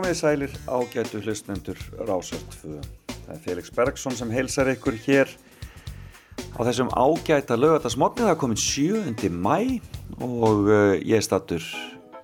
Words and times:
Komið 0.00 0.16
sælir 0.16 0.52
ágætu 0.64 1.18
hlustendur 1.20 1.76
Rásartfu. 2.08 2.78
Það 3.10 3.32
er 3.34 3.40
Felix 3.44 3.66
Bergson 3.76 4.14
sem 4.16 4.30
heilsar 4.32 4.70
ykkur 4.72 4.94
hér 4.96 5.28
á 6.56 6.60
þessum 6.64 6.88
ágæta 6.88 7.58
lögatarsmotni. 7.60 8.24
Það 8.24 8.32
er 8.32 8.38
komin 8.40 8.56
7. 8.56 9.28
mæ 9.28 9.76
og 10.24 10.70
uh, 10.72 10.96
ég 10.96 11.18
er 11.18 11.26
stattur 11.26 11.60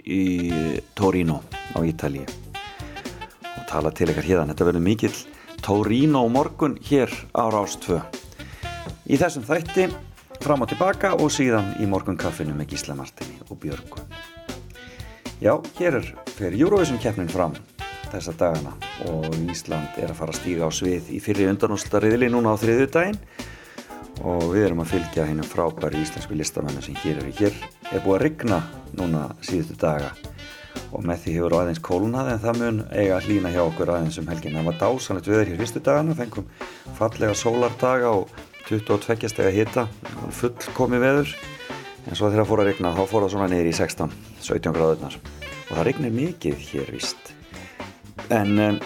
í 0.00 0.48
Torino 0.96 1.42
á 1.76 1.84
Ítali 1.84 2.24
og 2.24 3.66
tala 3.68 3.92
til 3.92 4.08
ykkar 4.08 4.24
hérna. 4.24 4.48
Þetta 4.54 4.68
verður 4.70 4.86
mikill 4.86 5.18
Torino 5.60 6.24
morgun 6.32 6.78
hér 6.80 7.12
á 7.36 7.44
Rásartfu. 7.52 8.00
Í 9.04 9.20
þessum 9.20 9.44
þætti 9.44 9.90
fram 10.40 10.64
og 10.64 10.72
tilbaka 10.72 11.12
og 11.20 11.28
síðan 11.28 11.74
í 11.76 11.90
morgun 11.92 12.16
kaffinu 12.16 12.56
með 12.56 12.72
Gísla 12.72 12.96
Martini 12.96 13.36
og 13.50 13.60
Björgu. 13.60 14.00
Já, 15.44 15.60
hér 15.76 16.00
er 16.00 16.25
fyrir 16.36 16.66
Eurovision 16.66 17.00
keppnin 17.00 17.30
fram 17.32 17.54
þessa 18.10 18.34
dagana 18.36 18.74
og 19.08 19.32
Ísland 19.48 19.96
er 20.00 20.10
að 20.10 20.18
fara 20.18 20.34
að 20.34 20.40
stíga 20.40 20.68
á 20.68 20.70
svið 20.74 21.08
í 21.16 21.20
fyrri 21.22 21.46
undanústariðli 21.48 22.28
núna 22.32 22.52
á 22.52 22.60
þriðu 22.60 22.88
daginn 22.92 23.18
og 24.26 24.44
við 24.52 24.66
erum 24.68 24.82
að 24.84 24.92
fylgja 24.94 25.26
hennum 25.28 25.48
frábæri 25.48 26.02
íslensku 26.04 26.36
listamennu 26.36 26.82
sem 26.84 26.96
hér 27.02 27.20
eru. 27.20 27.32
Hér 27.36 27.56
er 27.92 28.04
búið 28.04 28.16
að 28.16 28.22
rigna 28.24 28.60
núna 28.96 29.22
síðustu 29.44 29.76
daga 29.80 30.12
og 30.92 31.04
með 31.08 31.24
því 31.24 31.36
hefur 31.38 31.56
aðeins 31.58 31.82
kólnað 31.84 32.30
en 32.34 32.42
það 32.44 32.60
mun 32.62 32.82
eiga 32.92 33.16
að 33.16 33.30
hlýna 33.30 33.54
hjá 33.54 33.62
okkur 33.64 33.94
aðeins 33.94 34.20
um 34.20 34.30
helgin. 34.30 34.56
Það 34.56 34.68
var 34.68 34.78
dásanlegt 34.82 35.30
viður 35.32 35.50
hér 35.50 35.62
fyrstu 35.62 35.82
dagana, 35.88 36.18
fengum 36.20 36.48
fallega 37.00 37.36
sólardaga 37.36 38.12
og 38.12 38.36
22 38.68 39.32
steg 39.32 39.48
að 39.48 39.58
hita, 39.60 39.88
full 40.36 40.54
komið 40.76 41.04
veður 41.06 41.34
en 42.06 42.14
svo 42.14 42.30
þegar 42.30 42.44
það 42.44 42.52
fór 42.52 42.62
að 42.62 42.70
regna 42.72 42.94
þá 42.94 43.02
fór 43.06 43.26
það 43.26 43.34
svona 43.34 43.50
niður 43.52 43.72
í 43.72 43.76
16-17 43.80 44.78
gráðurnar 44.78 45.20
og 45.66 45.72
það 45.74 45.86
regnir 45.88 46.14
mikið 46.14 46.62
hér 46.70 46.92
vist 46.94 47.32
en 48.32 48.58
um, 48.58 48.78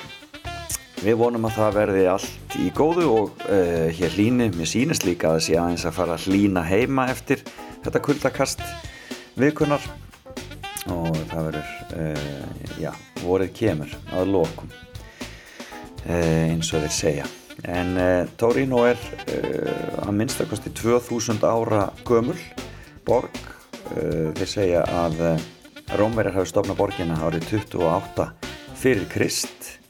við 1.00 1.17
vonum 1.20 1.47
að 1.48 1.56
það 1.56 1.77
verði 1.78 2.05
allt 2.12 2.56
í 2.61 2.69
góðu 2.77 3.06
og 3.09 3.42
uh, 3.47 3.89
hér 3.97 4.17
hlýni, 4.17 4.50
mér 4.56 4.69
sýnist 4.69 5.06
líka 5.09 5.34
að 5.34 5.45
sé 5.47 5.56
aðeins 5.61 5.87
að 5.89 5.97
fara 5.97 6.17
að 6.17 6.28
hlýna 6.28 6.64
heima 6.69 7.09
eftir 7.12 7.45
þetta 7.84 8.05
kuldakast 8.05 8.64
vikunar 9.41 9.84
og 10.91 11.17
það 11.31 11.50
verður 11.50 11.70
uh, 11.97 12.72
já, 12.81 12.92
vorið 13.25 13.55
kemur 13.56 13.94
að 14.17 14.33
lokum 14.34 14.72
uh, 14.72 16.48
eins 16.50 16.72
og 16.72 16.84
þeir 16.84 16.97
segja. 16.97 17.28
En 17.69 17.92
Torino 18.41 18.87
er 18.89 18.97
að 20.00 20.15
minnstakosti 20.17 20.70
2000 20.78 21.42
ára 21.44 21.91
gömul 22.09 22.39
borg. 23.05 23.37
Þeir 23.91 24.48
segja 24.48 24.84
að 24.97 25.19
Rómverjar 25.99 26.37
hafi 26.39 26.53
stofnað 26.53 26.77
borginna 26.79 27.17
árið 27.27 27.49
28 27.51 28.27
fyrir 28.79 29.09
Krist. 29.11 29.81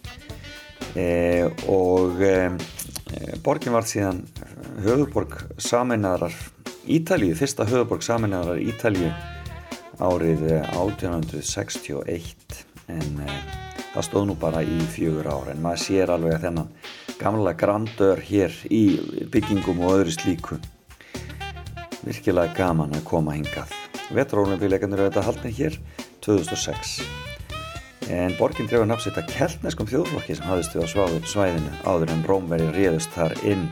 E, 0.96 1.44
og 1.68 2.22
e, 2.24 2.56
borgin 3.44 3.74
var 3.76 3.84
síðan 3.84 4.22
höfuborg 4.80 5.36
saminnaðar 5.60 6.32
Ítalíu, 6.90 7.36
fyrsta 7.36 7.66
höfuborg 7.68 8.02
saminnaðar 8.06 8.62
Ítalíu 8.64 9.12
árið 10.00 10.46
1861 10.72 12.64
en 12.88 13.20
e, 13.20 13.36
það 13.92 14.08
stóð 14.08 14.24
nú 14.30 14.38
bara 14.40 14.64
í 14.64 14.80
fjögur 14.94 15.28
ár 15.28 15.52
en 15.52 15.60
maður 15.60 15.84
sér 15.84 16.14
alveg 16.16 16.38
að 16.38 16.44
þennan 16.48 16.72
gamla 17.20 17.52
grandör 17.60 18.24
hér 18.24 18.56
í 18.72 18.84
byggingum 19.28 19.84
og 19.84 19.98
öðru 19.98 20.16
slíku. 20.16 20.56
Virkilega 22.00 22.56
gaman 22.56 22.96
að 22.96 23.04
koma 23.12 23.36
hingað 23.36 23.89
Vetrarólumbíleikarnir 24.14 25.02
eru 25.04 25.10
þetta 25.10 25.26
haldin 25.26 25.56
hér 25.56 25.76
2006 26.24 27.00
en 28.10 28.34
borginn 28.38 28.70
nafnsitt 28.88 29.18
að 29.20 29.30
keltneskum 29.30 29.88
þjóðflokki 29.88 30.34
sem 30.34 30.48
hafðist 30.48 30.74
við 30.74 30.82
á 30.82 30.88
svæðinu 31.30 31.74
áður 31.86 32.14
en 32.14 32.24
Rómveri 32.26 32.66
réðust 32.74 33.12
þar 33.14 33.36
inn. 33.46 33.68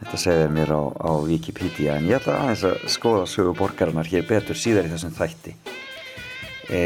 Þetta 0.00 0.18
segir 0.18 0.50
mér 0.50 0.74
á, 0.74 0.82
á 0.90 1.10
Wikipedia 1.22 1.94
en 1.98 2.08
ég 2.10 2.18
ætla 2.18 2.40
aðeins 2.40 2.64
að 2.66 2.88
skoða 2.96 3.28
sögu 3.30 3.54
borgarinnar 3.60 4.10
hér 4.10 4.26
betur 4.26 4.58
síðar 4.58 4.88
í 4.88 4.92
þessum 4.96 5.14
þætti. 5.14 5.54
E, 6.64 6.82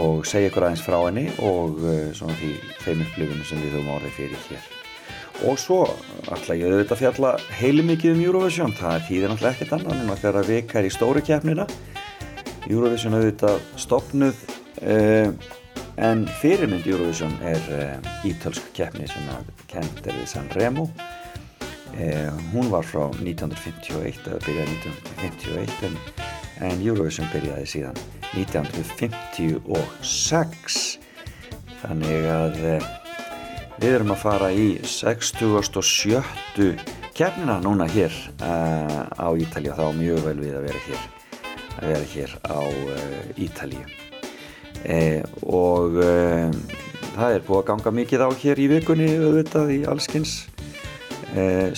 og 0.00 0.26
segja 0.26 0.50
ykkur 0.50 0.66
aðeins 0.66 0.84
frá 0.84 0.98
henni 1.04 1.28
og 1.44 1.78
e, 1.84 1.96
svona 2.16 2.36
því 2.40 2.52
þeim 2.82 3.06
upplifinu 3.06 3.46
sem 3.46 3.62
við 3.62 3.78
höfum 3.78 3.96
orðið 4.00 4.16
fyrir 4.18 4.46
hér 4.48 4.79
og 5.46 5.58
svo 5.60 5.84
ætla 6.30 6.54
ég 6.58 6.66
auðvitað 6.68 6.94
að 6.94 7.00
fjalla 7.00 7.30
heilu 7.60 7.82
mikið 7.88 8.10
um 8.14 8.22
Eurovision. 8.24 8.72
Það 8.76 9.04
þýðir 9.08 9.28
náttúrulega 9.32 9.54
ekkert 9.56 9.74
annan 9.76 10.00
en 10.02 10.12
að 10.12 10.22
þeirra 10.24 10.42
vikar 10.48 10.86
í 10.86 10.90
stóru 10.92 11.20
keppnina. 11.24 11.64
Eurovision 12.68 13.16
auðvitað 13.16 13.56
stopnuð 13.80 14.36
eh, 14.84 15.28
en 16.00 16.18
fyrirmynd 16.40 16.86
Eurovision 16.88 17.34
er 17.46 17.62
eh, 17.76 17.96
ítölsk 18.28 18.64
keppni 18.76 19.06
sem 19.10 19.24
að 19.32 19.44
kent 19.70 19.98
er 20.04 20.14
við 20.20 20.28
San 20.34 20.48
Remo. 20.56 20.84
Eh, 21.96 22.30
hún 22.52 22.66
var 22.72 22.84
frá 22.86 23.04
1951 23.18 24.28
eða 24.28 24.40
byrjaði 24.44 24.72
1951 24.76 25.84
en, 25.88 25.96
en 26.68 26.76
Eurovision 26.84 27.28
byrjaði 27.32 27.66
síðan 27.74 27.98
1956 28.36 30.74
þannig 31.80 32.22
að 32.30 32.54
Við 33.80 33.94
erum 33.96 34.10
að 34.12 34.18
fara 34.20 34.48
í 34.52 34.64
67. 34.84 36.18
kefnina 37.16 37.54
núna 37.64 37.86
hér 37.88 38.12
uh, 38.44 39.06
á 39.08 39.32
Ítalja, 39.40 39.72
þá 39.72 39.96
mjög 39.96 40.18
vel 40.26 40.34
við 40.36 40.58
að 40.58 40.66
vera 40.66 40.80
hér, 40.84 41.06
að 41.78 41.86
vera 41.88 42.08
hér 42.10 42.34
á 42.44 42.60
uh, 42.60 43.40
Ítalju. 43.40 43.86
Eh, 44.84 45.24
og 45.48 45.96
uh, 45.96 46.52
það 47.14 47.38
er 47.38 47.46
búið 47.46 47.62
að 47.62 47.64
ganga 47.70 47.94
mikið 48.02 48.26
á 48.28 48.28
hér 48.42 48.60
í 48.60 48.66
vikunni 48.74 49.08
auðvitað 49.16 49.72
í 49.72 49.80
allskynns 49.88 50.36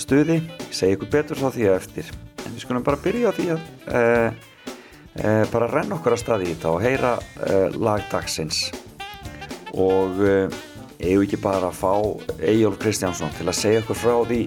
stuði, 0.01 0.41
segja 0.73 0.97
ykkur 0.97 1.13
betur 1.13 1.39
þá 1.39 1.47
því 1.55 1.65
að 1.69 1.77
eftir. 1.77 2.11
En 2.43 2.51
við 2.51 2.65
skulum 2.65 2.83
bara 2.83 2.99
byrja 2.99 3.31
því 3.37 3.47
að 3.53 5.49
bara 5.53 5.71
renna 5.71 5.99
okkur 5.99 6.17
að 6.17 6.23
staði 6.25 6.47
í 6.49 6.55
þetta 6.55 6.71
og 6.73 6.83
heyra 6.83 7.11
lagdagsins 7.77 8.63
og 9.77 10.19
eigum 11.03 11.25
ekki 11.25 11.39
bara 11.43 11.69
að 11.69 11.79
fá 11.79 11.93
Egil 12.39 12.75
Kristjánsson 12.79 13.33
til 13.37 13.47
að 13.49 13.59
segja 13.59 13.81
okkur 13.83 13.99
frá 13.99 14.15
því 14.29 14.39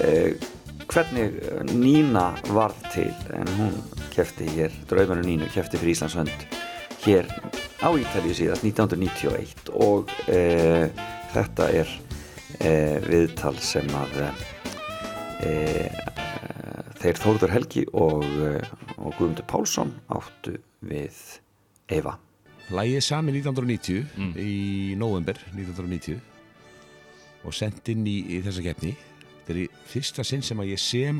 eh, 0.00 0.46
hvernig 0.90 1.38
Nína 1.72 2.30
varð 2.54 2.80
til 2.94 3.10
en 3.34 3.50
hún 3.58 3.76
kefti 4.14 4.48
hér, 4.54 4.74
draumanu 4.88 5.24
Nínu 5.26 5.50
kefti 5.52 5.80
fyrir 5.80 5.94
Íslands 5.94 6.16
hönd 6.18 6.48
hér 7.04 7.28
á 7.84 7.88
Ítalíu 7.92 8.36
síðast 8.36 8.64
1991 8.64 9.72
og 9.74 10.12
eh, 10.32 10.88
þetta 11.34 11.70
er 11.82 11.94
eh, 12.60 12.98
viðtal 13.04 13.56
sem 13.60 13.88
að 14.00 14.20
þeir 17.02 17.18
Þórður 17.20 17.52
Helgi 17.52 17.82
og, 17.92 18.22
og 18.24 19.10
Guðmundur 19.18 19.44
Pálsson 19.50 19.92
áttu 20.08 20.56
við 20.80 21.18
Eva 21.92 22.16
Lægið 22.72 23.02
sami 23.04 23.34
1990 23.36 24.06
mm. 24.16 24.30
í 24.40 24.94
november 24.96 25.36
1990 25.52 26.20
og 27.44 27.52
sendt 27.52 27.90
inn 27.92 28.06
í, 28.08 28.20
í 28.32 28.38
þessa 28.44 28.62
keppni. 28.64 28.94
Þetta 29.44 29.52
er 29.52 29.58
í 29.60 29.66
fyrsta 29.90 30.24
sinn 30.24 30.44
sem 30.44 30.60
að 30.62 30.70
ég 30.72 30.80
sem 30.80 31.18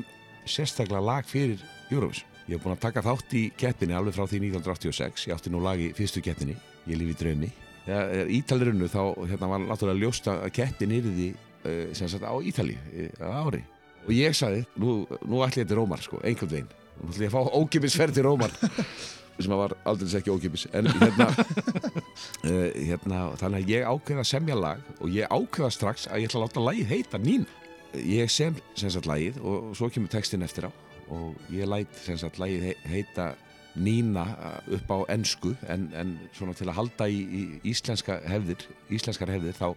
sérstaklega 0.48 1.02
lag 1.04 1.28
fyrir 1.28 1.60
Eurovision. 1.90 2.30
Ég 2.44 2.56
hef 2.56 2.64
búin 2.64 2.74
að 2.74 2.84
taka 2.84 3.04
þátt 3.04 3.34
í 3.36 3.42
keppinni 3.60 3.96
alveg 3.96 4.16
frá 4.16 4.24
því 4.28 4.40
1986. 4.50 5.26
Ég 5.28 5.36
átti 5.36 5.52
nú 5.52 5.60
lag 5.64 5.80
í 5.80 5.90
fyrstu 5.96 6.20
keppinni, 6.24 6.56
Ég 6.88 7.00
lifi 7.00 7.16
draumi. 7.20 7.50
Þegar 7.84 8.32
Ítalirunnu 8.32 8.88
þá 8.92 9.00
hérna, 9.28 9.48
var 9.48 9.62
náttúrulega 9.64 10.00
ljósta 10.00 10.38
að 10.44 10.52
keppin 10.56 10.92
yrði 10.96 11.30
uh, 11.32 11.92
sem 11.96 12.08
sagt 12.08 12.24
á 12.24 12.32
Ítali 12.40 12.76
uh, 12.76 13.44
ári. 13.44 13.60
Og 14.04 14.12
ég 14.12 14.36
sagði, 14.36 14.64
nú, 14.80 15.02
nú 15.24 15.40
ætlum 15.44 15.64
ég 15.64 15.68
til 15.68 15.80
Rómar 15.80 16.04
sko, 16.04 16.20
einhvern 16.24 16.52
veginn. 16.52 16.72
Nú 17.00 17.12
ætlum 17.12 17.26
ég 17.26 17.32
að 17.32 17.36
fá 17.36 17.60
ógimisferð 17.60 18.16
til 18.16 18.26
Rómar. 18.28 18.56
sem 19.38 19.54
var 19.54 19.74
aldrei 19.88 20.12
ekki 20.18 20.32
ókipis 20.34 20.66
en 20.72 20.88
hérna, 20.92 21.28
uh, 21.34 22.68
hérna 22.88 23.20
þannig 23.40 23.64
að 23.64 23.72
ég 23.74 23.88
ákveða 23.88 24.24
að 24.24 24.30
semja 24.30 24.58
lag 24.58 24.84
og 25.00 25.10
ég 25.14 25.30
ákveða 25.30 25.72
strax 25.74 26.08
að 26.08 26.22
ég 26.22 26.30
ætla 26.30 26.40
að 26.42 26.46
láta 26.46 26.66
lagið 26.68 26.92
heita 26.92 27.22
Nín 27.22 27.46
ég 27.94 28.30
sem 28.30 28.56
sagt 28.78 29.08
lagið 29.10 29.40
og 29.42 29.74
svo 29.78 29.90
kemur 29.92 30.12
textin 30.12 30.46
eftir 30.46 30.68
á 30.68 30.70
og 31.12 31.34
ég 31.52 31.68
læt 31.68 31.90
sem 32.04 32.18
sagt 32.20 32.38
lagið 32.42 32.74
heita 32.88 33.34
Nína 33.74 34.22
upp 34.70 34.90
á 34.94 34.98
ennsku 35.10 35.56
en, 35.66 35.88
en 35.98 36.14
svona 36.36 36.54
til 36.54 36.68
að 36.70 36.76
halda 36.78 37.08
í, 37.10 37.18
í 37.18 37.42
íslenska 37.72 38.20
hefðir 38.30 38.62
íslenskar 38.94 39.32
hefðir 39.34 39.56
þá 39.58 39.72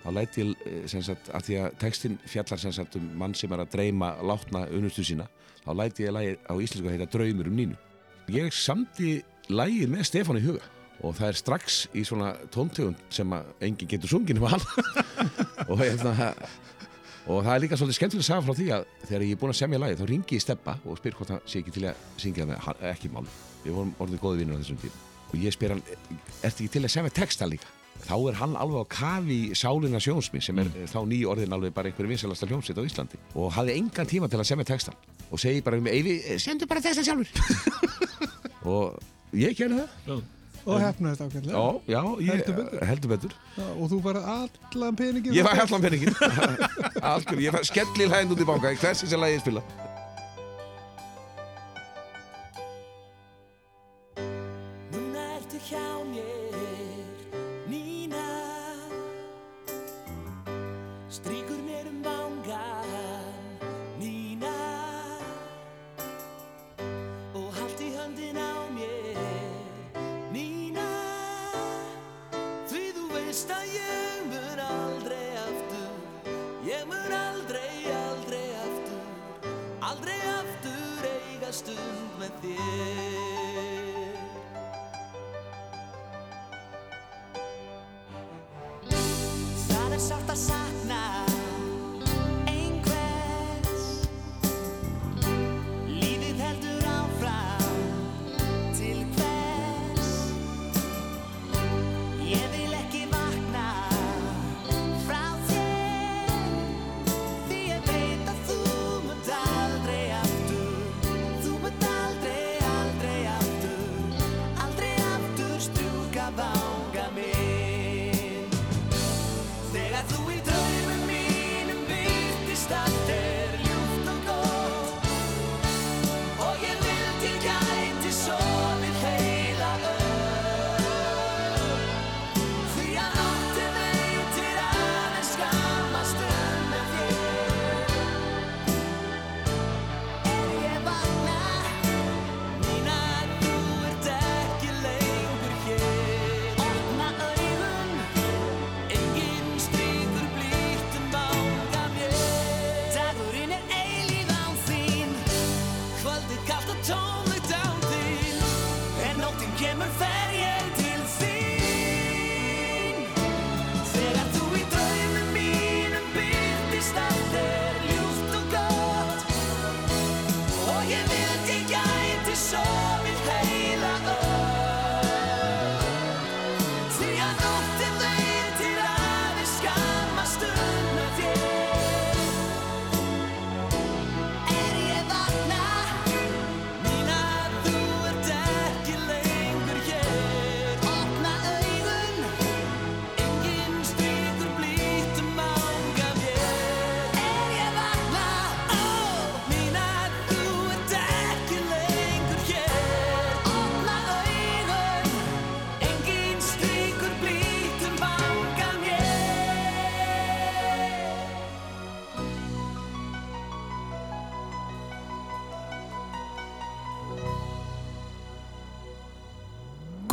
þá 0.00 0.08
læti 0.16 0.44
ég 0.46 0.86
sem 0.88 1.02
sagt 1.04 1.28
að 1.34 1.48
því 1.48 1.58
að 1.60 1.76
textin 1.82 2.16
fjallar 2.24 2.62
sem 2.62 2.72
sagt 2.72 2.96
um 2.96 3.10
mann 3.20 3.34
sem 3.36 3.52
er 3.52 3.64
að 3.64 3.74
dreyma 3.74 4.14
látna 4.24 4.64
unustu 4.72 5.04
sína 5.04 5.28
þá 5.66 5.70
læti 5.82 6.06
ég 6.06 6.16
lagið 6.16 6.48
á 6.48 6.54
íslensku 6.54 6.88
að 6.88 6.96
heita 6.96 7.10
Draumur 7.12 7.50
um 7.50 7.60
Nínu 7.60 7.85
ég 8.32 8.54
samti 8.54 9.20
lægið 9.52 9.92
með 9.92 10.08
Stefán 10.08 10.40
í 10.40 10.44
huga 10.46 10.64
og 11.04 11.16
það 11.18 11.28
er 11.28 11.38
strax 11.38 11.80
í 11.94 12.04
svona 12.06 12.32
tóntegund 12.52 13.00
sem 13.12 13.34
enginn 13.60 13.90
getur 13.90 14.10
sungin 14.10 14.40
um 14.40 14.48
all 14.48 14.62
og, 15.70 15.76
hérna, 15.78 16.32
og 17.26 17.44
það 17.44 17.52
er 17.52 17.62
líka 17.62 17.78
svolítið 17.78 17.98
skemmtilega 18.00 18.24
að 18.24 18.30
sagja 18.30 18.46
frá 18.46 18.58
því 18.58 18.68
að 18.76 18.86
þegar 19.04 19.26
ég 19.26 19.36
er 19.36 19.42
búin 19.42 19.54
að 19.54 19.60
semja 19.60 19.82
lægið 19.82 20.02
þá 20.02 20.10
ringi 20.12 20.38
ég 20.38 20.46
Steppa 20.46 20.78
og 20.84 21.00
spyr 21.00 21.18
hvort 21.18 21.34
það 21.34 21.50
sé 21.52 21.62
ekki 21.62 21.76
til 21.76 21.86
að 21.90 22.04
syngja 22.22 22.48
með 22.48 22.62
hann, 22.66 22.84
ekki 22.92 23.12
mál 23.12 23.26
við 23.66 23.74
vorum 23.76 23.96
orðið 24.02 24.22
góði 24.22 24.42
vinnur 24.42 24.58
á 24.58 24.60
þessum 24.62 24.78
tíma. 24.82 25.02
Og 25.26 25.42
ég 25.42 25.54
spyr 25.54 25.74
hann, 25.74 25.82
ertu 26.46 26.62
ekki 26.62 26.72
til 26.76 26.84
að 26.86 26.94
semja 26.94 27.14
texta 27.14 27.48
líka? 27.50 27.72
Þá 28.06 28.14
er 28.28 28.38
hann 28.38 28.54
alveg 28.60 28.86
á 28.86 28.92
kafi 28.92 29.38
Sálinna 29.56 29.98
Sjónsmi 30.02 30.42
sem 30.44 30.58
er 30.60 30.68
mm. 30.68 30.90
þá 30.92 30.98
nýjórðin 31.10 31.56
alveg 31.56 31.74
bara 31.74 31.90
einhverju 31.90 32.12
vinsalasta 32.12 32.46
hljómsitt 32.46 32.78
á 32.78 32.84
Íslandi. 32.86 33.18
Og 33.34 33.48
hafði 33.56 33.78
engan 33.80 34.10
tíma 34.10 34.28
til 34.30 34.38
að 34.38 34.50
semja 34.52 34.68
textan 34.68 34.98
og 35.30 35.42
segi 35.42 35.60
bara 35.66 35.80
um 35.80 35.90
Eyvi, 35.90 36.20
eh, 36.22 36.38
sendu 36.42 36.66
bara 36.70 36.82
þessa 36.84 37.04
sjálfur. 37.06 37.28
Og 38.66 38.96
ég 39.36 39.54
gerði 39.58 39.84
það. 40.06 40.24
Og 40.66 40.80
hefnaðist 40.82 41.22
ákveðlega 41.22 41.54
já, 41.54 41.92
já, 41.94 42.00
ég 42.26 42.30
heldur 42.32 42.56
betur, 42.56 42.86
heldur 42.88 43.10
betur. 43.12 43.34
Já, 43.54 43.66
og 43.70 43.90
þú 43.92 43.98
var 44.02 44.16
allan 44.18 44.96
peningin 44.98 45.36
ég 45.36 45.46
var 45.46 45.60
allan 45.62 45.84
peningin 45.84 46.16
Alkjör, 47.14 47.42
ég 47.44 47.54
var 47.54 47.68
skellil 47.68 48.10
hægnd 48.10 48.34
út 48.34 48.42
í 48.42 48.48
bánka, 48.48 48.74
hversi 48.82 49.06
sem 49.06 49.22
lægi 49.22 49.38
ég 49.38 49.44
spila 49.44 49.62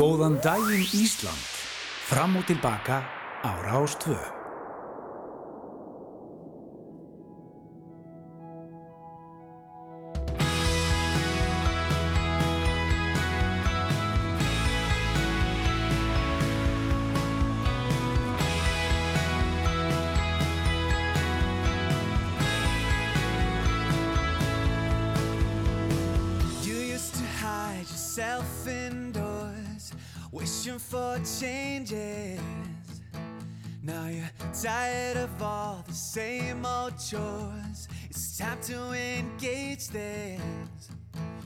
Góðan 0.03 0.35
daginn 0.43 0.83
Ísland. 0.99 1.43
Fram 2.09 2.35
og 2.35 2.43
tilbaka 2.49 3.05
ára 3.39 3.79
ástvö. 3.79 4.32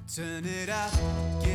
Turn 0.07 0.45
it 0.45 0.69
up. 0.69 1.46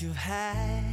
You've 0.00 0.16
had 0.16 0.83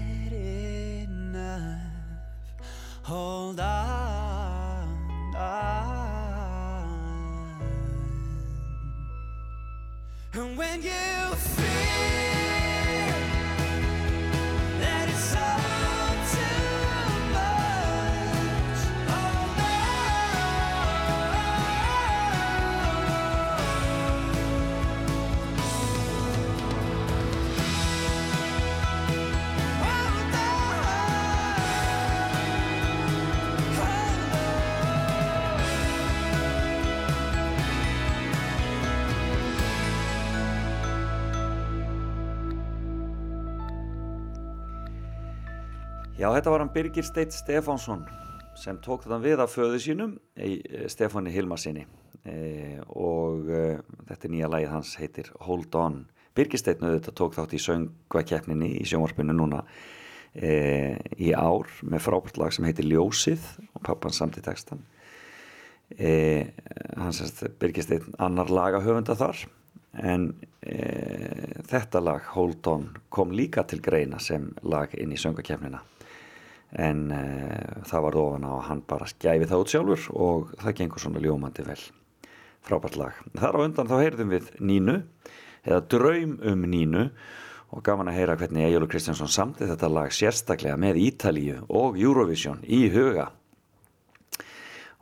Já, 46.22 46.28
þetta 46.36 46.52
var 46.54 46.62
hann 46.62 46.70
Birgir 46.70 47.06
Steit 47.08 47.34
Stefánsson 47.34 48.04
sem 48.54 48.78
tók 48.86 49.08
þetta 49.08 49.18
við 49.24 49.40
af 49.42 49.56
föðu 49.56 49.80
sínum 49.82 50.12
í 50.38 50.60
Stefáni 50.92 51.32
Hilmarsinni 51.34 51.82
e, 52.30 52.36
og 52.94 53.48
e, 53.50 53.62
þetta 54.12 54.28
er 54.28 54.34
nýja 54.36 54.50
lagið 54.54 54.70
hans 54.70 54.92
heitir 55.02 55.32
Hold 55.48 55.74
On. 55.82 55.96
Birgir 56.38 56.62
Steit 56.62 56.84
þetta 56.84 57.14
tók 57.18 57.34
þátt 57.34 57.56
í 57.58 57.62
söngvakeppninni 57.64 58.70
í 58.78 58.86
sjónvarpinu 58.86 59.34
núna 59.34 59.64
e, 60.38 60.52
í 61.18 61.32
ár 61.34 61.72
með 61.82 62.06
frábært 62.06 62.38
lag 62.38 62.54
sem 62.54 62.68
heitir 62.70 62.86
Ljósið 62.92 63.48
og 63.72 63.82
pappan 63.90 64.14
samt 64.14 64.38
í 64.38 64.46
textan 64.46 64.86
hans 67.02 67.24
er 67.26 67.56
Birgir 67.58 67.88
Steit 67.88 68.06
annar 68.22 68.54
lagahöfunda 68.54 69.18
þar 69.18 69.42
en 69.98 70.30
þetta 70.62 72.04
lag 72.06 72.30
Hold 72.36 72.70
On 72.70 72.86
kom 73.10 73.34
líka 73.34 73.66
til 73.66 73.82
greina 73.82 74.22
sem 74.22 74.52
lag 74.62 74.94
inn 75.02 75.18
í 75.18 75.20
söngvakeppnina 75.20 75.82
en 76.80 77.04
uh, 77.12 77.82
það 77.88 78.06
var 78.08 78.18
ofan 78.22 78.48
á 78.48 78.52
að 78.54 78.66
hann 78.70 78.84
bara 78.88 79.10
skæfi 79.10 79.50
það 79.50 79.64
út 79.64 79.74
sjálfur 79.74 80.08
og 80.16 80.54
það 80.62 80.78
gengur 80.80 81.04
svona 81.04 81.24
ljómandi 81.24 81.66
vel 81.68 81.82
frábært 82.62 82.98
lag. 83.00 83.22
Þar 83.36 83.58
á 83.58 83.64
undan 83.66 83.90
þá 83.90 83.96
heyrðum 84.00 84.34
við 84.36 84.50
Nínu 84.62 84.98
eða 85.66 85.82
Draum 85.92 86.38
um 86.52 86.66
Nínu 86.70 87.06
og 87.72 87.84
gaman 87.86 88.12
að 88.12 88.20
heyra 88.20 88.38
hvernig 88.40 88.68
Egilur 88.68 88.92
Kristjánsson 88.92 89.32
samti 89.32 89.68
þetta 89.70 89.90
lag 89.92 90.14
sérstaklega 90.16 90.80
með 90.80 91.00
Ítalíu 91.02 91.62
og 91.70 92.00
Eurovision 92.00 92.64
í 92.68 92.84
huga 92.94 93.30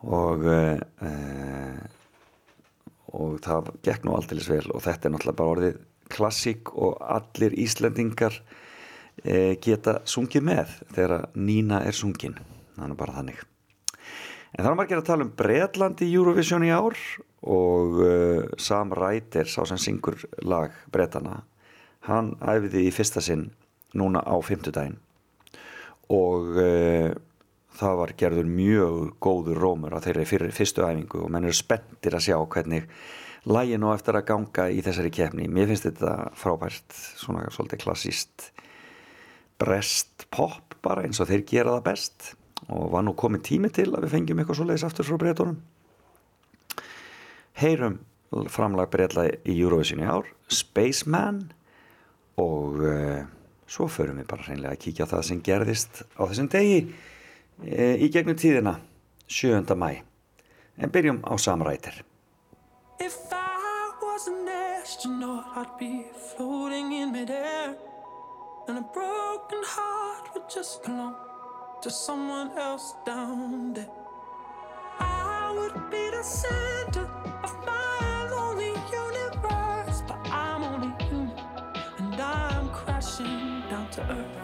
og 0.05 0.45
uh, 0.47 1.79
og 3.09 3.39
það 3.43 3.71
gekk 3.85 4.05
nú 4.05 4.15
alltilis 4.15 4.49
vel 4.49 4.65
og 4.69 4.83
þetta 4.85 5.07
er 5.07 5.13
náttúrulega 5.15 5.39
bara 5.39 5.55
orðið 5.55 5.79
klassík 6.13 6.71
og 6.77 6.99
allir 7.01 7.55
Íslendingar 7.57 8.37
geta 9.23 9.99
sungið 10.07 10.45
með 10.47 10.75
þegar 10.95 11.29
Nína 11.35 11.83
er 11.87 11.97
sungin. 11.97 12.37
Þannig 12.77 12.99
bara 12.99 13.17
þannig. 13.19 13.41
En 14.57 14.65
er 14.65 14.77
margir 14.77 14.97
að 14.97 15.09
tala 15.11 15.25
um 15.27 15.33
Bretland 15.37 16.01
í 16.01 16.09
Eurovision 16.09 16.65
í 16.65 16.71
ár 16.73 16.97
og 17.45 18.01
uh, 18.01 18.47
Sam 18.57 18.91
Ryder 18.95 19.47
sá 19.47 19.61
sem 19.69 19.79
syngur 19.79 20.17
lag 20.41 20.73
Bretana 20.91 21.43
hann 22.09 22.33
æfiði 22.41 22.87
í 22.87 22.93
fyrsta 22.95 23.23
sinn 23.23 23.49
núna 23.97 24.23
á 24.25 24.35
fymtudaginn 24.43 24.97
og 26.09 26.57
uh, 26.57 27.13
það 27.79 27.97
var 28.01 28.15
gerður 28.19 28.49
mjög 28.49 28.99
góður 29.21 29.61
rómur 29.61 29.95
á 29.95 30.03
þeirri 30.03 30.25
fyrir, 30.27 30.53
fyrstu 30.55 30.83
æfingu 30.83 31.23
og 31.23 31.31
menn 31.31 31.47
eru 31.47 31.55
spenntir 31.55 32.17
að 32.17 32.25
sjá 32.27 32.37
hvernig 32.41 32.89
lægin 33.47 33.85
og 33.87 33.95
eftir 33.95 34.17
að 34.19 34.27
ganga 34.33 34.67
í 34.73 34.81
þessari 34.83 35.13
kefni 35.13 35.47
mér 35.47 35.69
finnst 35.69 35.87
þetta 35.87 36.15
frábært 36.35 36.97
svona 37.21 37.45
svolítið 37.53 37.85
klassíst 37.85 38.49
brest 39.59 40.27
pop 40.33 40.75
bara 40.83 41.03
eins 41.05 41.19
og 41.19 41.29
þeir 41.29 41.45
gera 41.47 41.77
það 41.77 41.87
best 41.89 42.31
og 42.69 42.91
var 42.93 43.03
nú 43.05 43.15
komið 43.17 43.45
tími 43.49 43.71
til 43.73 43.89
að 43.91 44.05
við 44.05 44.15
fengjum 44.15 44.41
eitthvað 44.41 44.59
svo 44.59 44.67
leiðis 44.69 44.85
aftur 44.87 45.07
frá 45.07 45.19
breytunum 45.21 45.59
heyrum 47.59 47.99
framlag 48.53 48.91
breytla 48.93 49.27
í 49.43 49.55
Eurovision 49.57 50.03
í 50.03 50.09
ár 50.09 50.27
Spaceman 50.53 51.41
og 52.39 52.83
uh, 52.83 53.23
svo 53.69 53.89
förum 53.91 54.21
við 54.21 54.29
bara 54.29 54.45
hreinlega 54.47 54.75
að 54.75 54.83
kíkja 54.85 55.09
það 55.09 55.25
sem 55.29 55.41
gerðist 55.45 56.03
á 56.15 56.21
þessum 56.23 56.51
degi 56.51 56.79
uh, 56.85 57.95
í 57.97 58.11
gegnum 58.13 58.37
tíðina 58.39 58.77
7. 59.27 59.65
mæ 59.75 59.91
en 60.79 60.93
byrjum 60.93 61.23
á 61.25 61.33
samrætir 61.41 62.03
If 62.99 63.15
I 63.31 63.91
was 64.01 64.27
an 64.27 64.47
astronaut, 64.47 65.45
I'd 65.55 65.77
be 65.79 66.03
floating 66.35 66.91
in 66.91 67.13
midair. 67.13 67.88
And 68.67 68.77
a 68.77 68.81
broken 68.81 69.61
heart 69.63 70.29
would 70.33 70.49
just 70.49 70.83
belong 70.83 71.15
to 71.81 71.89
someone 71.89 72.57
else 72.57 72.93
down 73.05 73.73
there. 73.73 73.89
I 74.99 75.53
would 75.57 75.89
be 75.89 76.09
the 76.11 76.23
center 76.23 77.09
of 77.43 77.65
my 77.65 78.27
lonely 78.31 78.73
universe, 78.91 80.03
but 80.07 80.19
I'm 80.29 80.63
only 80.63 81.05
human 81.05 81.31
and 81.97 82.21
I'm 82.21 82.69
crashing 82.69 83.63
down 83.69 83.89
to 83.91 84.01
earth. 84.01 84.37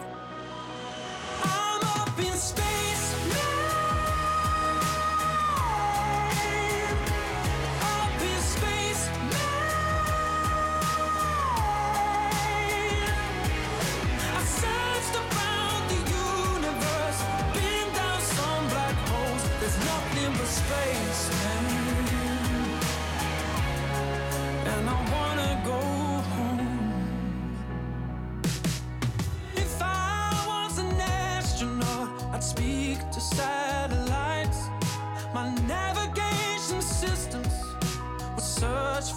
I'm 1.44 1.80
up 2.00 2.18
in 2.18 2.32
space 2.32 2.85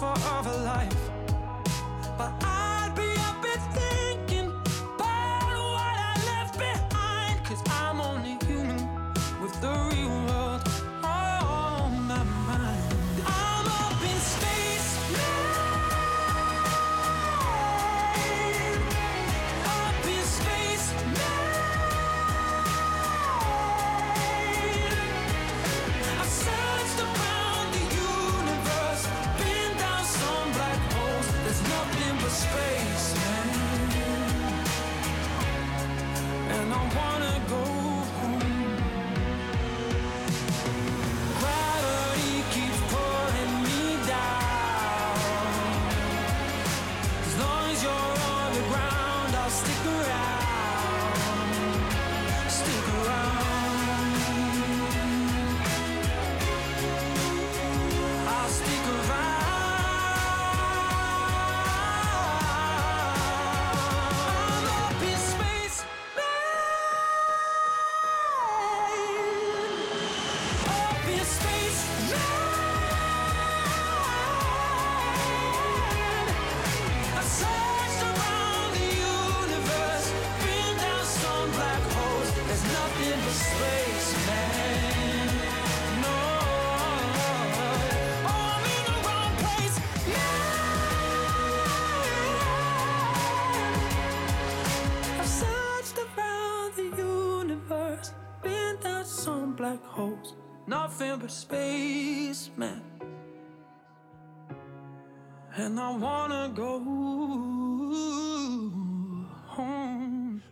for 0.00 0.14
other 0.16 0.56
life. 0.64 1.09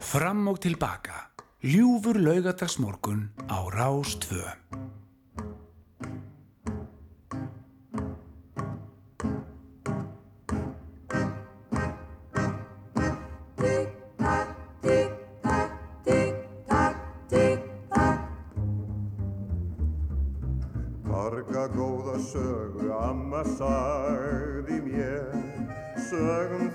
Fram 0.01 0.49
og 0.49 0.61
tilbaka. 0.61 1.31
Ljúfur 1.65 2.21
laugadagsmorgun 2.21 3.33
á 3.49 3.59
Rás 3.73 4.21
2. 4.21 4.37
Marga 21.09 21.65
góða 21.73 22.19
sögu 22.21 22.93
amma 22.93 23.45
Sögum 23.45 24.28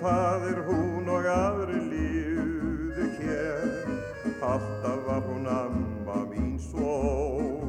það 0.03 0.45
er 0.49 0.59
hún 0.67 1.09
og 1.11 1.27
aðri 1.31 1.79
lífðu 1.91 3.05
hér. 3.19 3.69
Alltaf 4.43 4.99
var 5.07 5.21
hún 5.29 5.47
amma 5.47 6.17
mín 6.31 6.57
svo 6.59 6.95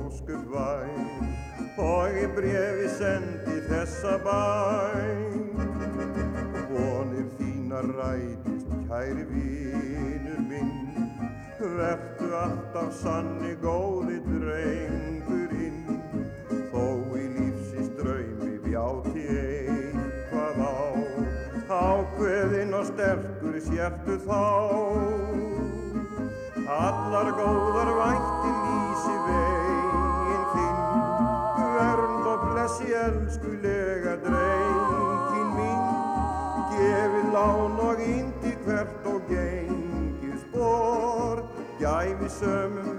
óskuð 0.09 0.49
væn 0.51 1.29
Og 1.79 2.19
í 2.19 2.27
brefi 2.35 2.89
sendi 2.99 3.61
þessa 3.69 4.17
bæn. 4.27 5.63
Vonir 6.71 7.31
þínar 7.39 7.91
rætist 7.99 8.75
kæri 8.91 9.27
vinur 9.31 10.43
minn. 10.51 10.83
Vertu 11.61 12.31
alltaf 12.43 12.93
sanni 13.03 13.55
góði 13.63 14.21
drengurinn 14.27 15.44
sértu 23.75 24.17
þá. 24.23 24.43
Allar 26.75 27.31
góðar 27.39 27.91
vænti 27.99 28.53
lýsi 28.63 29.17
veginn 29.27 30.47
þinn. 30.53 30.79
Vernd 31.75 32.29
og 32.33 32.47
blessi 32.53 32.95
elskulega 33.03 34.15
drengin 34.23 35.51
mín. 35.59 35.85
Gefið 36.75 37.31
lán 37.35 37.79
og 37.89 38.05
indi 38.07 38.55
hvert 38.65 39.11
og 39.11 39.31
gengið 39.31 40.39
spór 40.47 41.43
Gæfi 41.83 42.31
sömum 42.39 42.94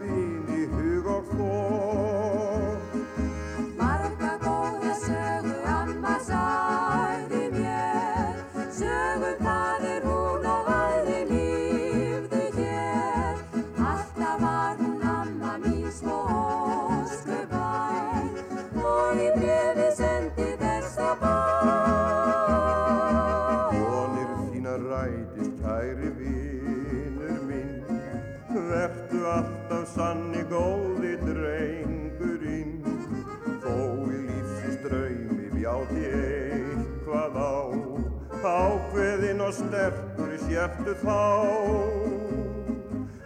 sértu 40.46 40.94
þá. 41.02 41.22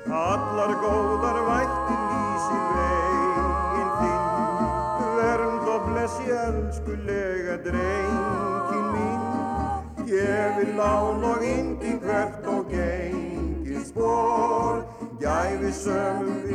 Allar 0.10 0.72
góðar 0.84 1.40
vætti 1.48 1.98
lýsi 2.10 2.60
veginn 2.76 3.92
þinn. 4.00 4.28
Vernd 5.18 5.72
og 5.76 5.88
blessi 5.90 6.36
elskulega 6.44 7.58
drengin 7.68 8.88
mín. 8.94 9.22
Gefi 10.10 10.70
lán 10.80 11.26
og 11.32 11.46
indi 11.46 11.98
hvert 12.04 12.48
og 12.50 12.72
gengi 12.72 13.84
spór 13.86 14.86
Gæfi 15.20 15.72
sömum 15.84 16.49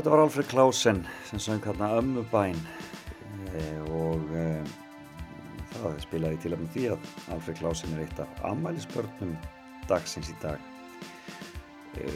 þetta 0.00 0.12
var 0.14 0.20
Alfred 0.22 0.46
Klausen 0.48 1.00
sem 1.28 1.40
söng 1.44 1.60
hérna 1.60 1.90
Ömmubæn 1.98 2.56
e, 3.52 3.64
og 3.92 4.30
e, 4.32 4.44
það 5.74 5.98
spilaði 6.00 6.38
til 6.40 6.52
með 6.54 6.70
því 6.72 6.84
að 6.94 7.10
Alfred 7.34 7.58
Klausen 7.58 7.92
er 7.92 8.06
eitt 8.06 8.22
af 8.24 8.40
ammælisbörnum 8.48 9.34
dagsins 9.90 10.30
í 10.32 10.36
dag 10.40 10.56
e, 12.00 12.08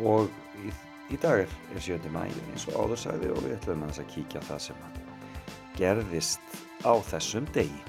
og 0.00 0.32
í, 0.64 0.72
í 1.12 1.20
dag 1.20 1.44
er, 1.44 1.52
er 1.76 1.84
7. 1.84 2.08
mæ 2.14 2.22
eins 2.24 2.64
og 2.72 2.80
áður 2.80 3.02
sagði 3.02 3.34
og 3.34 3.44
við 3.44 3.58
ætlum 3.58 3.84
að 3.84 4.00
kíkja 4.14 4.46
það 4.48 4.64
sem 4.70 4.88
gerðist 5.76 6.58
á 6.88 6.96
þessum 7.12 7.52
degi 7.52 7.84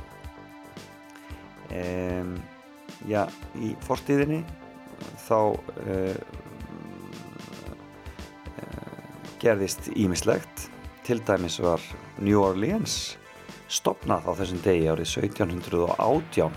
e, 1.71 1.87
Já, 3.07 3.23
í 3.63 3.77
fortíðinni 3.87 4.43
þá 5.23 5.39
e, 5.87 6.01
gerðist 9.45 9.91
ímislegt 9.93 10.69
til 11.05 11.19
dæmis 11.21 11.59
var 11.61 11.81
New 12.17 12.39
Orleans 12.41 13.15
stopnað 13.69 14.25
á 14.25 14.31
þessum 14.39 14.61
degi 14.65 14.87
árið 14.89 15.11
1718 15.21 16.55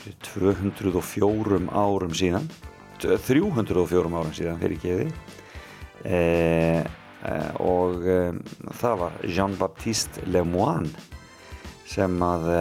fyrir 0.00 0.16
204 0.26 1.60
árum 1.70 2.16
síðan. 2.16 2.48
304 3.00 4.10
árum 4.10 4.32
síðan 4.34 4.58
fyrir 4.60 4.80
geði 4.82 5.06
e, 6.02 6.18
e, 7.22 7.36
og 7.62 8.02
e, 8.02 8.18
það 8.80 8.98
var 9.04 9.20
Jean-Baptiste 9.28 10.26
Lemoine 10.26 10.90
sem 11.86 12.18
að 12.24 12.50
e, 12.56 12.60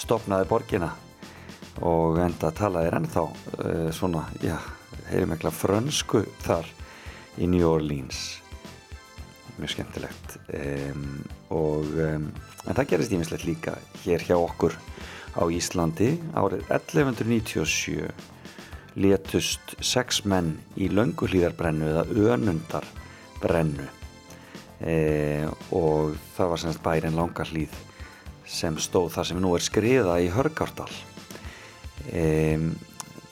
stopnaði 0.00 0.50
borgina. 0.50 0.90
Og 1.86 2.18
enda 2.20 2.50
talaði 2.52 2.90
ennþá 2.98 3.24
e, 3.30 3.72
svona, 3.94 4.26
já, 4.42 4.58
heyrum 5.12 5.38
ekki 5.38 5.54
frönsku 5.62 6.26
þar 6.42 6.66
í 7.38 7.46
New 7.50 7.66
Orleans. 7.68 8.40
Mjög 9.60 9.74
skemmtilegt. 9.74 10.38
Um, 10.56 11.06
og 11.52 11.86
um, 12.00 12.28
en 12.66 12.76
það 12.76 12.90
gerist 12.94 13.14
ímislegt 13.14 13.46
líka 13.48 13.76
hér 14.04 14.24
hjá 14.24 14.36
okkur 14.38 14.74
á 15.36 15.42
Íslandi. 15.52 16.14
Árið 16.34 16.66
1197 16.72 18.10
letust 18.98 19.76
sex 19.84 20.24
menn 20.26 20.56
í 20.80 20.88
lönguhlýðarbrennu 20.90 21.90
eða 21.92 22.34
önundarbrennu 22.34 23.86
e, 24.82 25.46
og 25.76 26.16
það 26.36 26.50
var 26.52 26.62
semst 26.64 26.82
bærin 26.84 27.18
langarhlýð 27.18 27.76
sem 28.50 28.78
stóð 28.82 29.12
þar 29.14 29.28
sem 29.28 29.40
nú 29.42 29.54
er 29.54 29.62
skriða 29.62 30.16
í 30.24 30.30
Hörgárdal. 30.34 30.90
E, 32.10 32.58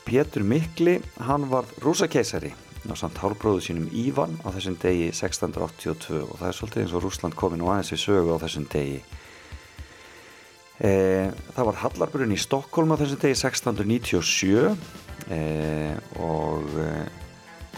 Pétur 0.06 0.46
Mikli 0.46 0.98
hann 1.26 1.48
var 1.50 1.66
rúsakeisari 1.82 2.54
á 2.86 2.94
samt 2.94 3.18
hálbróðu 3.18 3.62
sínum 3.64 3.88
Ívan 3.90 4.36
á 4.46 4.54
þessum 4.54 4.76
degi 4.78 5.08
1682 5.10 6.20
og 6.22 6.36
það 6.38 6.48
er 6.48 6.56
svolítið 6.58 6.82
eins 6.84 6.94
og 6.94 7.04
Rúsland 7.04 7.36
komin 7.38 7.64
og 7.64 7.72
aðeins 7.74 7.92
við 7.94 8.02
sögu 8.04 8.36
á 8.38 8.42
þessum 8.44 8.66
degi. 8.70 9.00
E, 10.78 10.90
það 11.56 11.68
var 11.68 11.80
Hallarbrunn 11.82 12.34
í 12.36 12.38
Stokkólm 12.38 12.94
á 12.94 13.00
þessum 13.00 13.22
degi 13.24 13.38
1697 13.40 15.32
e, 15.34 15.40
og 16.22 16.76
e, 16.78 16.90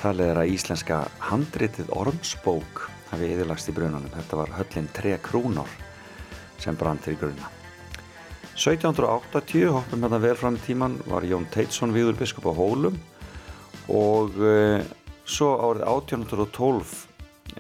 talið 0.03 0.33
er 0.33 0.43
að 0.43 0.53
íslenska 0.55 1.03
handritið 1.31 1.95
Ormsbók 1.97 2.85
hafi 3.11 3.33
yfirlagst 3.33 3.73
í 3.73 3.77
brunanum 3.77 4.13
þetta 4.15 4.43
var 4.43 4.53
höllin 4.59 4.91
3 5.01 5.17
krúnor 5.25 5.79
sem 6.61 6.77
brann 6.77 7.01
til 7.01 7.17
grunna. 7.17 7.49
1780, 8.61 9.71
hoppum 9.73 10.03
hérna 10.05 10.19
vel 10.21 10.37
fram 10.37 10.59
í 10.59 10.61
tíman, 10.67 10.99
var 11.09 11.25
Jón 11.25 11.47
Teitsson 11.49 11.95
viður 11.97 12.19
biskup 12.21 12.45
á 12.45 12.53
Hólum 12.53 12.99
og 13.91 14.37
e, 14.41 14.81
svo 15.29 15.55
árið 15.69 15.87
1812 15.87 16.93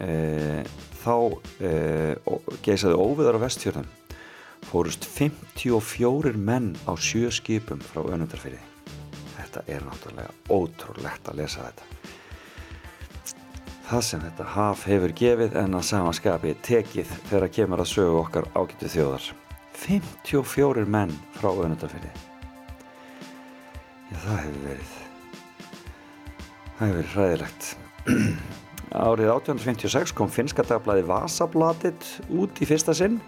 e, 0.00 0.10
þá 1.00 1.16
e, 1.60 1.72
geisaði 2.64 2.98
óviðar 3.00 3.40
á 3.40 3.44
vestfjörðum 3.46 3.88
fórust 4.70 5.04
54 5.04 6.36
menn 6.36 6.74
á 6.86 6.92
sjö 6.94 7.30
skipum 7.32 7.80
frá 7.82 8.02
önundarfyrði. 8.04 8.60
Þetta 9.38 9.64
er 9.66 9.86
náttúrulega 9.86 10.34
ótrúlegt 10.52 11.30
að 11.30 11.40
lesa 11.40 11.64
þetta. 11.66 11.88
Það 13.90 14.04
sem 14.06 14.22
þetta 14.22 14.48
haf 14.54 14.86
hefur 14.86 15.14
gefið 15.18 15.56
en 15.58 15.74
að 15.74 15.86
samanskapi 15.88 16.54
tekið 16.62 17.10
þegar 17.32 17.54
kemur 17.56 17.82
að 17.82 17.92
sögu 17.96 18.20
okkar 18.20 18.50
ágættu 18.54 18.92
þjóðar. 18.92 19.30
54 19.80 20.86
menn 20.86 21.14
frá 21.40 21.50
önundarfyrði. 21.50 22.14
Já, 24.10 24.16
það 24.20 24.42
hefur 24.44 24.66
verið 24.68 24.99
það 26.80 26.88
hefur 26.88 26.96
verið 26.96 27.14
hræðilegt. 27.14 27.70
Árið 28.90 29.28
1856 29.30 30.16
kom 30.18 30.30
finska 30.32 30.64
dagblæði 30.66 31.04
Vasabladet 31.06 32.06
út 32.34 32.58
í 32.58 32.66
fyrsta 32.66 32.96
sinn 32.96 33.20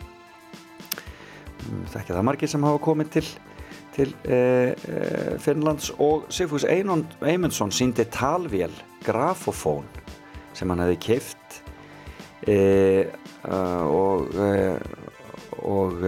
það 1.62 1.94
er 1.94 2.00
ekki 2.00 2.14
það 2.16 2.26
margir 2.26 2.50
sem 2.50 2.66
hafa 2.66 2.80
komið 2.82 3.10
til, 3.16 3.24
til 3.94 4.08
e, 4.26 4.38
e, 4.74 5.02
Finnlands 5.42 5.92
og 6.02 6.26
Sigfús 6.32 6.66
Eymundsson 6.66 7.70
síndi 7.74 8.08
talvél, 8.10 8.72
grafofón 9.06 9.86
sem 10.56 10.70
hann 10.72 10.82
hefði 10.82 10.98
keift 11.06 11.62
e, 12.48 12.58
og 13.46 14.34
og, 15.62 16.00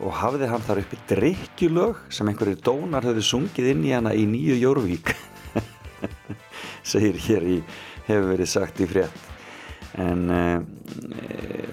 og 0.00 0.12
hafði 0.16 0.46
hann 0.48 0.62
þar 0.64 0.80
uppi 0.80 0.98
drikkjulög 1.10 1.98
sem 2.14 2.28
einhverjir 2.30 2.62
dónar 2.64 3.04
höfðu 3.04 3.24
sungið 3.26 3.72
inn 3.74 3.82
í 3.84 3.92
hana 3.92 4.14
í 4.16 4.24
nýju 4.30 4.56
Jórvík 4.62 5.12
segir 6.92 7.18
hér 7.26 7.50
í 7.56 7.58
hefur 8.06 8.32
verið 8.32 8.50
sagt 8.50 8.80
í 8.80 8.88
frétt 8.90 9.28
en 10.00 10.30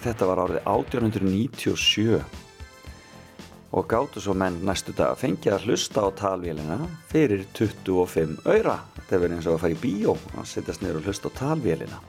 þetta 0.02 0.26
var 0.26 0.42
árið 0.48 0.60
1897 0.63 2.22
og 3.78 3.88
gáttu 3.90 4.22
svo 4.24 4.34
menn 4.38 4.62
næstu 4.66 4.94
dag 4.96 5.13
að 5.13 5.22
fengja 5.22 5.56
að 5.58 5.68
hlusta 5.68 6.06
á 6.08 6.10
talvélina 6.16 6.78
fyrir 7.12 7.44
25 7.58 8.38
öyra. 8.48 8.78
Þetta 8.96 9.20
verður 9.20 9.36
eins 9.38 9.48
og 9.48 9.58
að 9.58 9.63
fara 9.63 9.76
í 9.76 9.82
bíó 9.82 10.16
að 10.38 10.48
setjast 10.54 10.84
niður 10.84 11.02
og 11.02 11.10
hlusta 11.10 11.32
á 11.32 11.38
talvélina. 11.42 12.00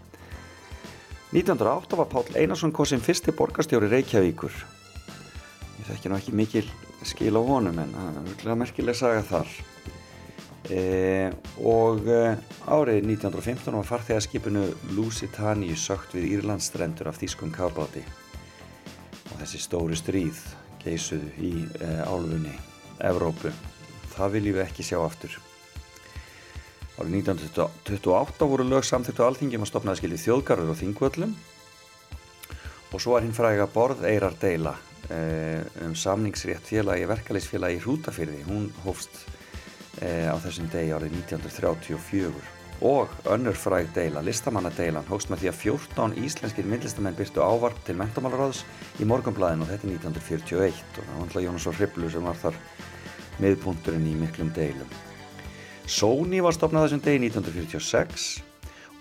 1908 1.35 1.99
var 1.99 2.09
Pál 2.09 2.25
Einarsson 2.41 2.73
kosin 2.73 3.03
fyrsti 3.05 3.35
borgarstjóri 3.37 3.91
Reykjavíkur. 3.91 4.55
Ég 5.79 5.91
þekki 5.91 6.13
nú 6.13 6.17
ekki 6.17 6.37
mikil 6.37 6.65
skil 7.07 7.35
á 7.37 7.43
honum 7.43 7.83
en 7.83 7.93
það 7.93 8.15
er 8.15 8.31
virkilega 8.31 8.61
merkileg 8.63 8.97
saga 8.97 9.27
þar. 9.27 9.51
E, 10.69 11.31
og 11.65 12.05
e, 12.13 12.35
árið 12.69 13.07
1915 13.09 13.73
var 13.73 13.87
farþegarskipinu 13.89 14.67
Lusitani 14.93 15.71
sökt 15.73 16.13
við 16.13 16.27
Írlandsstrendur 16.35 17.09
af 17.09 17.17
Þýskum 17.17 17.55
Kábáti 17.55 18.03
og 19.31 19.39
þessi 19.39 19.61
stóri 19.63 19.97
stríð 19.97 20.43
geisuðu 20.83 21.31
í 21.41 21.53
e, 21.81 21.89
álfunni 22.05 22.53
Evrópu. 23.01 23.49
Það 24.13 24.35
viljum 24.35 24.59
við 24.59 24.65
ekki 24.67 24.85
sjá 24.85 24.99
aftur. 25.01 25.39
Árið 26.99 27.17
1928 27.23 28.51
voru 28.53 28.69
lög 28.69 28.85
samþýttu 28.85 29.25
alþingjum 29.25 29.65
að 29.65 29.73
stopnaði 29.73 30.03
skilji 30.03 30.21
þjóðgarður 30.27 30.75
og 30.75 30.81
þingvöllum 30.83 31.35
og 32.93 33.01
svo 33.01 33.17
var 33.17 33.25
hinn 33.25 33.37
fræga 33.37 33.71
borðeirar 33.73 34.37
deila 34.41 34.77
e, 35.09 35.65
um 35.87 35.97
samningsrétt 35.97 36.69
félagi 36.69 37.09
verkefælisfélagi 37.09 37.81
Hrútafyrði. 37.87 38.45
Hún 38.51 38.69
hófst 38.85 39.25
á 40.03 40.37
þessum 40.43 40.71
degi 40.73 40.95
árið 40.95 41.19
1934 41.25 42.55
og 42.81 43.11
önnur 43.27 43.57
fræg 43.59 43.89
deila, 43.95 44.23
listamannadeilan, 44.23 45.07
hóst 45.11 45.33
með 45.33 45.43
því 45.43 45.49
að 45.51 45.57
14 45.65 46.15
íslenskir 46.23 46.67
myndlistamenn 46.69 47.17
byrtu 47.19 47.43
ávarp 47.43 47.81
til 47.87 47.97
mentamálaráðs 47.99 48.63
í 49.03 49.09
morgunblæðin 49.09 49.65
og 49.65 49.73
þetta 49.73 49.89
er 49.89 49.95
1941 49.97 50.79
og 50.79 51.01
það 51.01 51.17
var 51.17 51.25
alltaf 51.25 51.43
Jónas 51.43 51.67
og 51.67 51.79
Hriblu 51.81 52.11
sem 52.13 52.29
var 52.29 52.39
þar 52.39 52.61
miðpunturinn 53.43 54.07
í 54.07 54.15
miklum 54.21 54.53
deilum. 54.55 54.93
Sony 55.89 56.43
var 56.45 56.55
stopnað 56.55 56.87
þessum 56.87 57.03
degi 57.03 57.23
1946 57.27 58.29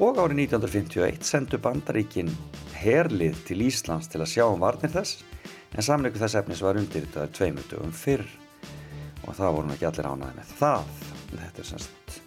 og 0.02 0.22
árið 0.24 0.44
1951 0.48 1.30
sendu 1.30 1.62
bandaríkin 1.62 2.34
herlið 2.78 3.38
til 3.46 3.62
Íslands 3.66 4.10
til 4.10 4.24
að 4.24 4.34
sjá 4.34 4.46
um 4.48 4.62
varnir 4.62 4.94
þess 4.94 5.22
en 5.76 5.86
samleiku 5.86 6.22
þess 6.22 6.38
efnis 6.42 6.66
var 6.66 6.80
undir 6.80 7.06
þetta 7.06 7.30
tveimutugum 7.38 7.94
fyrr 7.94 8.26
og 9.28 9.36
það 9.36 9.58
voru 9.58 9.76
ekki 9.76 9.90
allir 9.90 10.10
ánaði 10.12 10.40
með 10.40 10.54
það. 10.60 10.94
Þetta 11.28 11.64
er 11.64 11.70
semst 11.72 12.22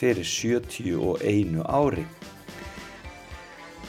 fyrir 0.00 0.26
71 0.26 1.60
ári. 1.68 2.06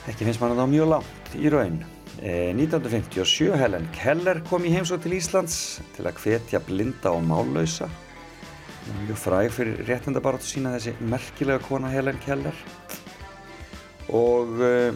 Ekki 0.10 0.26
finnst 0.28 0.42
mann 0.42 0.54
að 0.54 0.64
það 0.64 0.72
mjög 0.76 0.90
langt 0.92 1.36
í 1.38 1.52
raun. 1.54 1.82
Eh, 2.22 2.52
1957 2.54 3.56
Helen 3.58 3.88
Keller 3.96 4.42
kom 4.50 4.66
í 4.68 4.74
heimsók 4.74 5.06
til 5.06 5.16
Íslands 5.18 5.56
til 5.96 6.06
að 6.06 6.20
hvetja 6.22 6.62
blinda 6.68 7.14
og 7.16 7.24
mállausa. 7.26 7.88
Mjög 9.06 9.20
fræg 9.22 9.52
fyrir 9.56 9.84
réttendabaratu 9.88 10.46
sína 10.50 10.76
þessi 10.76 10.96
merkilega 11.00 11.62
kona 11.64 11.90
Helen 11.94 12.20
Keller. 12.26 12.58
Og 14.12 14.60
eh, 14.66 14.92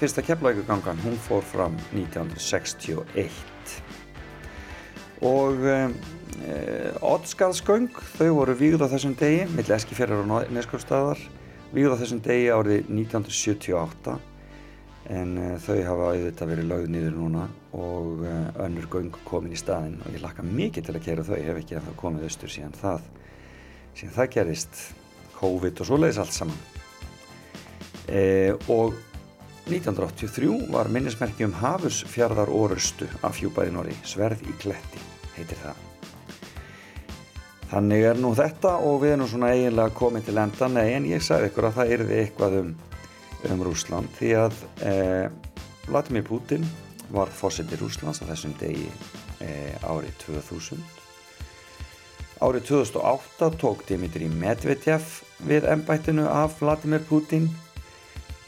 fyrsta 0.00 0.24
keflækugangan 0.24 1.02
hún 1.04 1.18
fór 1.26 1.44
fram 1.46 1.76
1961. 1.92 3.30
Og 5.22 5.62
eh, 5.70 5.94
Oddskaðsgöng, 7.06 7.92
þau 8.16 8.28
voru 8.40 8.56
vígð 8.58 8.82
á 8.82 8.92
þessum 8.92 9.14
degi, 9.18 9.46
milli 9.54 9.76
Eskifjörður 9.76 10.24
og 10.26 10.52
Neskjórnstaðar, 10.56 11.22
vígð 11.72 11.94
á 11.94 12.00
þessum 12.00 12.22
degi 12.24 12.50
árið 12.50 12.90
1978 12.90 14.18
en 15.10 15.36
uh, 15.38 15.54
þau 15.62 15.78
hafa 15.86 16.10
auðvitað 16.12 16.52
verið 16.52 16.68
lögð 16.70 16.90
niður 16.94 17.16
núna 17.18 17.46
og 17.74 18.22
uh, 18.22 18.50
önnur 18.64 18.88
göng 18.92 19.10
komin 19.26 19.54
í 19.54 19.58
staðin 19.58 19.98
og 20.04 20.14
ég 20.14 20.22
lakka 20.22 20.44
mikið 20.46 20.88
til 20.88 20.96
að 20.96 21.06
kera 21.06 21.26
þau, 21.26 21.36
ég 21.38 21.48
hef 21.50 21.62
ekki 21.62 21.78
ennþá 21.78 21.94
komið 22.00 22.26
austur 22.28 22.52
síðan 22.54 22.76
það, 22.78 23.08
síðan 23.98 24.16
það 24.18 24.34
gerist, 24.36 24.82
COVID 25.38 25.82
og 25.82 25.88
svoleiðis 25.88 26.20
allt 26.22 26.36
saman. 26.36 26.60
E, 28.06 28.22
og 28.70 28.94
1983 29.66 30.70
var 30.70 30.90
minnismerki 30.92 31.46
um 31.48 31.56
Hafursfjörðar 31.58 32.50
orustu 32.54 33.10
af 33.22 33.40
fjúbæði 33.40 33.74
Nóri, 33.74 33.96
Sverð 34.06 34.46
í 34.46 34.54
Kletti 34.62 35.11
heitir 35.36 35.58
það. 35.62 35.88
Þannig 37.72 38.02
er 38.04 38.18
nú 38.20 38.34
þetta 38.36 38.74
og 38.84 38.98
við 39.00 39.14
erum 39.14 39.28
svona 39.30 39.52
eiginlega 39.54 39.96
komið 39.96 40.26
til 40.26 40.40
enda, 40.42 40.66
nei 40.68 40.88
en 40.92 41.06
ég 41.08 41.22
sagði 41.24 41.48
ykkur 41.48 41.70
að 41.70 41.76
það 41.78 41.92
erði 41.94 42.16
eitthvað 42.20 42.56
um, 42.58 42.72
um 43.48 43.62
Rúsland 43.64 44.10
því 44.18 44.32
að 44.42 44.58
eh, 44.84 45.28
Vladimir 45.86 46.26
Putin 46.26 46.66
var 47.12 47.32
fórseti 47.32 47.78
Rúslands 47.80 48.20
á 48.20 48.28
þessum 48.28 48.52
degi 48.60 48.90
eh, 49.40 49.72
árið 49.88 50.12
2000. 50.26 50.82
Árið 52.44 52.66
2008 52.68 53.48
tók 53.62 53.86
Dimitri 53.88 54.28
Medvedev 54.28 55.08
við 55.48 55.64
ennbættinu 55.72 56.26
af 56.28 56.58
Vladimir 56.60 57.00
Putin 57.08 57.48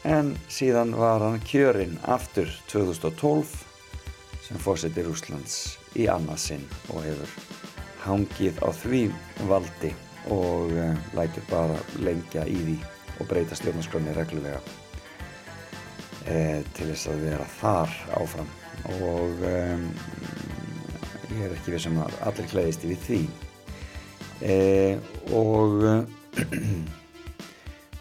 en 0.05 0.35
síðan 0.53 0.93
var 0.99 1.25
hann 1.25 1.41
kjörinn 1.41 1.97
aftur 2.05 2.51
2012 2.69 3.57
sem 4.45 4.61
fórseti 4.61 5.01
Rúslands 5.01 5.79
í 5.95 6.07
annarsinn 6.11 6.65
og 6.93 7.03
hefur 7.05 7.29
hangið 8.05 8.59
á 8.61 8.69
því 8.75 9.01
valdi 9.49 9.91
og 10.33 10.73
uh, 10.73 10.97
lætur 11.17 11.45
bara 11.49 11.77
lengja 12.03 12.45
í 12.49 12.57
því 12.57 12.75
og 13.21 13.29
breyta 13.29 13.57
stjórnarskroni 13.57 14.15
reglulega 14.15 14.59
uh, 16.29 16.59
til 16.75 16.89
þess 16.91 17.09
að 17.11 17.25
vera 17.29 17.47
þar 17.59 17.95
áfram. 18.19 18.51
Og 18.99 19.45
um, 19.47 19.87
ég 21.35 21.47
er 21.47 21.55
ekki 21.55 21.73
við 21.75 21.85
sem 21.87 22.01
að 22.01 22.19
allir 22.29 22.51
klæðist 22.51 22.85
við 22.91 22.99
því. 23.07 23.21
Uh, 24.45 24.95
og 25.31 25.69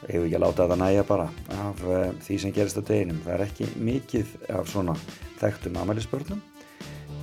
ég 0.05 0.17
hef 0.17 0.25
ekki 0.25 0.37
að 0.37 0.43
láta 0.43 0.67
það 0.67 0.81
næja 0.83 1.05
bara 1.09 1.29
af 1.55 1.85
því 2.27 2.41
sem 2.43 2.57
gerist 2.57 2.81
á 2.81 2.83
deginum. 2.83 3.23
Það 3.25 3.37
er 3.37 3.47
ekki 3.47 3.71
mikið 3.79 4.35
af 4.59 4.73
svona 4.73 4.97
þekktum 5.39 5.79
amælisbörnum 5.85 6.43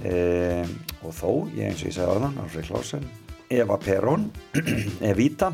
e, 0.05 0.65
og 1.01 1.13
þó, 1.15 1.31
ég 1.55 1.69
eins 1.69 1.81
og 1.83 1.89
ég 1.89 1.95
segði 1.97 2.09
aðan 2.15 2.39
Alfred 2.43 2.67
Klausen, 2.69 3.07
Eva 3.51 3.77
Perón 3.81 4.29
Evita 5.11 5.51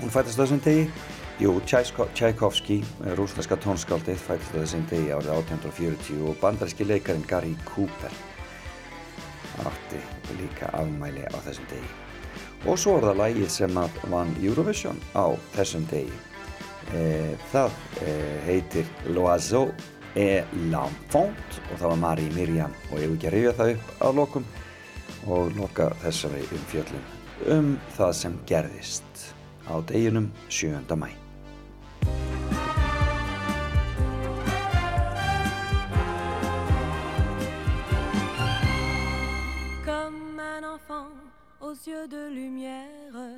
hún 0.00 0.12
fættist 0.12 0.40
þessum 0.40 0.62
degi. 0.64 0.88
Jú, 1.36 1.52
Tchaikovsky, 1.68 2.78
rúsneska 3.16 3.58
tónskáldið 3.60 4.22
fættist 4.24 4.54
þessum 4.54 4.86
degi 4.88 5.12
árið 5.12 5.34
1840 5.34 6.22
og 6.30 6.38
bandaríski 6.40 6.86
leikarin 6.88 7.26
Gary 7.28 7.52
Cooper 7.68 8.12
átti 9.64 10.00
líka 10.36 10.70
afmæli 10.76 11.24
á 11.28 11.38
þessum 11.44 11.68
degi. 11.70 11.90
Og 12.66 12.78
svo 12.80 12.96
er 12.98 13.08
það 13.08 13.20
lægið 13.20 13.50
sem 13.52 13.78
að 13.80 14.00
vann 14.12 14.32
Eurovision 14.42 14.98
á 15.16 15.32
þessum 15.56 15.84
degi. 15.92 16.16
E, 16.94 17.02
það 17.52 17.76
e, 18.00 18.16
heitir 18.46 18.90
L'Oiseau 19.10 19.70
et 20.16 20.44
l'enfant 20.72 21.58
og 21.70 21.74
það 21.76 21.90
var 21.90 22.00
Mari 22.00 22.30
Mirjam 22.32 22.72
og 22.90 22.96
ég 23.00 23.10
vil 23.10 23.18
ekki 23.18 23.28
að 23.28 23.34
rifja 23.36 23.52
það 23.58 23.72
upp 23.74 24.06
að 24.06 24.16
lokum 24.20 24.46
og 25.26 25.52
loka 25.58 25.90
þessari 26.00 26.42
umfjöllum 26.56 27.04
um 27.52 27.68
það 27.98 28.12
sem 28.16 28.38
gerðist 28.48 29.26
á 29.68 29.74
deginum 29.84 30.30
7. 30.48 30.96
mæ. 30.96 31.10
Comme 39.84 40.40
un 40.40 40.64
enfant 40.64 41.12
aux 41.60 41.76
yeux 41.86 42.08
de 42.08 42.28
lumière 42.30 43.28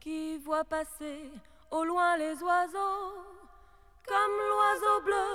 qui 0.00 0.38
voit 0.44 0.64
passer 0.64 1.30
au 1.70 1.84
loin 1.84 2.16
les 2.18 2.36
oiseaux. 2.42 3.37
Comme 4.08 4.38
l'oiseau 4.50 5.00
bleu 5.04 5.30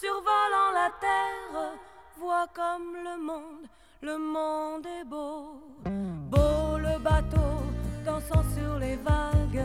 survolant 0.00 0.72
la 0.74 0.90
terre, 1.00 1.78
voit 2.18 2.48
comme 2.52 2.96
le 3.04 3.22
monde, 3.22 3.68
le 4.02 4.18
monde 4.18 4.84
est 4.84 5.04
beau. 5.04 5.62
Beau 5.84 6.76
le 6.76 6.98
bateau 6.98 7.62
dansant 8.04 8.42
sur 8.56 8.80
les 8.80 8.96
vagues, 8.96 9.64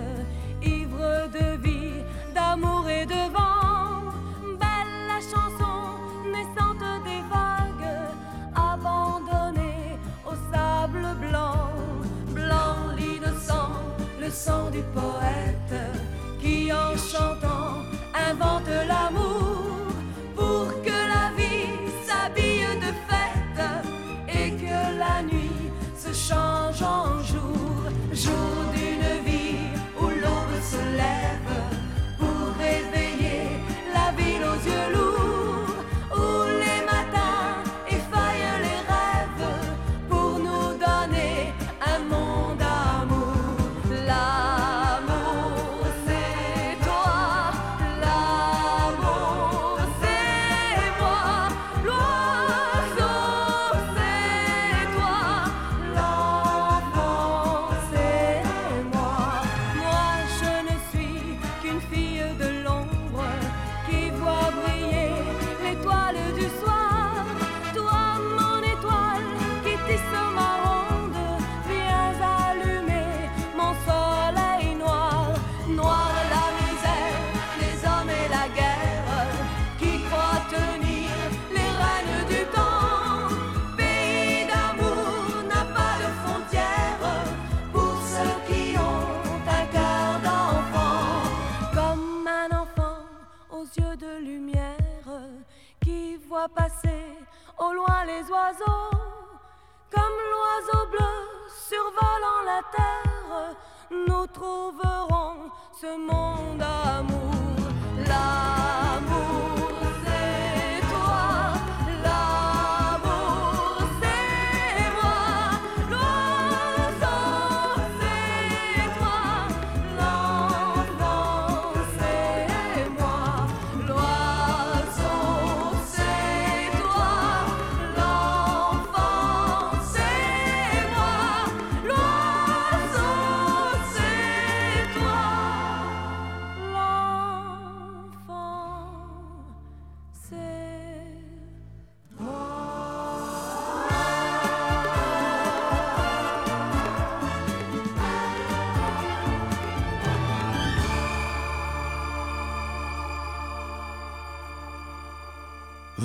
ivre 0.62 1.28
de 1.38 1.58
vie, 1.64 2.04
d'amour 2.36 2.88
et 2.88 3.08
de 3.08 3.32
vent. 3.34 4.12
Belle 4.60 4.98
la 5.08 5.20
chanson 5.32 5.98
naissante 6.32 7.04
des 7.04 7.24
vagues, 7.34 7.94
abandonnée 8.56 9.98
au 10.24 10.36
sable 10.54 11.08
blanc. 11.20 11.72
Blanc 12.28 12.76
l'innocent, 12.96 13.72
le 14.20 14.30
sang 14.30 14.70
du 14.70 14.84
poète 14.94 16.11
en 16.72 16.98
chantant 16.98 17.84
invente 18.30 18.74
l'amour 18.88 19.94
pour 20.36 20.68
que 20.86 20.98
la 21.14 21.32
vie 21.38 21.72
s'habille 22.06 22.74
de 22.86 22.92
fête 23.08 23.64
et 24.28 24.52
que 24.52 25.00
la 25.00 25.24
nuit 25.24 25.72
se 25.98 26.12
change 26.14 26.82
en 26.82 27.24
jour, 27.24 27.78
jour 28.14 28.71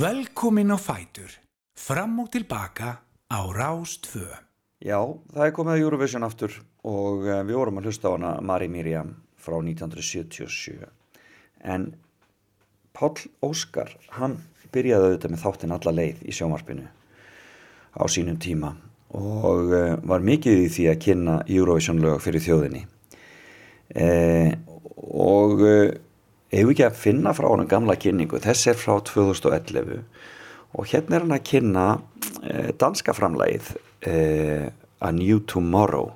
Velkomin 0.06 0.70
á 0.70 0.78
Fætur. 0.78 1.30
Fram 1.74 2.20
og 2.22 2.28
tilbaka 2.30 3.02
á 3.26 3.40
Rástvö. 3.50 4.28
Já, 4.78 5.00
það 5.34 5.46
er 5.46 5.54
komið 5.56 5.72
að 5.72 5.82
Eurovision 5.82 6.26
aftur 6.26 6.52
og 6.86 7.26
eh, 7.26 7.40
við 7.42 7.58
vorum 7.58 7.80
að 7.80 7.88
hlusta 7.88 8.12
á 8.12 8.14
hana 8.14 8.30
Mari 8.38 8.68
Miriam 8.70 9.16
frá 9.34 9.56
1977 9.58 10.86
en 11.64 11.88
Páll 12.94 13.26
Óskar, 13.42 13.96
hann 14.14 14.38
byrjaði 14.70 15.08
auðvitað 15.08 15.34
með 15.34 15.42
þáttinn 15.42 15.74
alla 15.74 15.96
leið 15.98 16.22
í 16.22 16.36
sjómarpinu 16.38 16.86
á 17.98 18.04
sínum 18.06 18.38
tíma 18.38 18.76
og 19.10 19.74
uh, 19.74 19.96
var 20.06 20.22
mikið 20.22 20.66
í 20.68 20.72
því 20.76 20.90
að 20.92 21.02
kynna 21.02 21.38
Eurovision 21.48 22.02
lög 22.04 22.22
fyrir 22.22 22.46
þjóðinni 22.46 22.86
uh, 23.96 24.54
og 25.10 25.66
hefur 26.52 26.72
ekki 26.72 26.87
að 26.87 26.98
finna 27.00 27.35
frá 27.37 27.48
hann 27.50 27.70
gamla 27.70 27.96
kynningu, 28.00 28.40
þess 28.42 28.72
er 28.72 28.78
frá 28.78 28.98
2011 29.04 30.02
og 30.76 30.90
hérna 30.90 31.18
er 31.18 31.24
hann 31.24 31.37
að 31.37 31.46
kynna 31.50 31.87
uh, 31.96 32.70
danska 32.78 33.14
framlægið 33.16 33.72
uh, 34.11 34.66
A 35.04 35.12
New 35.12 35.42
Tomorrow 35.44 36.12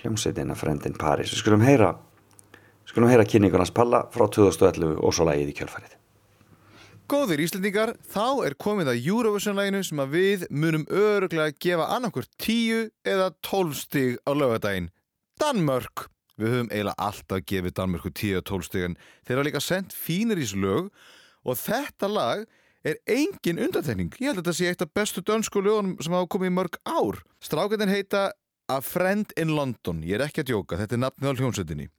hljómsveitina 0.00 0.56
Frendin 0.58 0.96
Paris 1.00 1.32
við 1.32 1.40
skulum 1.40 1.64
heyra 1.64 1.94
skulum 2.88 3.08
heyra 3.10 3.26
kynningunars 3.28 3.72
Palla 3.74 4.04
frá 4.12 4.26
2011 4.28 4.98
og 4.98 5.14
svo 5.16 5.28
lægið 5.28 5.52
í 5.52 5.58
kjölfarið 5.60 6.00
Góðir 7.04 7.42
Íslendingar, 7.44 7.90
þá 8.08 8.46
er 8.48 8.54
komið 8.56 8.88
að 8.94 9.06
Eurovision-læginu 9.12 9.82
sem 9.84 9.98
að 10.00 10.14
við 10.16 10.46
munum 10.48 10.86
öruglega 10.88 11.52
gefa 11.60 11.90
annarkur 11.92 12.24
10 12.40 12.86
eða 13.04 13.26
12 13.44 13.74
stig 13.76 14.16
á 14.24 14.32
lögadaginn. 14.32 14.88
Danmörk! 15.36 16.06
Við 16.40 16.50
höfum 16.50 16.70
eiginlega 16.72 17.06
alltaf 17.06 17.42
gefið 17.46 17.74
Danmörku 17.78 18.10
10 18.10 18.36
eða 18.38 18.46
12 18.50 18.68
stig 18.68 18.86
en 18.88 18.96
þeir 19.22 19.36
hafa 19.36 19.46
líka 19.48 19.62
sendt 19.62 19.94
fínir 19.94 20.40
í 20.40 20.46
þessu 20.46 20.62
lög 20.64 20.88
og 21.44 21.58
þetta 21.60 22.10
lag 22.10 22.46
er 22.84 22.98
engin 23.08 23.60
undantekning. 23.64 24.10
Ég 24.18 24.32
held 24.32 24.40
að 24.40 24.42
þetta 24.42 24.56
sé 24.58 24.70
eitt 24.70 24.84
af 24.84 24.92
bestu 24.96 25.22
dönsku 25.24 25.62
lögunum 25.64 25.96
sem 26.02 26.14
hafa 26.16 26.30
komið 26.34 26.50
í 26.50 26.56
mörg 26.58 26.78
ár. 26.84 27.20
Strákendin 27.44 27.92
heita 27.92 28.32
A 28.68 28.80
Friend 28.84 29.32
in 29.40 29.54
London. 29.54 30.02
Ég 30.04 30.18
er 30.18 30.26
ekki 30.26 30.42
að 30.42 30.50
djóka, 30.52 30.78
þetta 30.80 30.96
er 30.96 31.04
nafnið 31.04 31.30
á 31.30 31.38
hljónsveitinni. 31.40 31.90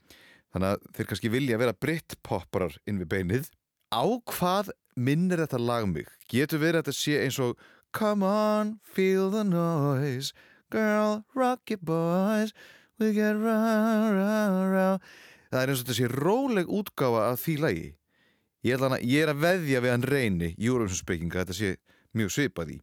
Þannig 0.53 0.73
að 0.73 0.89
þeir 0.97 1.09
kannski 1.11 1.31
vilja 1.33 1.61
vera 1.61 1.77
brittpopparar 1.85 2.75
inn 2.89 2.99
við 3.01 3.11
beinið. 3.11 3.49
Á 3.93 4.03
hvað 4.31 4.71
minnir 4.95 5.43
þetta 5.43 5.61
lag 5.61 5.87
mig? 5.89 6.09
Getur 6.31 6.61
verið 6.61 6.81
að 6.81 6.85
þetta 6.85 6.99
sé 6.99 7.17
eins 7.23 7.39
og 7.43 7.59
Come 7.95 8.27
on, 8.27 8.79
feel 8.83 9.29
the 9.31 9.45
noise 9.47 10.33
Girl, 10.69 11.23
rock 11.33 11.69
your 11.69 11.79
boys 11.79 12.51
We 12.97 13.11
get 13.11 13.35
round, 13.35 14.15
round, 14.15 14.71
round 14.71 15.01
Það 15.51 15.61
er 15.61 15.71
eins 15.71 15.81
og 15.83 15.89
þessi 15.89 16.07
róleg 16.11 16.69
útgáfa 16.71 17.25
að 17.29 17.41
því 17.41 17.55
lagi. 17.63 17.87
Ég, 18.65 18.81
að, 18.81 18.95
ég 19.03 19.25
er 19.25 19.31
að 19.33 19.41
veðja 19.43 19.81
við 19.83 19.93
hann 19.93 20.07
reyni 20.09 20.49
Júrumsonsbygginga, 20.59 21.43
þetta 21.43 21.57
sé 21.57 21.75
mjög 22.15 22.31
svipað 22.33 22.71
í 22.75 22.77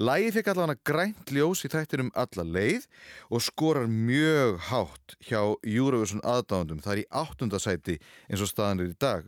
Lægi 0.00 0.30
fikk 0.32 0.46
allan 0.52 0.72
að 0.72 0.80
grænt 0.86 1.32
ljós 1.34 1.64
í 1.66 1.68
tættinum 1.68 2.08
alla 2.16 2.44
leið 2.46 2.86
og 3.28 3.42
skorar 3.44 3.90
mjög 3.90 4.56
hátt 4.70 5.16
hjá 5.28 5.42
Júrufursson 5.66 6.22
aðdáðandum 6.24 6.80
það 6.80 6.94
er 6.94 7.02
í 7.02 7.08
áttundasæti 7.20 7.98
eins 8.30 8.40
og 8.46 8.48
staðan 8.48 8.80
er 8.80 8.94
í 8.94 8.96
dag. 9.02 9.26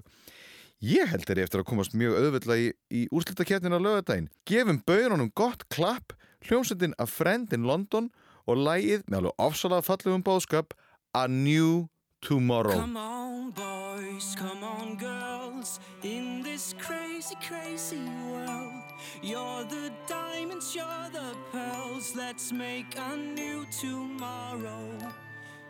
Ég 0.83 1.11
held 1.13 1.27
þeirri 1.29 1.45
eftir 1.45 1.61
að 1.61 1.69
komast 1.69 1.99
mjög 1.99 2.17
auðvöldlega 2.17 2.63
í, 2.63 2.73
í 2.89 3.03
úrslutaketninu 3.13 3.79
á 3.79 3.85
lögadaginn 3.85 4.31
Gefum 4.49 4.81
bauðunum 4.87 5.35
gott 5.37 5.67
klapp 5.71 6.17
hljómsendin 6.47 6.97
af 7.03 7.13
Friend 7.13 7.53
in 7.53 7.69
London 7.69 8.09
og 8.47 8.63
lægið 8.67 9.07
með 9.09 9.19
alveg 9.23 9.47
ofsalega 9.49 9.89
fallegum 9.89 10.27
bóðskap 10.27 10.77
A 11.15 11.27
New 11.29 11.89
Tomorrow. 12.23 12.79
Come 12.79 12.97
on 12.97 13.51
boys, 13.53 14.35
come 14.39 14.65
on 14.65 14.97
girls. 14.97 15.79
In 16.03 16.43
this 16.43 16.75
crazy, 16.79 17.37
crazy 17.47 18.03
world 18.31 18.83
You're 19.23 19.65
the 19.65 19.93
diamonds, 20.09 20.75
you're 20.75 21.09
the 21.13 21.37
pearls. 21.53 22.17
Let's 22.17 22.53
make 22.53 22.87
a 22.97 23.17
new 23.17 23.65
tomorrow 23.81 24.99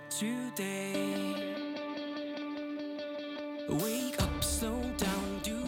Today. 0.09 1.35
Wake 3.69 4.23
up, 4.23 4.43
slow 4.45 4.83
down, 4.97 5.41
do 5.43 5.62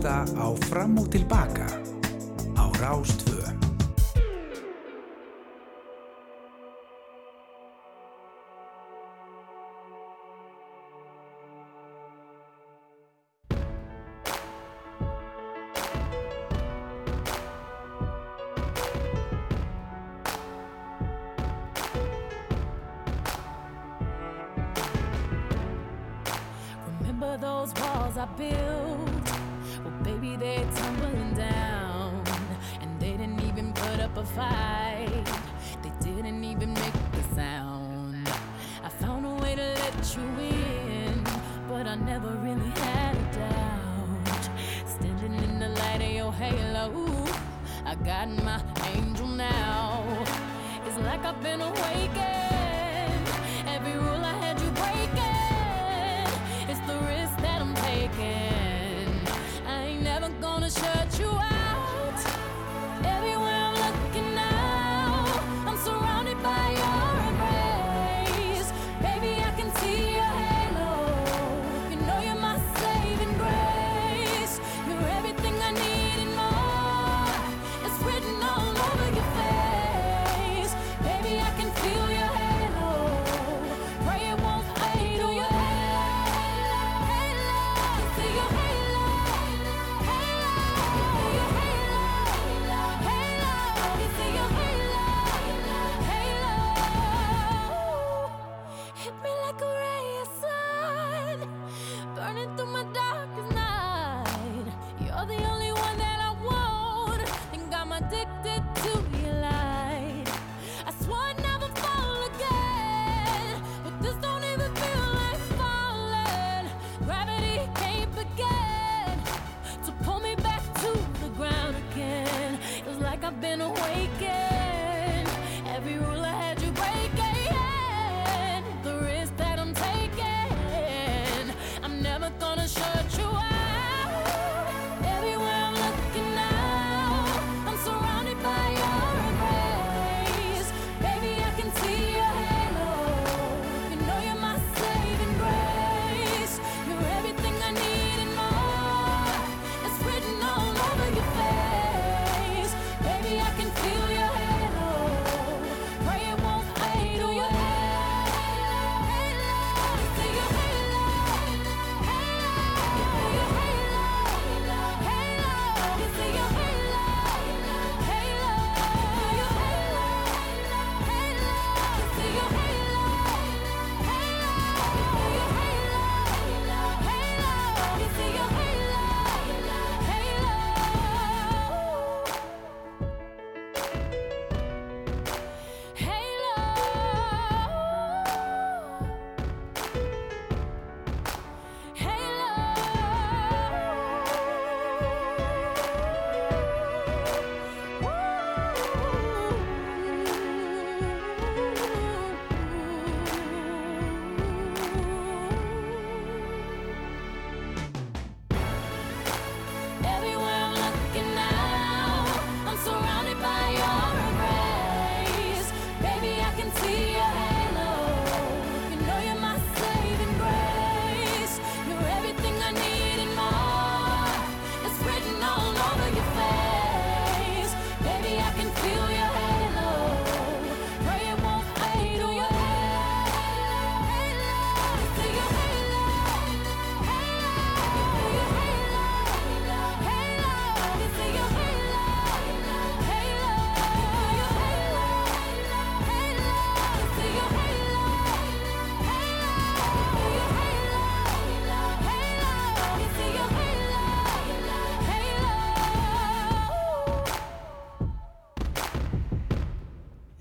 hlusta 0.00 0.24
á 0.40 0.48
Fram 0.68 0.98
og 0.98 1.10
Tilbaka 1.10 1.66
á 2.56 2.64
Rástvö. 2.80 3.40
Remember 26.86 27.36
those 27.36 27.74
walls 27.74 28.16
I 28.16 28.26
built 28.38 29.09
Maybe 30.20 30.36
they're 30.36 30.70
tumbling 30.72 31.32
down. 31.32 32.22
And 32.82 33.00
they 33.00 33.12
didn't 33.12 33.40
even 33.40 33.72
put 33.72 34.00
up 34.00 34.14
a 34.18 34.24
fight, 34.24 35.24
they 35.82 35.92
didn't 36.00 36.44
even 36.44 36.74
make 36.74 36.94
a 36.94 37.34
sound. 37.34 38.28
I 38.84 38.88
found 38.90 39.24
a 39.24 39.30
way 39.42 39.54
to 39.54 39.62
let 39.62 40.16
you 40.16 40.22
in, 40.44 41.24
but 41.70 41.86
I 41.86 41.94
never 41.94 42.28
really 42.28 42.68
had 42.68 43.16
a 43.16 43.38
doubt. 43.38 44.50
Standing 44.86 45.42
in 45.42 45.58
the 45.58 45.68
light 45.68 46.02
of 46.02 46.12
your 46.12 46.32
halo, 46.34 47.26
I 47.86 47.94
got 47.94 48.28
my 48.28 48.60
angel 48.94 49.26
now. 49.26 50.04
It's 50.86 50.98
like 50.98 51.24
I've 51.24 51.42
been 51.42 51.62
awakened. 51.62 53.26
Every 53.66 53.94
rule 53.94 54.22
I 54.22 54.34
had 54.44 54.60
you 54.60 54.70
breaking, 54.82 56.68
it's 56.68 56.80
the 56.86 56.98
risk 57.08 57.38
that 57.40 57.62
I'm 57.62 57.74
taking 57.76 58.49
search 60.70 61.18
you 61.18 61.26
out. 61.26 61.59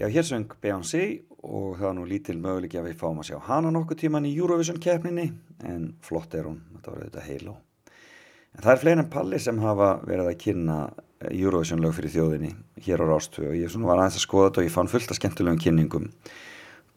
Já, 0.10 0.14
hér 0.14 0.26
söng 0.26 0.54
Beyoncé 0.58 1.22
og 1.46 1.76
það 1.78 1.84
var 1.86 1.92
nú 1.94 2.04
lítil 2.10 2.40
möguleiki 2.42 2.80
að 2.80 2.88
við 2.88 2.96
fáum 2.98 3.20
að 3.22 3.28
sjá 3.28 3.36
hana 3.46 3.70
nokkuð 3.70 4.00
tíman 4.02 4.26
í 4.26 4.32
Eurovision 4.34 4.80
keppninni 4.82 5.28
en 5.70 5.84
flott 6.02 6.34
er 6.34 6.48
hún, 6.50 6.56
þetta 6.74 6.90
var 6.90 7.02
auðvitað 7.04 7.28
heiló. 7.28 7.52
En 8.56 8.64
það 8.64 8.72
er 8.72 8.80
fleiri 8.82 9.04
en 9.04 9.10
Palli 9.14 9.40
sem 9.44 9.60
hafa 9.62 9.90
verið 10.08 10.30
að 10.32 10.40
kynna 10.42 10.78
Eurovision 11.30 11.84
lög 11.84 11.94
fyrir 11.94 12.14
þjóðinni 12.16 12.50
hér 12.88 13.04
á 13.06 13.10
Rástvö 13.12 13.52
og 13.52 13.58
ég 13.60 13.70
svona 13.70 13.92
var 13.92 14.02
aðeins 14.02 14.18
að 14.18 14.24
skoða 14.24 14.48
þetta 14.48 14.62
og 14.64 14.66
ég 14.66 14.74
fann 14.74 14.90
fullt 14.90 15.14
af 15.14 15.20
skemmtulegum 15.20 15.60
kynningum. 15.62 16.08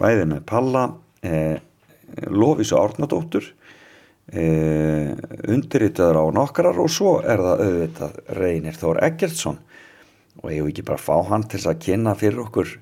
Bæði 0.01 0.23
með 0.31 0.41
Palla, 0.49 0.85
eh, 1.21 1.59
Lofísu 2.33 2.79
Árnadóttur, 2.81 3.51
eh, 4.33 5.13
undirritaður 5.53 6.17
á 6.17 6.25
nokkarar 6.39 6.81
og 6.81 6.89
svo 6.89 7.19
er 7.21 7.45
það 7.45 7.67
auðvitað 7.67 8.17
Reynir 8.41 8.81
Þór 8.81 9.03
Eggertsson. 9.11 9.61
Og 10.41 10.49
ég 10.49 10.63
hef 10.63 10.73
ekki 10.73 10.87
bara 10.89 11.05
fá 11.05 11.29
hann 11.29 11.45
til 11.45 11.61
að 11.61 11.79
kynna 11.79 12.17
fyrir 12.17 12.41
okkur 12.47 12.73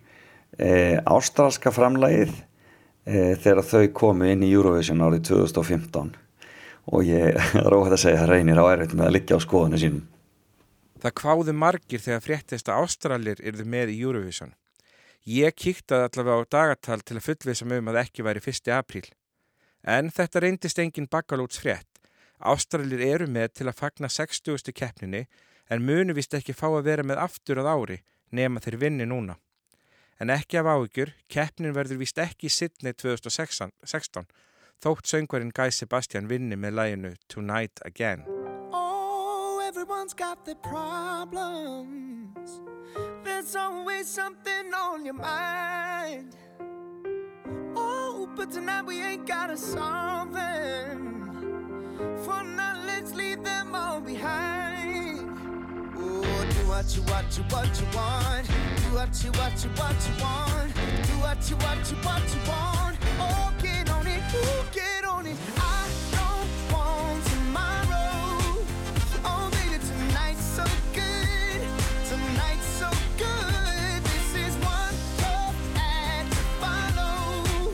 e, 0.59 0.99
ástralska 1.05 1.73
framlægið 1.75 2.33
e, 2.33 3.37
þegar 3.41 3.63
þau 3.67 3.85
komu 4.01 4.31
inn 4.31 4.45
í 4.47 4.53
Eurovision 4.55 5.03
árið 5.05 5.29
2015 5.31 6.15
og 6.91 7.05
ég 7.07 7.37
óhætt 7.77 7.97
að 7.97 8.03
segja 8.05 8.25
að 8.25 8.33
reynir 8.35 8.61
á 8.61 8.65
erfitt 8.73 8.97
með 8.97 9.11
að 9.11 9.15
liggja 9.19 9.39
á 9.39 9.45
skoðinu 9.45 9.81
sínum. 9.81 10.07
Það 11.01 11.17
kváðu 11.17 11.53
margir 11.57 12.03
þegar 12.03 12.25
fréttist 12.25 12.69
að 12.69 12.83
Ástralir 12.85 13.41
yrðu 13.41 13.65
með 13.65 13.95
í 13.95 14.01
Eurovision. 14.05 14.53
Ég 15.25 15.55
kíktaði 15.57 16.09
allavega 16.09 16.45
á 16.45 16.53
dagatal 16.57 17.01
til 17.05 17.17
að 17.17 17.27
fullvisa 17.29 17.69
mig 17.69 17.81
um 17.81 17.91
að 17.93 18.01
ekki 18.03 18.25
væri 18.25 18.43
1. 18.43 18.73
apríl. 18.77 19.07
En 19.85 20.11
þetta 20.13 20.43
reyndist 20.45 20.81
engin 20.81 21.09
bakalúts 21.09 21.61
frétt. 21.61 21.89
Ástralir 22.41 23.01
eru 23.05 23.29
með 23.29 23.61
til 23.61 23.69
að 23.69 23.79
fagna 23.81 24.09
60. 24.09 24.73
keppninni 24.77 25.27
en 25.71 25.85
munu 25.85 26.17
vist 26.17 26.35
ekki 26.37 26.57
fá 26.57 26.69
að 26.69 26.89
vera 26.89 27.05
með 27.07 27.21
aftur 27.23 27.61
að 27.61 27.71
ári 27.71 27.99
nema 28.33 28.61
þeir 28.61 28.79
vinni 28.81 29.07
núna. 29.09 29.37
En 30.21 30.29
ekki 30.29 30.59
af 30.61 30.67
áhyggjur, 30.69 31.15
keppnin 31.33 31.73
verður 31.73 32.03
vist 32.03 32.19
ekki 32.21 32.51
Sydney 32.53 32.93
2016, 32.93 34.27
þótt 34.85 35.09
söngvarinn 35.09 35.53
Guy 35.57 35.73
Sebastian 35.73 36.27
vinni 36.29 36.59
með 36.61 36.75
læginu 36.77 37.13
Tonight 37.33 37.81
Again. 37.89 38.27
Oh, 38.77 39.65
everyone's 39.65 40.13
got 40.13 40.45
their 40.45 40.61
problems. 40.61 42.61
There's 43.25 43.57
always 43.57 44.13
something 44.13 44.75
on 44.75 45.07
your 45.07 45.17
mind. 45.17 46.37
Oh, 47.75 48.29
but 48.37 48.53
tonight 48.53 48.85
we 48.85 49.01
ain't 49.01 49.27
gotta 49.27 49.57
solve 49.57 50.35
them. 50.35 51.97
For 52.27 52.45
now, 52.45 52.77
let's 52.85 53.15
leave 53.15 53.43
them 53.43 53.75
all 53.75 54.03
behind. 54.03 54.70
What 56.71 56.97
you, 56.97 57.03
what 57.03 57.37
you, 57.37 57.43
what 57.51 57.81
you 57.81 57.87
want. 57.95 58.47
Do 58.47 58.95
what 58.95 59.25
you, 59.25 59.33
what 59.33 59.65
you, 59.65 59.71
what 59.71 59.97
you 60.07 60.23
want. 60.23 60.73
Do 61.05 61.13
what 61.19 61.51
you, 61.51 61.57
what 61.57 61.91
you, 61.91 61.97
what 61.97 62.23
you 62.33 62.41
want. 62.49 62.97
Oh, 63.19 63.53
get 63.61 63.91
on 63.91 64.07
it, 64.07 64.23
ooh, 64.33 64.65
get 64.73 65.05
on 65.05 65.27
it. 65.27 65.37
I 65.59 65.89
don't 66.13 66.73
want 66.73 67.25
tomorrow. 67.27 68.63
Oh, 69.25 69.51
baby, 69.51 69.83
tonight's 69.85 70.45
so 70.45 70.65
good. 70.95 71.61
Tonight's 72.09 72.67
so 72.79 72.89
good. 73.19 74.05
This 74.05 74.35
is 74.37 74.55
one 74.65 74.95
tough 75.19 75.57
act 75.75 76.31
to 76.31 76.39
follow. 76.63 77.73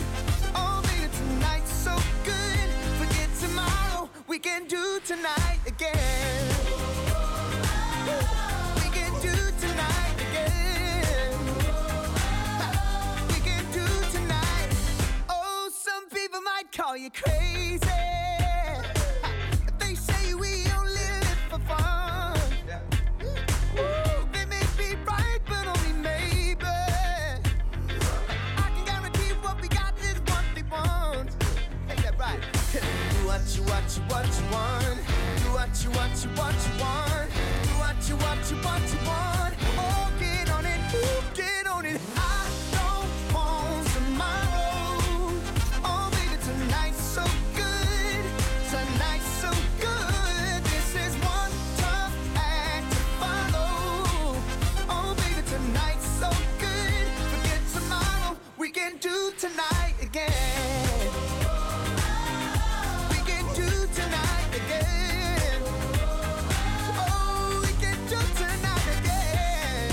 Oh, 0.55 0.83
baby, 0.85 1.13
tonight's 1.15 1.71
so 1.71 1.95
good. 2.25 2.69
Forget 2.99 3.29
tomorrow. 3.41 4.09
We 4.27 4.39
can 4.39 4.67
do 4.67 5.01
tonight 5.05 5.61
again. 5.67 6.56
call 16.77 16.97
you 16.97 17.09
crazy. 17.11 17.81
They 19.79 19.95
say 19.95 20.35
we 20.35 20.67
only 20.77 20.93
live 20.93 21.39
for 21.49 21.59
fun. 21.61 22.39
Ooh, 23.79 24.29
they 24.31 24.45
may 24.45 24.63
be 24.77 24.95
right, 25.07 25.41
but 25.47 25.67
only 25.67 25.93
maybe. 26.03 26.67
I 28.65 28.71
can 28.75 28.85
guarantee 28.85 29.33
what 29.41 29.61
we 29.63 29.69
got 29.69 29.95
is 30.01 30.21
want. 30.69 31.31
Do 32.85 33.27
what 33.27 33.57
you, 33.57 33.63
what 33.63 33.97
you, 33.97 34.03
what 34.11 34.27
you 34.37 34.45
want. 34.53 34.99
Do 35.41 35.49
what 35.57 35.73
you, 35.83 35.91
what 35.97 36.13
you, 36.23 36.31
what 36.37 36.57
you 36.67 36.73
want. 36.83 37.31
Do 37.65 37.73
what 37.81 38.09
you, 38.09 38.17
what 38.17 38.51
you, 38.51 38.57
what 38.59 38.93
you. 38.93 39.06
do 59.07 59.31
tonight 59.39 59.95
again. 60.03 61.11
We 63.11 63.19
can 63.29 63.45
do 63.55 63.71
tonight 63.95 64.53
again. 64.61 65.63
Oh, 66.99 67.63
we 67.63 67.73
can 67.83 67.99
do 68.13 68.21
tonight 68.43 68.89
again. 68.99 69.93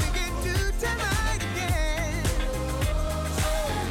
We 0.00 0.08
can 0.16 0.32
do 0.48 0.56
tonight 0.84 1.42
again. 1.50 2.24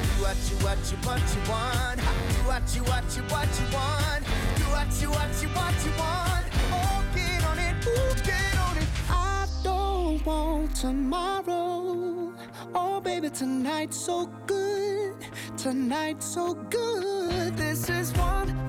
Do 0.07 0.15
what 0.23 0.39
you 0.49 0.57
what 0.65 0.79
you 0.89 0.97
what 1.07 1.23
you 1.35 1.41
want. 1.51 1.99
Do 2.33 2.41
what 2.49 2.65
you 2.75 2.81
what 2.89 3.07
you 3.15 3.23
what 3.33 3.49
you 3.59 3.67
want. 3.77 4.23
Do 4.57 4.65
what 4.75 4.91
you 5.01 5.09
what 5.17 5.33
you 5.41 5.49
what 5.59 5.77
you 5.85 5.91
want. 6.01 6.45
Oh, 6.73 7.05
get 7.13 7.45
on 7.45 7.59
it, 7.59 7.75
get 8.23 8.57
on 8.67 8.75
it. 8.81 8.89
I 9.07 9.45
don't 9.63 10.25
want 10.25 10.75
tomorrow. 10.75 11.66
Oh, 12.73 12.99
baby, 13.01 13.29
tonight's 13.29 13.97
so 13.97 14.27
good. 14.45 15.15
Tonight's 15.57 16.25
so 16.25 16.53
good. 16.69 17.55
This 17.57 17.89
is 17.89 18.13
one 18.13 18.66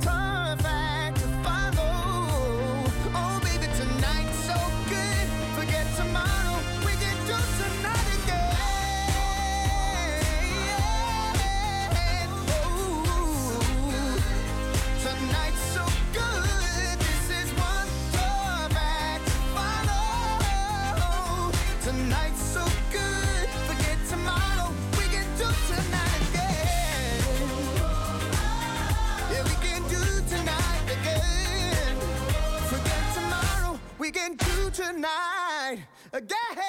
We 34.08 34.12
can 34.12 34.36
do 34.36 34.70
tonight 34.72 35.84
again. 36.16 36.62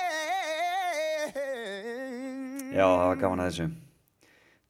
Já, 2.75 2.83
það 2.83 3.05
var 3.05 3.19
gaman 3.21 3.39
að 3.39 3.47
þessu. 3.47 3.67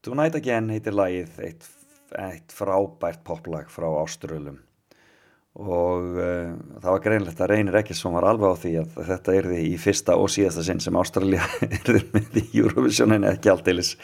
Tonight 0.05 0.37
Again 0.37 0.69
heitir 0.69 0.93
lagið 0.93 1.39
eitt, 1.47 1.65
eitt 2.13 2.53
frábært 2.53 3.23
poplag 3.25 3.71
frá 3.73 3.87
Áströlum 4.03 4.59
og 5.57 6.13
uh, 6.13 6.53
það 6.83 6.91
var 6.91 7.01
greinlegt 7.07 7.41
að 7.41 7.51
reynir 7.55 7.79
ekki 7.81 7.97
sem 7.97 8.13
var 8.13 8.29
alveg 8.35 8.53
á 8.53 8.61
því 8.61 8.75
að 8.83 9.01
þetta 9.09 9.37
erði 9.39 9.65
í 9.71 9.73
fyrsta 9.81 10.19
og 10.21 10.29
síðasta 10.29 10.67
sinn 10.69 10.85
sem 10.85 11.01
Ástralja 11.01 11.41
erði 11.71 12.05
með 12.19 12.39
í 12.43 12.45
Eurovisionin 12.61 13.25
ekki 13.33 13.49
allteilis 13.49 13.95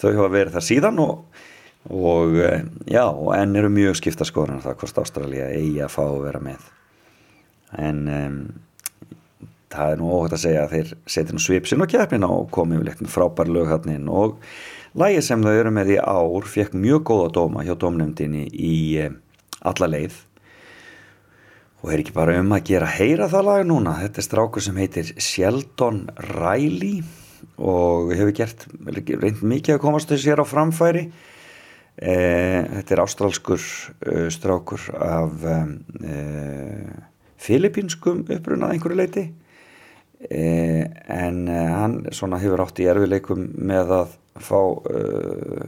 þau 0.00 0.14
hafa 0.14 0.32
verið 0.38 0.56
þar 0.56 0.68
síðan 0.70 1.04
og, 1.04 1.44
og 1.92 2.40
uh, 2.40 2.64
já, 2.88 3.04
og 3.04 3.36
enn 3.36 3.52
eru 3.60 3.68
mjög 3.76 4.00
skipta 4.00 4.24
skoðan 4.32 4.64
það 4.64 4.80
hvort 4.80 5.04
Ástralja 5.04 5.52
eigi 5.60 5.84
að 5.84 5.96
fá 5.98 6.06
að 6.08 6.20
vera 6.24 6.44
með 6.48 6.72
en 7.76 8.00
um, 8.08 8.40
það 9.72 9.92
er 9.92 10.00
nú 10.00 10.10
óhægt 10.14 10.36
að 10.36 10.44
segja 10.44 10.64
að 10.64 10.74
þeir 10.74 10.92
setja 11.14 11.36
nú 11.36 11.42
svipsin 11.42 11.84
og 11.84 11.92
keppnina 11.92 12.30
og 12.32 12.48
komið 12.54 12.80
yfirleitt 12.80 13.02
með 13.04 13.14
frábær 13.14 13.52
löghatnin 13.52 14.08
og 14.08 14.38
lægið 14.98 15.26
sem 15.26 15.44
þau 15.44 15.52
eru 15.52 15.74
með 15.74 15.92
í 15.94 15.98
ár 16.00 16.48
fekk 16.48 16.76
mjög 16.78 17.04
góða 17.10 17.28
dóma 17.36 17.66
hjá 17.66 17.74
dómnefndinni 17.76 18.46
í 18.48 18.78
eh, 19.02 19.12
alla 19.68 19.90
leið. 19.90 20.16
Og 21.78 21.92
er 21.92 22.02
ekki 22.02 22.16
bara 22.16 22.38
um 22.40 22.54
að 22.56 22.64
gera 22.72 22.88
heyra 22.90 23.28
það 23.30 23.46
lag 23.46 23.66
núna. 23.68 23.94
Þetta 24.02 24.18
er 24.18 24.26
strákur 24.26 24.64
sem 24.64 24.78
heitir 24.80 25.12
Sheldon 25.22 26.06
Riley 26.32 27.04
og 27.58 28.10
hefur 28.14 28.34
gert 28.34 28.64
reynd 28.86 29.44
mikið 29.46 29.76
að 29.76 29.82
komast 29.84 30.10
þessi 30.10 30.32
hér 30.32 30.42
á 30.42 30.46
framfæri. 30.48 31.04
Eh, 31.98 32.62
þetta 32.78 32.94
er 32.94 33.02
ástrálskur 33.02 33.58
uh, 33.58 34.26
strákur 34.30 34.84
af 35.02 35.46
uh, 35.50 35.68
filipinskum 37.38 38.24
upprunað 38.26 38.74
einhverju 38.74 38.98
leiti 38.98 39.24
eh, 40.28 40.84
en 41.14 41.42
eh, 41.48 41.72
hann 41.74 41.98
svona 42.14 42.40
hefur 42.42 42.64
átt 42.66 42.82
í 42.82 42.88
erfileikum 42.90 43.48
með 43.58 43.94
að 44.02 44.16
fá 44.38 44.58
uh, 44.60 45.64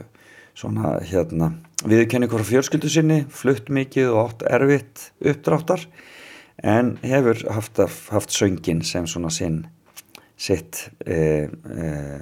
svona 0.55 0.93
hérna 1.03 1.49
viðurkenningu 1.83 2.37
frá 2.37 2.47
fjölskyldu 2.47 2.91
sinni 2.91 3.17
flutt 3.33 3.67
mikið 3.73 4.13
og 4.13 4.21
átt 4.29 4.45
erfitt 4.47 5.09
uppdráttar 5.19 5.83
en 6.63 6.93
hefur 7.03 7.41
haft, 7.51 7.81
haft 8.13 8.31
söngin 8.31 8.83
sem 8.85 9.07
svona 9.09 9.31
sinn 9.33 9.65
sitt 10.41 10.89
eh, 11.05 11.49
eh, 11.49 12.21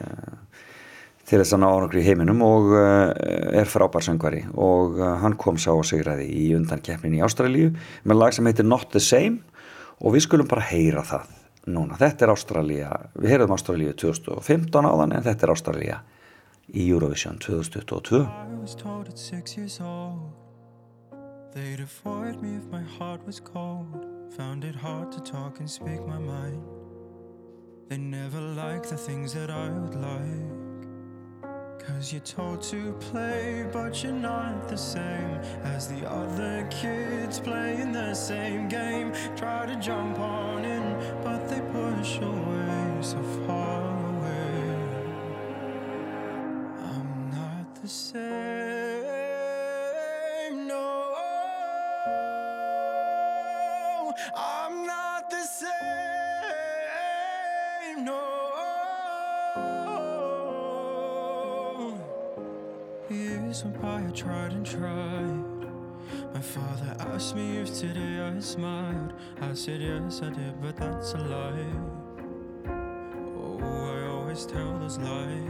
til 1.30 1.38
þess 1.38 1.54
að 1.54 1.62
ná 1.62 1.68
ánakri 1.70 2.02
í 2.02 2.08
heiminum 2.08 2.42
og 2.42 2.72
uh, 2.74 3.12
er 3.60 3.70
frábær 3.70 4.06
söngvari 4.06 4.42
og 4.58 4.98
uh, 4.98 5.12
hann 5.22 5.38
kom 5.38 5.60
sá 5.62 5.70
og 5.76 5.86
sigraði 5.86 6.26
í 6.26 6.48
undan 6.58 6.82
keppnin 6.86 7.20
í 7.20 7.22
Ástralíu 7.26 7.70
með 8.10 8.18
lag 8.18 8.34
sem 8.34 8.50
heitir 8.50 8.66
Not 8.66 8.90
the 8.96 9.02
Same 9.04 9.44
og 10.00 10.16
við 10.16 10.26
skulum 10.26 10.50
bara 10.50 10.66
heyra 10.66 11.04
það 11.06 11.36
núna. 11.70 12.00
Þetta 12.00 12.26
er 12.26 12.34
Ástralía, 12.34 12.90
við 13.20 13.34
heyrðum 13.36 13.54
Ástralíu 13.54 13.94
2015 14.00 14.90
áðan 14.90 15.14
en 15.18 15.26
þetta 15.28 15.46
er 15.46 15.54
Ástralía 15.54 16.00
í 16.70 16.88
Eurovision 16.90 17.38
2022. 17.42 18.24
I 18.26 18.62
was 18.62 18.74
told 18.76 19.10
at 19.10 19.18
six 19.20 19.58
years 19.58 19.80
old 19.82 20.34
They'd 21.54 21.80
avoid 21.82 22.42
me 22.42 22.56
if 22.56 22.66
my 22.72 22.84
heart 22.98 23.26
was 23.26 23.40
cold 23.40 24.06
Found 24.38 24.64
it 24.64 24.76
hard 24.76 25.12
to 25.12 25.20
talk 25.20 25.60
and 25.60 25.70
speak 25.70 26.06
my 26.06 26.20
mind 26.20 26.62
They 27.90 27.98
never 27.98 28.40
liked 28.40 28.90
the 28.90 28.98
things 28.98 29.34
that 29.34 29.50
I 29.50 29.70
would 29.70 29.96
like 29.96 30.69
Cause 31.90 32.14
you're 32.14 32.22
told 32.22 32.62
to 32.64 32.94
play 33.12 33.68
but 33.74 34.04
you're 34.04 34.12
not 34.14 34.70
the 34.70 34.78
same. 34.78 35.40
As 35.64 35.88
the 35.88 36.08
other 36.10 36.68
kids 36.70 37.40
playing 37.40 37.92
the 37.92 38.14
same 38.14 38.68
game. 38.70 39.12
Try 39.36 39.66
to 39.66 39.76
jump 39.76 40.20
on 40.20 40.66
in 40.66 40.84
but 41.24 41.50
they 41.50 41.62
push 41.62 42.18
away 42.18 42.98
so 43.02 43.22
far 43.48 43.82
away. 44.14 44.76
I'm 46.92 47.32
not 47.32 47.82
the 47.82 47.88
same, 47.88 48.39
By, 63.50 64.06
I 64.06 64.12
tried 64.12 64.52
and 64.52 64.64
tried. 64.64 65.43
My 66.36 66.39
father 66.39 66.95
asked 67.00 67.36
me 67.36 67.58
if 67.58 67.74
today 67.80 68.22
I 68.22 68.39
smiled. 68.39 69.14
I 69.41 69.56
said 69.56 69.82
yes, 69.82 70.22
I 70.22 70.30
did, 70.30 70.62
but 70.62 70.76
that's 70.78 71.14
a 71.14 71.18
lie. 71.18 71.66
Oh, 72.68 73.58
I 73.60 74.08
always 74.08 74.45
tell 74.45 74.78
those 74.78 75.00
lies. 75.00 75.50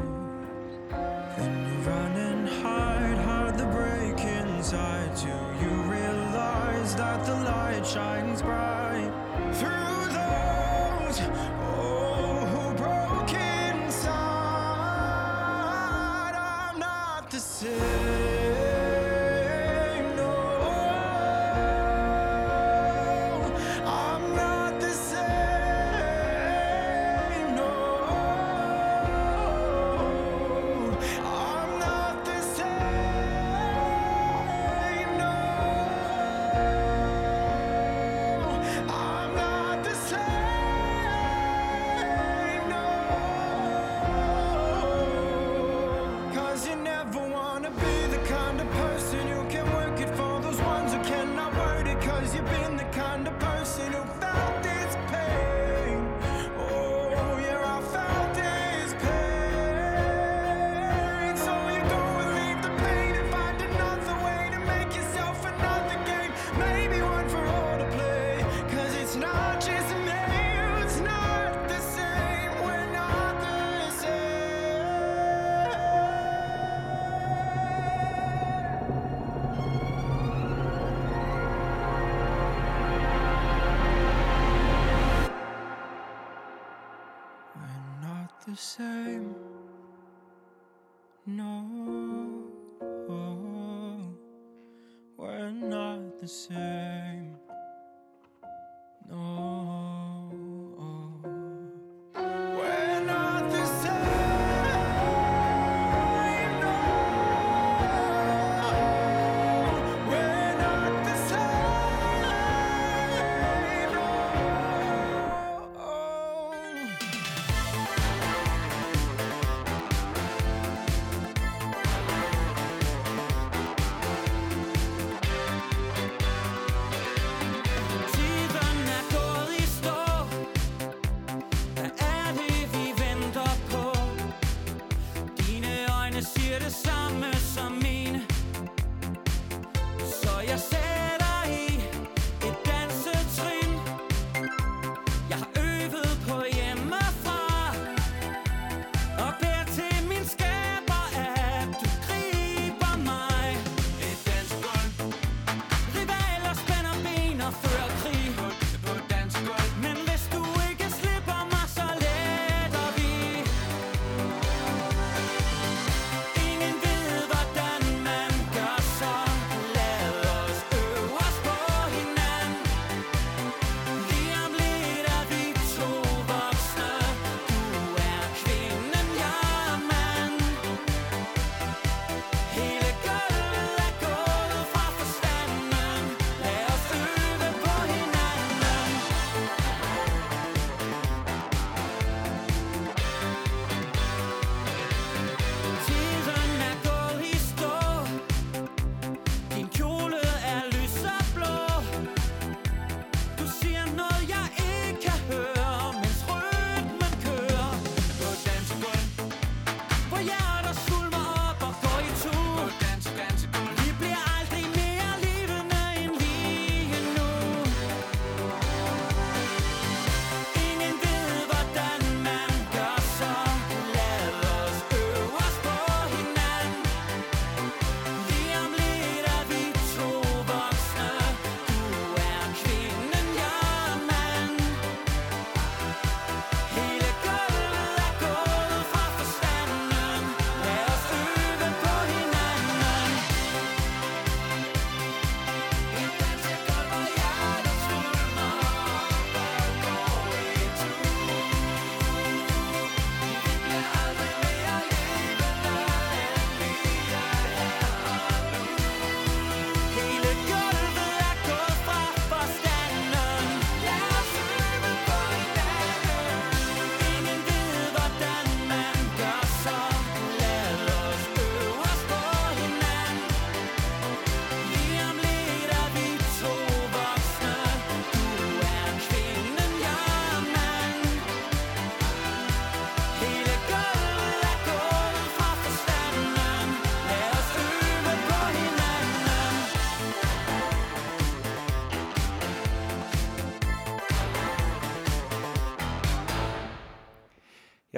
Then 1.36 1.68
you 1.68 1.89
run 1.89 2.12
and 2.14 2.47
hide, 2.47 3.18
hide 3.18 3.58
the 3.58 3.66
break 3.66 4.18
inside. 4.24 5.14
Do 5.18 5.28
you 5.62 5.91
realize 5.91 6.95
that 6.95 7.26
the 7.26 7.36
light 7.36 7.86
shines 7.86 8.41
bright 8.41 9.12
through 9.56 10.08
those 10.16 11.49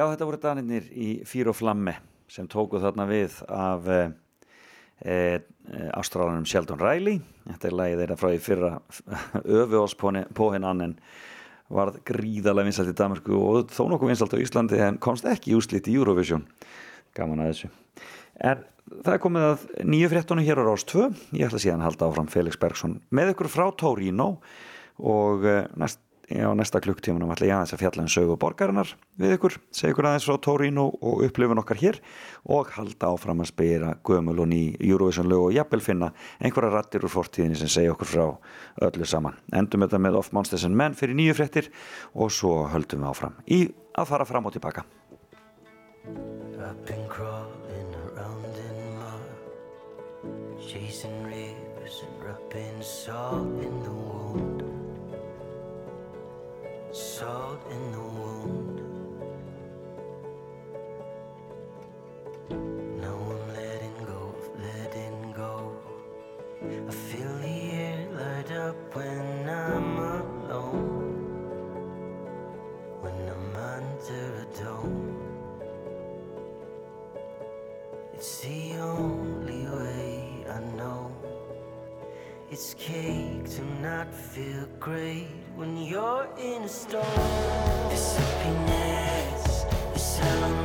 Já, 0.02 0.08
þetta 0.10 0.26
voru 0.26 0.38
danirnir 0.41 0.86
í 0.97 1.08
Fýr 1.30 1.52
og 1.52 1.54
Flamme 1.60 1.91
sem 2.32 2.47
tóku 2.49 2.80
þarna 2.82 3.06
við 3.06 3.36
af 3.54 3.86
e, 3.86 3.97
e, 5.06 5.18
ástrálanum 5.93 6.47
Sheldon 6.49 6.82
Riley. 6.82 7.20
Þetta 7.45 7.68
er 7.70 7.76
lagið 7.78 8.02
þeirra 8.02 8.18
frá 8.18 8.32
í 8.34 8.39
fyrra 8.41 8.72
öfu 9.60 9.78
oss 9.84 9.93
på 9.99 10.47
hinn 10.56 10.66
annen 10.66 10.95
varð 11.70 11.99
gríðarlega 12.10 12.72
vinsalt 12.72 12.89
í 12.89 12.97
Danmarku 12.97 13.38
og 13.38 13.70
þó 13.70 13.84
nokkuð 13.91 14.14
vinsalt 14.16 14.34
á 14.34 14.41
Íslandi 14.41 14.82
en 14.88 14.97
komst 15.06 15.30
ekki 15.30 15.54
í 15.54 15.60
úslit 15.60 15.91
í 15.91 15.99
Eurovision. 15.99 16.47
Gaman 17.14 17.45
að 17.45 17.52
þessu. 17.52 17.72
En 18.41 18.66
það 18.89 19.14
er 19.14 19.24
komið 19.28 19.49
að 19.52 19.70
nýju 19.93 20.14
fréttunum 20.16 20.49
hér 20.49 20.64
á 20.66 20.70
Rás 20.72 20.88
2. 20.95 21.12
Ég 21.38 21.45
ætla 21.45 21.62
síðan 21.62 21.86
að 21.86 21.91
halda 21.91 22.10
áfram 22.10 22.34
Felix 22.39 22.58
Bergson 22.58 22.97
með 23.14 23.36
ykkur 23.36 23.54
frá 23.54 23.70
Torino 23.78 24.32
og 24.97 25.45
eh, 25.45 25.68
næst, 25.78 26.02
já, 26.32 26.48
næsta 26.56 26.82
klukktímanum 26.84 27.32
ætla 27.34 27.48
ég 27.48 27.56
aðeins 27.56 27.74
að 27.76 27.82
fjalla 27.84 28.06
um 28.06 28.12
sögu 28.12 28.38
borgarinnar 28.40 28.94
við 29.20 29.36
ykkur, 29.38 29.58
segja 29.74 29.94
ykkur 29.94 30.08
aðeins 30.10 30.28
frá 30.30 30.38
Torino 30.42 30.88
og 31.02 31.26
upplifun 31.28 31.62
okkar 31.62 31.80
hér 31.82 32.00
og 32.56 32.72
halda 32.76 33.12
áfram 33.12 33.44
að 33.44 33.52
spyrja 33.52 33.94
gömul 34.08 34.40
og 34.44 34.50
ný 34.52 34.62
Eurovision 34.80 35.30
lög 35.30 35.50
og 35.50 35.56
jafnvel 35.56 35.84
finna 35.86 36.12
einhverja 36.40 36.72
rattir 36.74 37.06
úr 37.06 37.14
fortíðinni 37.14 37.60
sem 37.60 37.72
segja 37.72 37.94
okkur 37.96 38.12
frá 38.12 38.26
öllu 38.88 39.08
saman. 39.08 39.38
Endum 39.54 39.86
þetta 39.86 40.02
með 40.02 40.20
Off 40.22 40.32
Monsters 40.32 40.66
and 40.68 40.78
Men 40.78 40.98
fyrir 40.98 41.18
nýju 41.20 41.38
fréttir 41.38 41.72
og 42.14 42.32
svo 42.32 42.66
höldum 42.72 43.04
við 43.04 43.12
áfram 43.12 43.40
í 43.48 43.62
að 43.98 44.12
fara 44.14 44.28
fram 44.28 44.48
og 44.48 44.56
tilbaka. 44.56 44.86
I've 46.62 46.86
been 46.86 47.08
crawling 47.10 47.96
around 48.06 48.46
in 48.46 48.78
mud, 48.98 50.62
chasing 50.62 51.24
rivers 51.24 52.04
and 52.06 52.24
rubbing 52.24 52.82
salt 52.82 53.64
in 53.64 53.81
Salt 57.02 57.66
in 57.72 57.91
the 57.91 57.99
wound. 57.99 58.78
Now 63.02 63.18
I'm 63.32 63.47
letting 63.56 64.06
go 64.06 64.36
letting 64.62 65.34
go. 65.36 65.74
I 66.62 66.91
feel 66.91 67.34
the 67.39 67.72
air 67.72 68.08
light 68.14 68.52
up 68.52 68.95
when 68.95 69.49
I'm 69.49 69.97
alone. 69.97 71.18
When 73.02 73.18
I'm 73.34 73.56
under 73.56 74.26
a 74.43 74.64
dome. 74.64 75.18
It's 78.14 78.41
the 78.41 78.78
only 78.78 79.66
way 79.66 80.45
I 80.47 80.60
know. 80.78 81.12
It's 82.52 82.76
cake 82.76 83.49
to 83.56 83.64
not 83.82 84.14
feel 84.14 84.68
great 84.80 85.41
when 85.62 85.78
you're 85.78 86.28
in 86.39 86.64
a 86.64 86.68
storm. 86.68 87.05
This 87.89 88.18
happiness 88.18 89.66
is 89.95 90.18
hell 90.18 90.61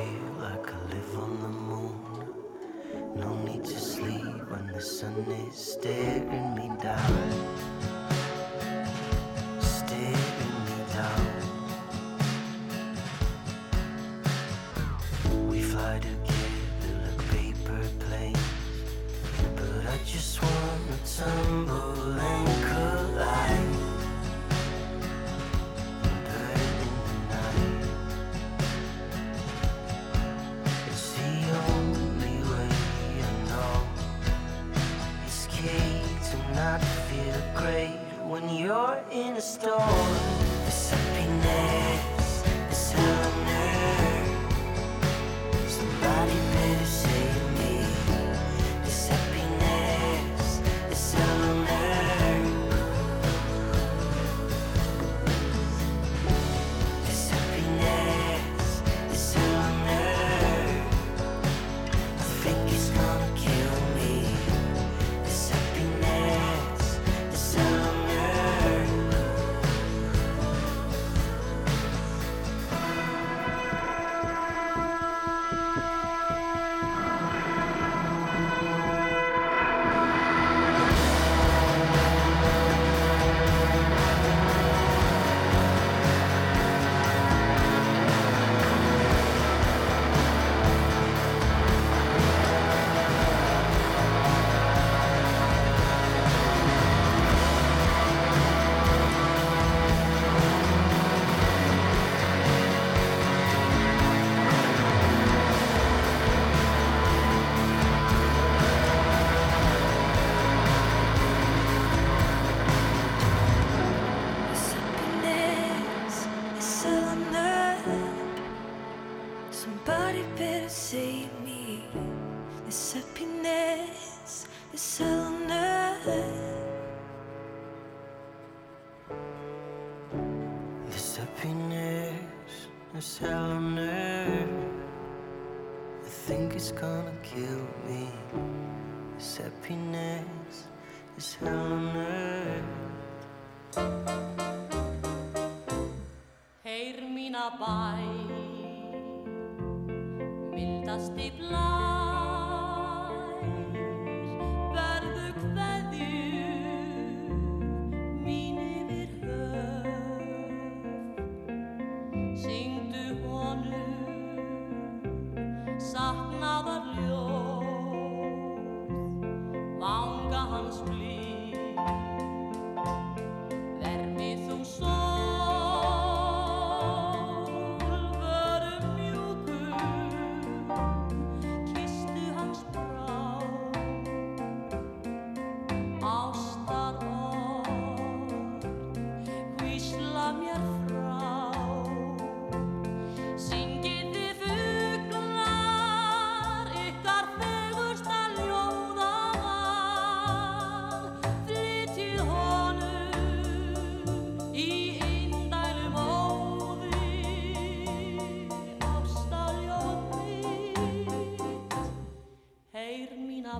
feel 0.00 0.32
like 0.40 0.74
I 0.74 0.78
live 0.94 1.18
on 1.18 1.40
the 1.42 1.48
moon. 1.48 1.96
No 3.16 3.34
need 3.44 3.64
to 3.64 3.78
sleep 3.78 4.24
when 4.50 4.66
the 4.68 4.80
sun 4.80 5.14
is 5.48 5.54
staring 5.54 6.54
me 6.54 6.70
down. 6.82 7.89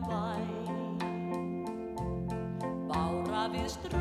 Bæ, 0.08 0.32
bára 2.88 3.42
við 3.52 3.68
strönd, 3.76 3.99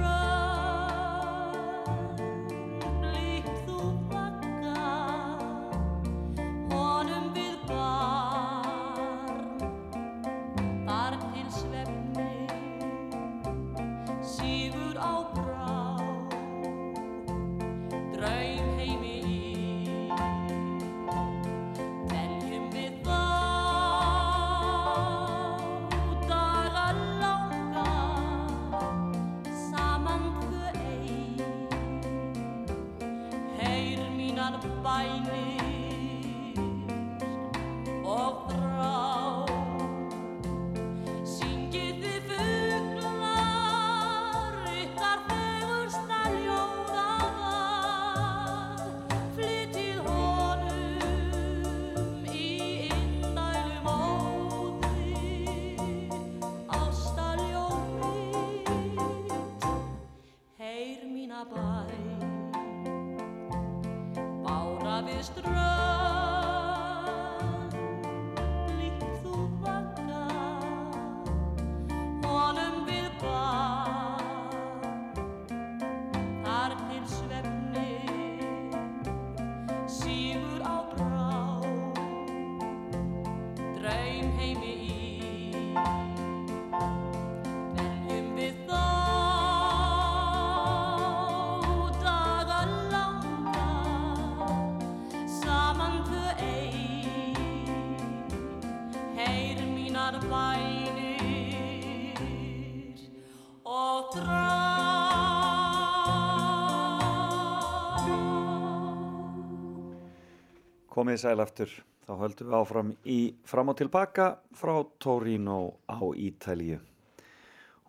Komið 111.09 111.23
sæl 111.23 111.41
aftur, 111.41 111.71
þá 112.05 112.11
höldum 112.19 112.51
við 112.51 112.53
áfram 112.53 112.89
í 113.09 113.33
fram 113.49 113.71
og 113.71 113.77
tilbaka 113.79 114.25
frá 114.53 114.77
Torino 115.01 115.81
á 115.89 115.97
Ítalíu. 116.05 116.77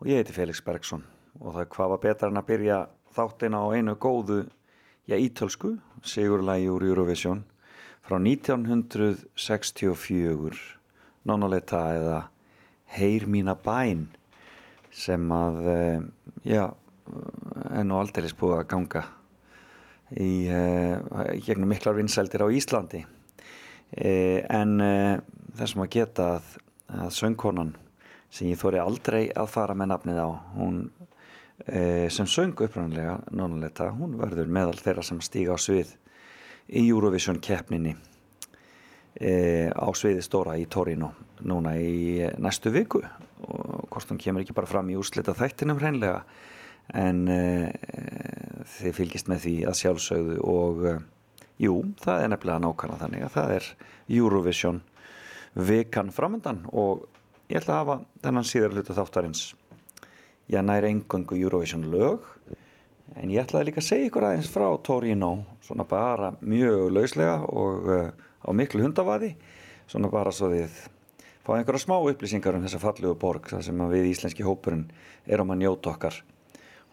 Og 0.01 0.09
ég 0.09 0.17
heiti 0.23 0.33
Felix 0.33 0.65
Bergsson 0.65 1.05
og 1.37 1.53
það 1.53 1.61
er 1.61 1.69
hvað 1.75 1.91
var 1.93 2.01
betra 2.07 2.31
en 2.33 2.41
að 2.41 2.49
byrja 2.49 2.89
þáttin 3.13 3.61
á 3.61 3.77
einu 3.77 3.93
góðu, 4.01 4.49
já, 5.05 5.21
ítölsku, 5.21 5.77
sigurlægi 6.01 6.73
úr 6.73 6.81
Eurovision 6.89 7.45
frá 8.09 8.17
1964, 8.17 10.57
Nonoleta 11.29 11.93
eða 12.01 12.33
Heyr 12.97 13.29
mína 13.29 13.53
bæn 13.53 14.17
sem 14.89 15.21
að, 15.29 15.61
eh, 15.77 16.01
já, 16.57 16.73
er 17.69 17.85
nú 17.85 18.01
aldeilis 18.01 18.33
búið 18.33 18.63
að 18.63 18.73
ganga 18.73 19.20
uh, 20.19 20.97
í 21.37 21.43
gegnum 21.47 21.71
miklar 21.71 21.95
vinsældir 21.99 22.43
á 22.43 22.49
Íslandi. 22.51 23.05
Eh, 23.91 24.43
en 24.51 24.81
uh, 24.83 25.21
þessum 25.59 25.85
að 25.85 25.93
geta 25.95 26.27
að, 26.39 26.51
að 26.95 27.15
söngkonan 27.15 27.75
sem 28.31 28.51
ég 28.51 28.61
þóri 28.61 28.81
aldrei 28.83 29.23
að 29.35 29.51
fara 29.51 29.75
með 29.75 29.91
nafnið 29.93 30.21
á, 30.23 30.29
hún 30.55 30.85
eh, 31.67 32.07
sem 32.13 32.29
söng 32.31 32.55
upprannlega 32.55 33.19
nonaletta, 33.35 33.91
hún 33.97 34.17
verður 34.21 34.51
meðal 34.53 34.79
þeirra 34.79 35.05
sem 35.07 35.21
stíga 35.25 35.57
á 35.57 35.59
svið 35.61 35.97
í 36.71 36.85
Eurovision 36.87 37.41
keppninni 37.43 37.97
eh, 39.19 39.69
á 39.75 39.89
sviði 39.99 40.23
stóra 40.25 40.57
í 40.61 40.69
Torino 40.71 41.13
núna 41.43 41.75
í 41.81 42.21
eh, 42.23 42.37
næstu 42.39 42.73
viku 42.75 43.03
og 43.03 43.89
hvort 43.91 44.13
hún 44.13 44.21
kemur 44.23 44.45
ekki 44.45 44.55
bara 44.55 44.71
fram 44.71 44.91
í 44.93 44.99
úrslita 44.99 45.35
þættinum 45.35 45.81
hreinlega 45.83 46.23
en 46.97 47.23
eh, 47.31 47.71
þið 48.79 48.97
fylgist 48.97 49.31
með 49.31 49.45
því 49.45 49.55
að 49.71 49.79
sjálfsögðu 49.81 50.39
og 50.51 50.85
eh, 50.91 51.01
jú, 51.63 51.75
það 52.03 52.25
er 52.25 52.33
nefnilega 52.33 52.65
nákvæmlega 52.65 53.03
þannig 53.05 53.27
að 53.27 53.35
það 53.37 53.55
er 53.59 53.71
Eurovision 54.21 54.83
vikan 55.71 56.13
framöndan 56.15 56.65
og 56.71 57.07
ég 57.51 57.61
ætla 57.61 57.77
að 57.77 57.81
hafa 57.83 57.99
þennan 58.25 58.49
síðar 58.49 58.77
hlutu 58.77 58.97
þáttarins. 58.97 59.45
Ég 60.51 60.67
nær 60.67 60.87
engöngu 60.87 61.39
Eurovision 61.39 61.87
lög 61.91 62.27
en 63.19 63.31
ég 63.31 63.43
ætlaði 63.43 63.71
líka 63.71 63.83
að 63.83 63.89
segja 63.91 64.11
ykkur 64.11 64.27
aðeins 64.29 64.51
frá 64.51 64.67
Torino 64.87 65.33
svona 65.67 65.87
bara 65.89 66.33
mjög 66.41 66.91
lauslega 66.95 67.37
og 67.47 67.91
uh, 67.91 68.11
á 68.47 68.51
miklu 68.55 68.85
hundavaði 68.85 69.35
svona 69.91 70.11
bara 70.13 70.33
svo 70.35 70.51
þið 70.53 70.77
fá 71.47 71.55
einhverja 71.57 71.85
smá 71.85 71.97
upplýsingar 71.99 72.57
um 72.59 72.67
þessa 72.67 72.83
fallegu 72.83 73.17
borg 73.19 73.51
þar 73.51 73.65
sem 73.67 73.83
við 73.91 74.11
íslenski 74.13 74.47
hópurinn 74.47 74.87
erum 75.27 75.51
að 75.55 75.65
njóta 75.65 75.95
okkar 75.95 76.21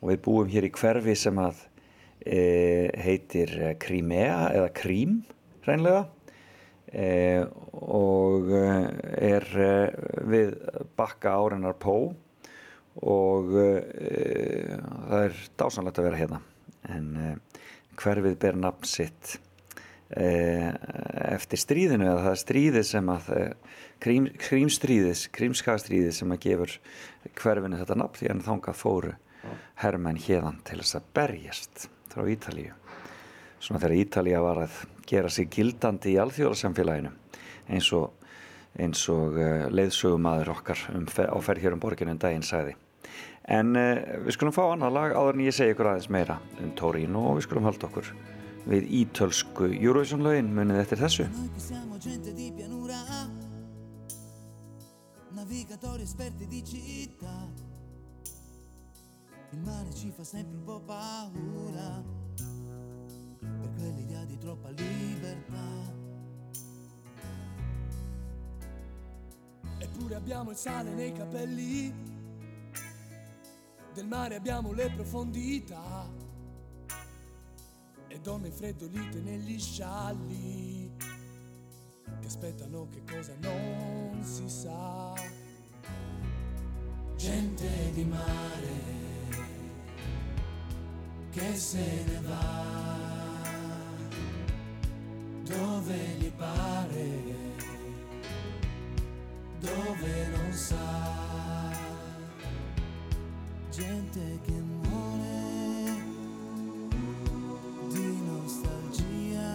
og 0.02 0.12
við 0.12 0.22
búum 0.26 0.52
hér 0.52 0.68
í 0.68 0.74
hverfi 0.76 1.16
sem 1.18 1.40
að 1.42 1.64
e, 2.22 2.42
heitir 3.02 3.54
Crimea 3.82 4.52
eða 4.54 4.70
Krím 4.78 5.20
hreinlega. 5.66 6.06
E, 6.88 7.44
og 7.84 8.54
eh, 8.56 8.86
er 9.28 9.48
e, 9.60 9.72
við 10.30 10.54
bakka 10.98 11.36
áreinar 11.36 11.76
Pó. 11.82 11.98
Og 12.98 13.52
e, 13.60 13.68
það 14.78 15.26
er 15.26 15.42
dásanlegt 15.60 16.00
að 16.00 16.08
vera 16.10 16.22
hérna. 16.22 16.40
En 16.88 17.12
e, 17.20 17.34
hverfið 18.00 18.40
ber 18.40 18.58
nafn 18.62 18.88
sitt 18.88 19.36
e, 20.16 20.26
eftir 21.28 21.62
stríðinu 21.62 22.08
eða 22.08 22.24
það 22.24 22.34
er 22.34 22.44
stríðið 22.46 22.90
sem 22.94 23.12
að 23.12 23.30
e, 23.36 23.44
krím, 24.04 24.32
krímstríðis, 24.40 25.28
krímskagastríðið 25.36 26.18
sem 26.22 26.34
að 26.34 26.44
gefur 26.48 26.78
hverfinu 27.42 27.82
þetta 27.82 28.00
nafn 28.00 28.22
því 28.22 28.32
en 28.34 28.46
þangað 28.48 28.80
fóru 28.80 29.16
herrmenn 29.82 30.20
hérðan 30.22 30.62
til 30.68 30.80
þess 30.82 31.00
að 31.00 31.10
berjast 31.18 31.88
frá 32.12 32.24
Ítalíu. 32.32 32.74
Svona 33.60 33.82
þegar 33.82 33.98
Ítalía 33.98 34.42
var 34.44 34.64
að 34.66 34.82
gera 35.08 35.30
sig 35.34 35.50
gildandi 35.54 36.14
í 36.14 36.20
alþjóðarsamfélaginu 36.22 37.14
eins 37.74 37.92
og, 37.96 38.12
og 38.78 39.40
uh, 39.40 39.68
leiðsögumadur 39.74 40.54
okkar 40.54 40.84
um, 40.94 41.08
á 41.08 41.38
ferð 41.44 41.66
hér 41.66 41.78
um 41.78 41.84
borginu 41.84 42.14
en 42.14 42.22
daginn 42.22 42.46
sagði. 42.46 42.78
En 43.48 43.76
uh, 43.80 44.24
við 44.26 44.38
skulum 44.38 44.56
fá 44.56 44.64
annað 44.68 44.98
lag 44.98 45.18
áður 45.18 45.40
en 45.40 45.46
ég 45.48 45.56
segi 45.56 45.76
ykkur 45.76 45.92
aðeins 45.94 46.12
meira 46.14 46.40
um 46.62 46.74
Torino 46.80 47.30
og 47.32 47.40
við 47.40 47.48
skulum 47.48 47.68
halda 47.68 47.90
okkur 47.90 48.12
við 48.68 48.90
ítölsku 49.02 49.70
Eurovision 49.72 50.26
lögin 50.26 50.52
munið 50.56 50.84
eftir 50.84 51.04
þessu. 51.06 51.28
Navigatori 55.38 56.04
esperti 56.04 56.48
di 56.50 56.62
città. 56.66 57.67
Il 59.58 59.64
mare 59.64 59.92
ci 59.92 60.12
fa 60.12 60.24
sempre 60.24 60.56
un 60.56 60.64
po' 60.64 60.80
paura, 60.82 62.04
per 63.40 63.74
quell'idea 63.76 64.24
di 64.24 64.38
troppa 64.38 64.70
libertà. 64.70 65.96
Eppure 69.80 70.14
abbiamo 70.14 70.52
il 70.52 70.58
sale 70.58 70.94
nei 70.94 71.12
capelli, 71.12 71.92
del 73.96 74.06
mare 74.06 74.36
abbiamo 74.36 74.74
le 74.74 74.92
profondità 74.92 76.08
e 78.08 78.20
donne 78.20 78.52
freddolite 78.52 79.22
negli 79.22 79.60
scialli 79.60 80.92
che 82.20 82.28
aspettano 82.28 82.88
che 82.90 83.02
cosa 83.12 83.34
non 83.40 84.24
si 84.24 84.48
sa. 84.48 85.16
Gente 87.16 87.92
di 87.94 88.06
mare 88.06 88.97
che 91.38 91.56
se 91.56 92.04
ne 92.08 92.20
va 92.28 92.66
dove 95.44 95.96
gli 96.18 96.32
pare, 96.32 97.10
dove 99.60 100.28
non 100.36 100.52
sa. 100.52 101.76
Gente 103.70 104.40
che 104.44 104.52
muore 104.52 106.04
di 107.90 108.22
nostalgia. 108.26 109.46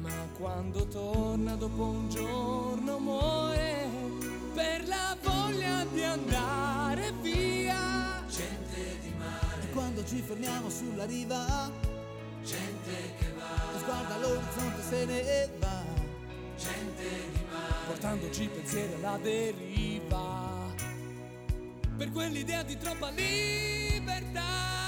Ma 0.00 0.26
quando 0.36 0.84
torna 0.88 1.54
dopo 1.54 1.84
un 1.84 2.08
giorno 2.08 2.98
muore 2.98 3.47
quando 9.98 10.04
ci 10.06 10.22
fermiamo 10.22 10.70
sulla 10.70 11.04
riva, 11.06 11.70
gente 12.44 13.14
che 13.18 13.32
va. 13.36 13.78
Sguarda 13.78 14.16
l'orizzonte 14.18 14.82
se 14.82 15.04
ne 15.04 15.50
va. 15.58 15.82
Gente 16.56 17.02
di 17.32 17.44
mare. 17.50 17.86
portandoci 17.86 18.48
pensieri 18.48 18.94
alla 18.94 19.18
deriva. 19.18 20.72
Per 21.96 22.12
quell'idea 22.12 22.62
di 22.62 22.76
troppa 22.76 23.10
libertà. 23.10 24.87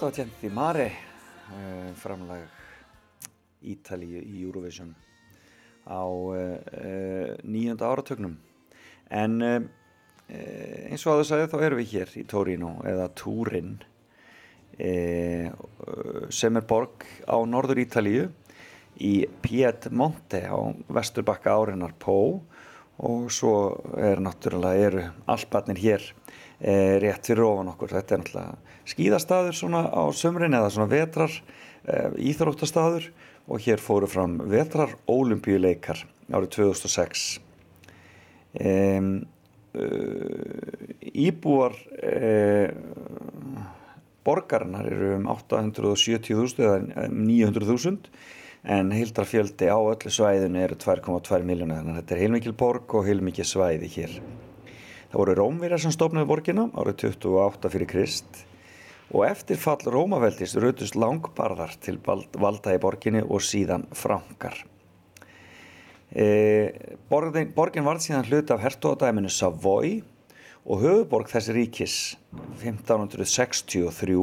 Þetta 0.00 0.08
var 0.08 0.14
Tjent 0.16 0.44
í 0.46 0.48
Mare, 0.56 0.84
uh, 1.52 1.88
framlag 2.00 2.46
Ítalíu 3.68 4.22
í 4.24 4.38
Eurovision 4.46 4.94
á 5.84 6.00
uh, 6.08 7.34
nýjönda 7.44 7.84
áratögnum. 7.84 8.38
En 9.12 9.34
eins 9.44 11.04
og 11.04 11.12
að 11.12 11.20
þess 11.20 11.34
að 11.36 11.44
þá 11.52 11.64
erum 11.66 11.80
við 11.82 11.92
hér 11.92 12.14
í 12.16 12.24
Torino 12.32 12.70
eða 12.88 13.10
Túrin 13.12 13.74
sem 16.32 16.56
er 16.56 16.66
borg 16.72 17.04
á 17.28 17.36
norður 17.44 17.82
Ítalíu 17.84 18.30
í 19.04 19.28
Piedmonte 19.44 20.46
á 20.48 20.56
vesturbakka 20.88 21.52
árinar 21.60 21.92
Pó 22.00 22.40
og 23.04 23.28
svo 23.28 23.52
er 24.00 24.24
náttúrulega 24.24 24.88
eru 24.88 25.04
alparnir 25.28 25.84
hér 25.84 26.08
rétt 26.60 27.30
fyrir 27.30 27.46
ofan 27.46 27.72
okkur. 27.72 27.94
Þetta 27.96 28.14
er 28.14 28.22
náttúrulega 28.22 28.70
skíðastaður 28.90 29.56
svona 29.56 29.82
á 29.88 30.02
sömrin 30.16 30.56
eða 30.56 30.70
svona 30.72 30.90
vetrar 30.90 31.32
e, 31.32 32.10
íþróttastaður 32.30 33.10
og 33.50 33.62
hér 33.64 33.82
fóru 33.82 34.08
fram 34.10 34.38
vetrar 34.50 34.96
ólimpíuleikar 35.10 36.04
árið 36.30 36.50
2006. 36.58 37.28
E, 38.60 38.74
íbúar 41.14 41.76
e, 42.02 42.72
borgarinnar 44.26 44.90
eru 44.90 45.14
um 45.16 45.30
870.000 45.30 46.66
eða 46.66 47.06
um 47.06 47.24
900.000 47.28 48.10
en 48.70 48.90
hildarfjöldi 48.92 49.70
á 49.72 49.78
öllu 49.78 50.12
svæðinu 50.12 50.60
eru 50.60 50.76
2,2 50.76 51.40
miljónu 51.48 51.78
þannig 51.78 51.94
að 51.94 52.00
þetta 52.02 52.16
er 52.16 52.22
heilmikil 52.26 52.56
borg 52.60 52.94
og 52.98 53.06
heilmikil 53.08 53.46
svæði 53.48 53.88
hér. 53.94 54.18
Það 55.10 55.18
voru 55.18 55.34
Rómverjar 55.34 55.82
sem 55.82 55.90
stofnaði 55.94 56.28
borgina 56.30 56.68
árið 56.78 57.08
28 57.08 57.70
fyrir 57.72 57.88
Krist 57.90 58.44
og 59.10 59.24
eftir 59.26 59.58
fall 59.58 59.82
Rómaveldis 59.90 60.54
rutust 60.62 60.94
langbarðar 60.94 61.74
til 61.82 61.96
valda 62.06 62.76
í 62.76 62.78
borginni 62.78 63.24
og 63.26 63.42
síðan 63.42 63.88
frankar. 63.90 64.54
E, 66.14 66.26
borgin, 67.10 67.50
borgin 67.56 67.86
var 67.86 67.98
síðan 68.02 68.28
hlut 68.30 68.54
af 68.54 68.62
hertóðadæminu 68.62 69.30
Savoy 69.34 69.98
og 70.62 70.84
höfuborg 70.84 71.30
þessi 71.32 71.58
ríkis 71.58 71.98
1563 72.62 74.14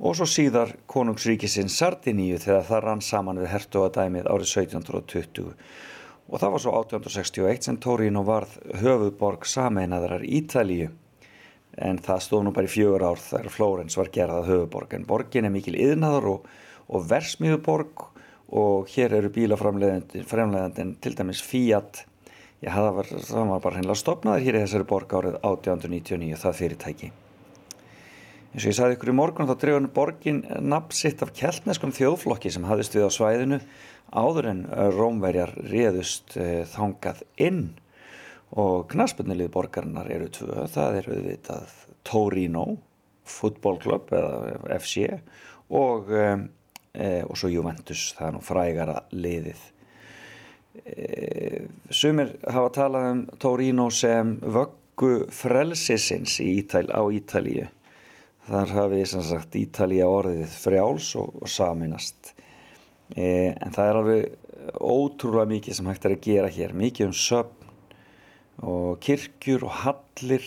og 0.00 0.16
svo 0.16 0.24
síðar 0.24 0.78
konungsríkisinn 0.88 1.68
Sardiníu 1.68 2.40
þegar 2.40 2.68
það 2.70 2.84
rann 2.86 3.04
saman 3.04 3.40
við 3.42 3.52
hertóðadæmið 3.52 4.32
árið 4.32 4.52
1720 4.64 5.56
og 6.30 6.38
það 6.38 6.52
var 6.54 6.62
svo 6.62 6.72
1861 6.78 7.66
sem 7.66 7.78
Torino 7.82 8.22
varð 8.26 8.52
höfuborg 8.78 9.46
sameinaðarar 9.50 10.22
Ítalíu. 10.22 10.90
En 11.80 11.98
það 12.02 12.22
stóð 12.26 12.44
nú 12.46 12.52
bara 12.54 12.68
í 12.68 12.70
fjögur 12.70 13.04
ár 13.06 13.22
þegar 13.22 13.54
Flórens 13.54 13.98
var 13.98 14.10
gerðað 14.14 14.50
höfuborg 14.50 14.94
en 14.94 15.06
borgin 15.08 15.48
er 15.48 15.54
mikil 15.54 15.74
yðnaðar 15.78 16.28
og, 16.34 16.46
og 16.90 17.08
versmiðuborg. 17.10 18.06
Og 18.50 18.90
hér 18.90 19.14
eru 19.14 19.30
bílaframleðandin 19.30 20.96
til 21.02 21.12
dæmis 21.18 21.42
Fiat. 21.46 22.04
Já, 22.60 22.72
það 22.74 22.94
var, 22.96 23.10
það 23.30 23.50
var 23.52 23.60
bara 23.64 23.78
hennilega 23.78 24.02
stopnaður 24.02 24.46
hér 24.46 24.58
í 24.58 24.62
þessari 24.64 24.88
borg 24.90 25.14
árið 25.14 25.36
1899, 25.38 26.38
það 26.42 26.58
fyrirtæki. 26.58 27.12
Eins 28.50 28.64
og 28.64 28.72
ég 28.72 28.74
sagði 28.74 28.96
ykkur 28.96 29.12
í 29.12 29.14
morgun 29.14 29.46
þá 29.46 29.54
drefur 29.62 29.86
borgin 29.94 30.42
nafn 30.66 30.96
sitt 30.98 31.22
af 31.22 31.30
keltneskum 31.38 31.94
þjóðflokki 31.94 32.50
sem 32.50 32.66
hafðist 32.66 32.96
við 32.98 33.06
á 33.06 33.10
svæðinu 33.14 33.60
áður 34.10 34.50
en 34.50 34.60
Rómverjar 34.96 35.54
réðust 35.70 36.36
eh, 36.40 36.64
þangað 36.68 37.24
inn. 37.40 37.64
Og 38.58 38.88
knaspunnilið 38.90 39.52
borgarinnar 39.54 40.10
eru 40.10 40.30
tvö, 40.34 40.64
það 40.70 40.96
eru 41.02 41.18
viðvitað 41.18 41.74
Torino 42.06 42.64
fútbólklubb 43.30 44.10
eða 44.16 44.78
FC 44.80 45.04
og, 45.70 46.10
eh, 46.10 47.22
og 47.22 47.36
svo 47.38 47.50
Juventus, 47.52 48.10
það 48.18 48.26
er 48.26 48.34
nú 48.34 48.42
frægara 48.42 48.96
liðið. 49.14 49.60
E, 50.86 51.66
sumir 51.90 52.36
hafa 52.46 52.70
talað 52.74 53.08
um 53.12 53.22
Torino 53.42 53.88
sem 53.90 54.36
vöggu 54.40 55.26
frelsisins 55.34 56.38
Ítal, 56.42 56.88
á 56.94 57.02
Ítalíu. 57.10 57.68
Þar 58.50 58.74
hafi 58.74 59.04
sagt 59.06 59.56
Ítalíu 59.58 60.06
orðið 60.08 60.54
frjáls 60.62 61.12
og, 61.18 61.42
og 61.42 61.50
saminast 61.50 62.32
e, 62.34 62.39
en 63.16 63.74
það 63.74 63.88
er 63.88 63.98
alveg 64.00 64.50
ótrúlega 64.80 65.50
mikið 65.50 65.76
sem 65.76 65.90
hægt 65.90 66.06
er 66.06 66.14
að 66.14 66.24
gera 66.26 66.50
hér. 66.52 66.74
Mikið 66.76 67.10
um 67.10 67.16
söfn 67.16 67.68
og 68.60 69.00
kirkjur 69.04 69.66
og 69.66 69.76
hallir 69.84 70.46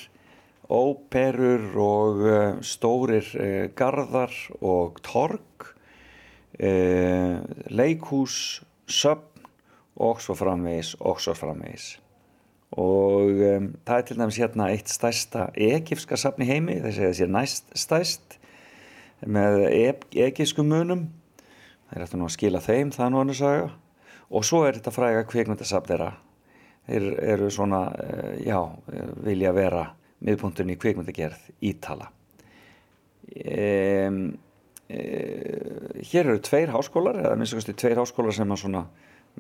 óperur 0.74 1.66
og 1.82 2.22
uh, 2.24 2.62
stórir 2.66 3.28
uh, 3.36 3.66
gardar 3.76 4.34
og 4.62 5.02
torg 5.06 5.42
leikhús 6.54 8.62
söfn 8.86 9.48
og 9.98 10.20
svo 10.22 10.36
framvegis 10.38 10.92
og 11.02 11.18
svo 11.22 11.34
framvegis. 11.34 11.96
Og 12.78 13.42
um, 13.42 13.72
það 13.86 13.98
er 13.98 14.06
til 14.06 14.20
dæmis 14.20 14.38
hérna 14.38 14.68
eitt 14.70 14.90
stærsta 14.90 15.48
egifska 15.58 16.18
safni 16.18 16.46
heimi 16.46 16.78
þessi 16.84 17.08
þessi 17.08 17.30
næst 17.34 17.74
stærst 17.78 18.38
með 19.26 19.66
egifskum 19.74 20.70
munum 20.70 21.08
er 21.94 22.06
eftir 22.06 22.22
nú 22.22 22.28
að 22.28 22.36
skila 22.36 22.62
þeim 22.64 22.94
það 22.96 23.06
er 23.06 23.14
nú 23.14 23.22
hann 23.22 23.34
að 23.34 23.40
saga. 23.40 23.68
Og 24.34 24.46
svo 24.48 24.64
er 24.66 24.80
þetta 24.80 24.94
fræga 24.96 25.26
kvikmyndasafn 25.30 25.90
þeirra. 25.92 26.10
Þeir 26.88 27.06
eru 27.36 27.52
svona, 27.54 27.84
uh, 27.94 28.34
já 28.44 28.60
vilja 29.24 29.54
vera 29.56 29.86
miðpunktun 30.24 30.74
í 30.74 30.80
kvikmyndagerð 30.80 31.48
Ítala. 31.64 32.10
Um, 33.34 34.20
uh, 34.92 36.04
hér 36.04 36.28
eru 36.28 36.42
tveir 36.44 36.74
háskólar 36.74 37.22
eða 37.22 37.38
minnst 37.40 37.62
að 37.62 37.80
tveir 37.80 38.02
háskólar 38.02 38.36
sem 38.36 38.52
að 38.52 38.64
svona 38.66 38.88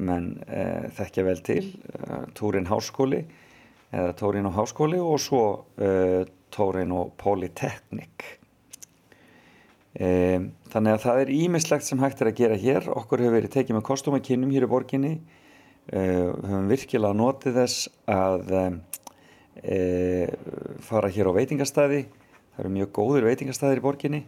menn 0.01 0.38
e, 0.47 0.89
þekkja 0.97 1.26
vel 1.28 1.41
til. 1.45 1.66
E, 1.93 2.22
Túrin 2.38 2.70
Háskóli 2.70 3.24
eða 3.93 4.14
Tórin 4.18 4.49
og 4.49 4.56
Háskóli 4.58 5.01
og 5.01 5.20
svo 5.22 5.43
e, 5.78 6.24
Tórin 6.54 6.93
og 6.95 7.14
Polyteknik 7.22 8.26
þannig 9.94 10.96
að 10.96 11.04
það 11.04 11.22
er 11.22 11.32
ímislegt 11.36 11.86
sem 11.86 12.02
hægt 12.02 12.22
er 12.24 12.32
að 12.32 12.39
gera 12.39 12.58
hér 12.58 12.89
okkur 12.89 13.22
hefur 13.22 13.38
verið 13.38 13.54
tekið 13.54 13.78
með 13.78 13.88
kostumækinnum 13.89 14.54
hér 14.56 14.66
í 14.66 14.70
borginni 14.72 15.14
höfum 15.91 16.70
virkilega 16.72 17.18
notið 17.20 17.60
þess 17.60 17.89
að 18.10 18.54
fara 20.88 21.12
hér 21.14 21.30
á 21.30 21.38
veitingastæði 21.38 22.02
það 22.08 22.64
eru 22.64 22.74
mjög 22.74 22.94
góðir 22.98 23.28
veitingastæðir 23.30 23.82
í 23.82 23.86
borginni 23.86 24.24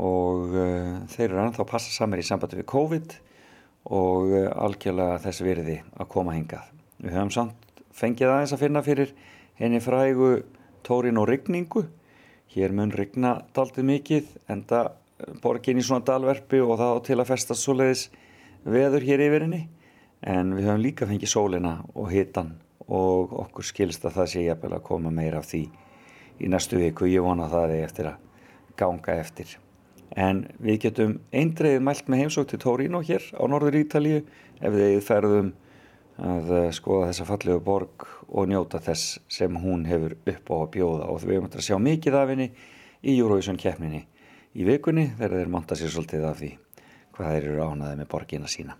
og 0.00 0.54
þeir 1.10 1.26
eru 1.28 1.42
ennþá 1.44 1.64
að 1.64 1.70
passa 1.70 1.94
samir 1.94 2.22
í 2.22 2.26
sambandi 2.26 2.58
við 2.60 2.68
COVID 2.70 3.16
og 3.90 4.34
algjörlega 4.36 5.18
þess 5.24 5.44
virði 5.44 5.76
að 5.96 6.10
koma 6.12 6.36
hingað. 6.36 6.66
Við 7.00 7.16
höfum 7.16 7.32
samt 7.34 7.70
fengið 7.96 8.32
aðeins 8.32 8.54
að 8.54 8.62
finna 8.64 8.82
fyrir 8.86 9.14
henni 9.60 9.80
frægu 9.82 10.30
tórin 10.86 11.20
og 11.20 11.28
rigningu. 11.30 11.86
Hér 12.50 12.74
mun 12.74 12.90
rigna 12.94 13.36
daldið 13.54 13.86
mikið 13.90 14.32
en 14.50 14.64
það 14.70 14.90
borgin 15.42 15.78
í 15.78 15.84
svona 15.86 16.06
dalverfi 16.06 16.62
og 16.64 16.74
það 16.80 16.96
á 16.96 16.98
til 17.06 17.18
að 17.18 17.30
festast 17.30 17.66
svoleiðis 17.66 18.08
veður 18.64 19.06
hér 19.06 19.24
yfir 19.28 19.46
henni. 19.46 19.62
En 20.20 20.52
við 20.56 20.68
höfum 20.68 20.84
líka 20.84 21.08
fengið 21.08 21.32
sólina 21.32 21.78
og 21.94 22.10
hitan 22.12 22.56
og 22.90 23.32
okkur 23.46 23.64
skilst 23.64 24.04
að 24.04 24.18
það 24.18 24.30
sé 24.34 24.44
jafnvel 24.48 24.74
að 24.76 24.86
koma 24.90 25.14
meira 25.14 25.40
af 25.40 25.48
því 25.52 25.64
í 26.40 26.50
næstu 26.50 26.82
viku. 26.82 27.08
Ég 27.08 27.24
vona 27.24 27.48
það 27.52 27.78
eftir 27.80 28.12
að 28.12 28.22
ganga 28.80 29.20
eftir 29.20 29.58
en 30.18 30.44
við 30.58 30.78
getum 30.86 31.18
eindreið 31.32 31.82
mælt 31.84 32.08
með 32.10 32.24
heimsók 32.24 32.48
til 32.50 32.60
Torino 32.62 33.00
hér 33.06 33.22
á 33.30 33.44
norður 33.46 33.78
Ítalíu 33.78 34.22
ef 34.60 34.74
við 34.74 34.98
ferðum 35.06 35.52
að 36.20 36.52
eh, 36.56 36.68
skoða 36.76 37.10
þessa 37.10 37.26
fallegu 37.28 37.62
borg 37.64 38.06
og 38.28 38.48
njóta 38.50 38.80
þess 38.82 39.18
sem 39.30 39.56
hún 39.62 39.86
hefur 39.88 40.16
upp 40.18 40.52
á 40.52 40.56
að 40.60 40.70
bjóða. 40.76 41.08
Og 41.08 41.24
við 41.24 41.38
höfum 41.38 41.50
að 41.50 41.66
sjá 41.66 41.78
mikið 41.80 42.18
af 42.20 42.32
henni 42.32 42.50
í 43.00 43.16
Eurovision 43.16 43.60
keppninni 43.60 44.04
í 44.54 44.66
vikunni 44.66 45.10
þegar 45.16 45.40
þeir 45.40 45.52
monta 45.54 45.78
sér 45.78 45.92
svolítið 45.94 46.26
af 46.28 46.40
því 46.40 46.50
hvað 47.16 47.34
þeir 47.34 47.48
eru 47.50 47.66
ánaði 47.66 48.00
með 48.00 48.10
borgina 48.10 48.50
sína. 48.50 48.76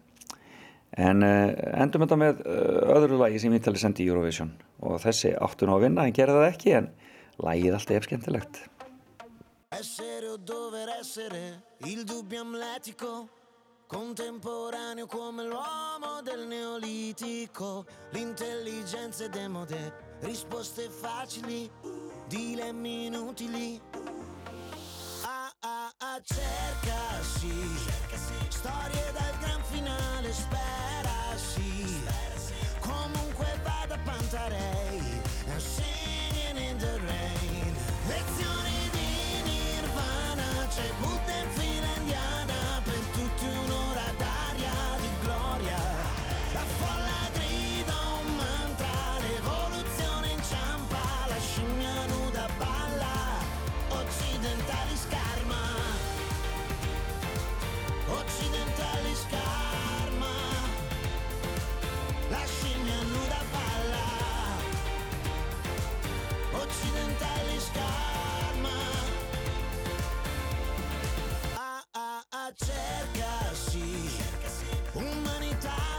En 0.90 1.22
uh, 1.22 1.52
endum 1.78 2.02
þetta 2.02 2.18
með 2.18 2.42
uh, 2.42 2.96
öðru 2.96 3.20
lagi 3.20 3.38
sem 3.38 3.54
Ítali 3.54 3.78
sendi 3.78 4.02
í 4.04 4.10
Eurovision. 4.10 4.50
Og 4.82 4.98
þessi 5.02 5.36
áttun 5.38 5.70
á 5.70 5.74
að 5.76 5.84
vinna 5.86 6.06
en 6.06 6.16
gera 6.16 6.34
það 6.34 6.48
ekki 6.48 6.76
en 6.80 6.90
lagið 7.40 7.76
alltaf 7.76 7.96
er 7.96 8.08
skemmtilegt. 8.08 8.62
Essere 9.70 10.32
o 10.32 10.36
dover 10.36 10.90
essere, 10.96 11.44
il 11.86 12.02
dubbio 12.02 12.42
amletico, 12.42 13.28
Contemporaneo 13.90 15.06
come 15.06 15.42
l'uomo 15.42 16.22
del 16.22 16.46
neolitico, 16.46 17.84
l'intelligenza 18.10 19.24
è 19.24 19.28
demode, 19.28 20.16
risposte 20.20 20.88
facili, 20.88 21.68
dilemmi 22.28 23.06
inutili. 23.06 23.80
Ah 25.24 25.52
ah 25.58 25.92
ah, 25.98 26.20
cerca 26.22 27.20
sì, 27.20 27.50
storie 28.48 29.10
dal 29.12 29.38
gran 29.40 29.60
finale, 29.64 30.32
spera 30.34 31.36
sì, 31.36 32.00
comunque 32.78 33.60
vada 33.64 33.98
Pantarei, 34.04 35.00
I'm 35.48 35.58
singing 35.58 36.58
in 36.58 36.78
the 36.78 36.96
rain. 37.08 37.74
Lezioni 38.06 38.88
di 38.92 39.50
Nirvana, 39.50 40.68
c'è 40.68 40.92
butta 41.00 41.32
in 41.32 41.48
Buddha 41.54 41.69
Cerca-se, 72.56 73.78
umanità. 74.94 75.89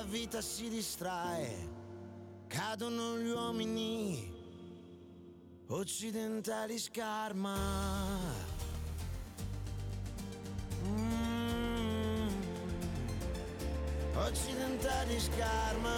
la 0.00 0.06
vita 0.06 0.40
si 0.40 0.70
distrae, 0.70 1.68
cadono 2.46 3.18
gli 3.18 3.28
uomini 3.28 4.32
occidentali 5.66 6.78
scarma. 6.78 7.54
Mm. 10.84 12.28
Occidentali 14.14 15.20
scarma, 15.20 15.96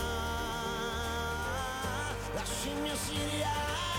la 2.35 2.45
scimmia 2.45 2.97
si. 2.97 3.92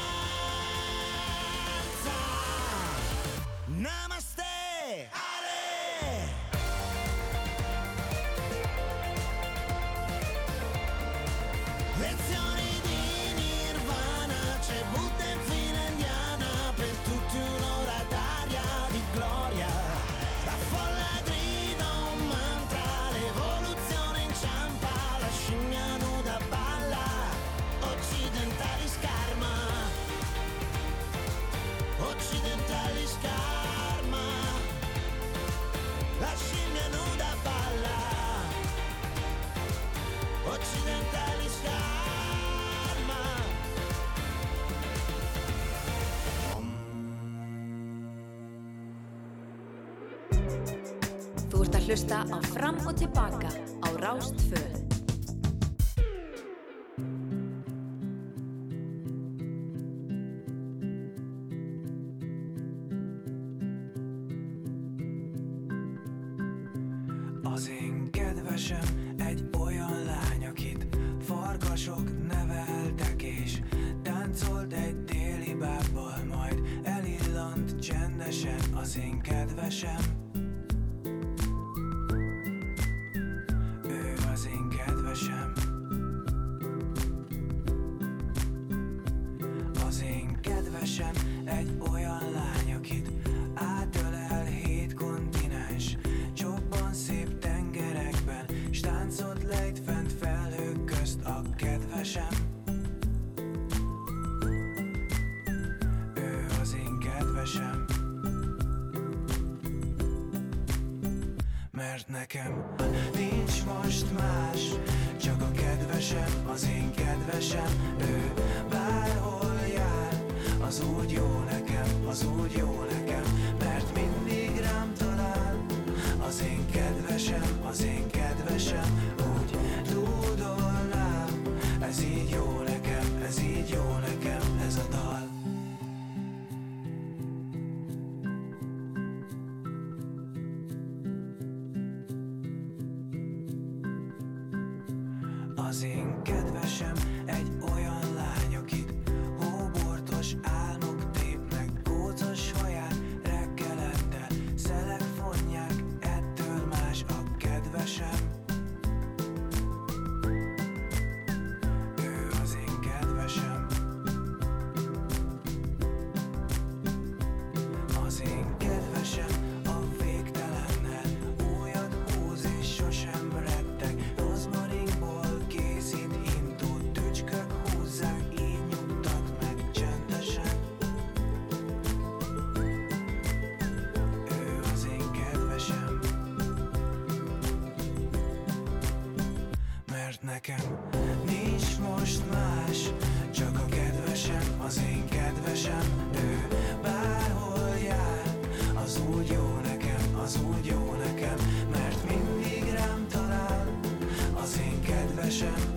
Hlusta 51.94 52.26
á 52.26 52.41
fram 52.41 52.78
og 52.90 52.98
tilbaka. 52.98 53.72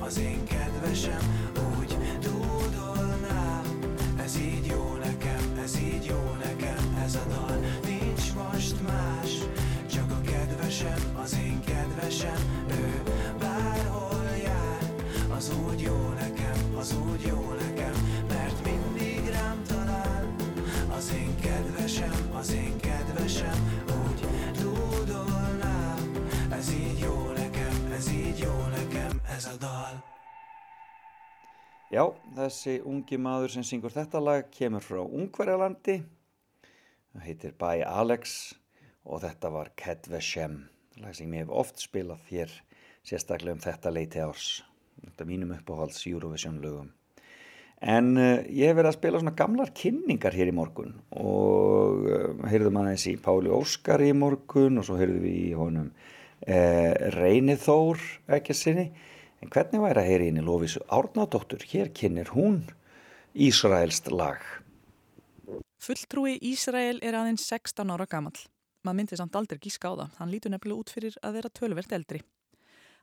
Az 0.07 0.19
én 0.19 0.45
kedvesem 0.45 1.53
þessi 32.37 32.77
ungi 32.85 33.17
maður 33.21 33.55
sem 33.55 33.65
syngur 33.65 33.95
þetta 33.95 34.21
lag 34.21 34.49
kemur 34.53 34.85
frá 34.85 35.01
Ungverjalandi, 35.05 36.01
það 37.15 37.25
heitir 37.25 37.55
Bæ 37.57 37.71
Alex 37.89 38.37
og 39.07 39.23
þetta 39.25 39.53
var 39.55 39.73
Kedveshem, 39.79 40.59
lag 41.01 41.17
sem 41.17 41.33
ég 41.33 41.47
hef 41.47 41.55
oft 41.63 41.81
spilað 41.81 42.25
þér 42.29 42.53
sérstaklega 43.07 43.57
um 43.57 43.65
þetta 43.65 43.93
leiti 43.95 44.21
árs, 44.21 44.51
þetta 45.05 45.29
mínum 45.29 45.55
uppáhalds 45.57 46.05
Eurovision 46.11 46.61
lögum. 46.61 46.93
En 47.81 48.15
uh, 48.17 48.41
ég 48.49 48.71
hef 48.71 48.77
verið 48.79 48.91
að 48.91 48.97
spila 48.97 49.19
svona 49.21 49.37
gamlar 49.37 49.73
kynningar 49.77 50.37
hér 50.37 50.49
í 50.49 50.55
morgun 50.57 50.95
og 51.13 52.07
uh, 52.09 52.47
heyrðum 52.49 52.81
aðeins 52.81 53.05
í 53.11 53.19
Páli 53.21 53.53
Óskar 53.53 54.01
í 54.05 54.15
morgun 54.17 54.81
og 54.81 54.87
svo 54.89 54.97
heyrðum 54.97 55.25
við 55.25 55.37
í 55.43 55.51
honum 55.59 55.91
uh, 55.93 56.93
Reynið 57.17 57.61
Þór 57.67 58.09
ekki 58.39 58.57
sinni. 58.57 58.89
En 59.45 59.53
hvernig 59.53 59.83
væri 59.83 60.01
að 60.01 60.09
heyri 60.09 60.29
inn 60.31 60.41
í 60.41 60.45
Lófísu 60.45 60.81
Árnadóttur? 60.89 61.65
Hér 61.69 61.91
kynir 61.93 62.33
hún 62.33 62.63
Ísraelst 63.37 64.09
lag. 64.11 64.41
Fulltrúi 65.77 66.39
Ísrael 66.41 67.03
er 67.05 67.19
aðeins 67.19 67.45
16 67.45 67.93
ára 67.93 68.07
gamall. 68.09 68.39
Maður 68.81 68.97
myndi 68.97 69.19
samt 69.19 69.37
aldrei 69.37 69.61
gíska 69.61 69.93
á 69.93 69.95
það. 69.99 70.15
Hann 70.19 70.33
lítur 70.33 70.55
nefnilega 70.55 70.81
út 70.81 70.93
fyrir 70.95 71.19
að 71.21 71.37
vera 71.37 71.53
tölvert 71.53 71.93
eldri. 71.93 72.23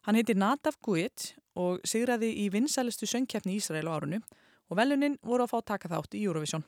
Hann 0.07 0.18
heitir 0.18 0.39
Nadav 0.39 0.80
Guit 0.84 1.30
og 1.55 1.84
sigraði 1.88 2.31
í 2.41 2.49
vinsælistu 2.51 3.07
söngkeppni 3.07 3.60
Ísrael 3.60 3.85
á 3.85 3.93
árunu 3.93 4.19
og 4.19 4.80
velunin 4.80 5.19
voru 5.22 5.45
að 5.45 5.53
fá 5.53 5.76
taka 5.76 5.91
þátt 5.91 6.18
í 6.18 6.23
Eurovision. 6.26 6.65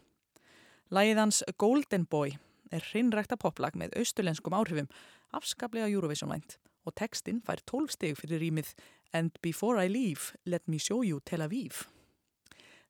Lagið 0.94 1.24
hans 1.24 1.42
Golden 1.58 2.06
Boy 2.06 2.36
er 2.72 2.86
hrinnrækta 2.92 3.38
poplag 3.42 3.74
með 3.80 3.98
austulenskum 3.98 4.54
áhrifum, 4.54 4.88
afskaplega 5.34 5.90
Eurovision 5.90 6.30
vænt 6.30 6.60
og 6.86 6.94
textin 6.94 7.42
fær 7.42 7.64
12 7.66 7.96
steg 7.96 8.20
fyrir 8.20 8.44
rýmið 8.44 8.72
And 9.16 9.32
before 9.42 9.78
I 9.80 9.88
leave, 9.88 10.34
let 10.46 10.68
me 10.68 10.78
show 10.78 11.02
you 11.02 11.22
Tel 11.24 11.40
Aviv. 11.40 11.86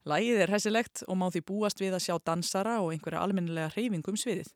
Lægið 0.10 0.40
er 0.42 0.52
hæsilegt 0.54 1.04
og 1.06 1.18
má 1.22 1.28
því 1.30 1.42
búast 1.46 1.82
við 1.82 1.94
að 1.98 2.02
sjá 2.06 2.16
dansara 2.26 2.80
og 2.82 2.94
einhverja 2.94 3.22
almennilega 3.22 3.74
hreyfingum 3.76 4.18
sviðið. 4.18 4.50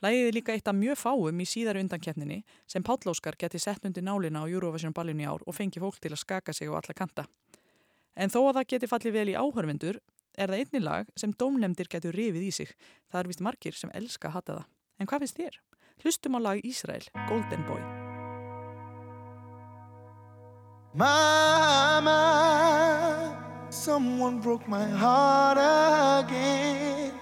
Lægið 0.00 0.28
er 0.28 0.36
líka 0.36 0.54
eitt 0.56 0.70
af 0.72 0.76
mjög 0.76 0.96
fáum 1.02 1.42
í 1.44 1.46
síðar 1.48 1.80
undankeppninni 1.82 2.38
sem 2.66 2.84
Páll 2.84 3.12
Óskar 3.12 3.36
geti 3.36 3.60
sett 3.60 3.84
undir 3.84 4.04
nálina 4.04 4.40
á 4.40 4.48
Eurovision 4.48 4.96
ballinu 4.96 5.24
í 5.24 5.28
ár 5.28 5.44
og 5.44 5.56
fengi 5.56 5.82
fólk 5.84 6.00
til 6.00 6.14
að 6.14 6.22
skaka 6.24 6.54
sig 6.56 6.72
á 6.72 6.80
alla 6.80 6.96
kanta. 6.96 7.26
En 8.16 8.32
þó 8.32 8.40
að 8.48 8.56
það 8.60 8.70
geti 8.72 8.92
fallið 8.92 9.16
vel 9.18 9.28
í 9.32 9.36
áhörvendur 9.36 10.00
er 10.36 10.48
það 10.48 10.62
einni 10.62 10.80
lag 10.80 11.10
sem 11.16 11.34
dómnefndir 11.36 11.92
getur 11.92 12.16
rifið 12.16 12.48
í 12.48 12.54
sig. 12.56 12.72
Það 13.12 13.20
er 13.20 13.32
vist 13.32 13.44
margir 13.44 13.76
sem 13.76 13.92
elska 13.92 14.32
að 14.32 14.38
hata 14.38 14.56
það. 14.60 14.70
En 14.96 15.12
hvað 15.12 15.26
finnst 15.26 15.42
þér? 15.42 15.60
Hlustum 16.02 16.36
á 16.36 16.40
lag 16.40 16.64
Ísrael, 16.64 17.04
Golden 17.28 17.68
Boy. 17.68 18.01
Mama, 20.94 22.12
someone 23.70 24.40
broke 24.40 24.68
my 24.68 24.86
heart 24.86 25.56
again. 26.26 27.14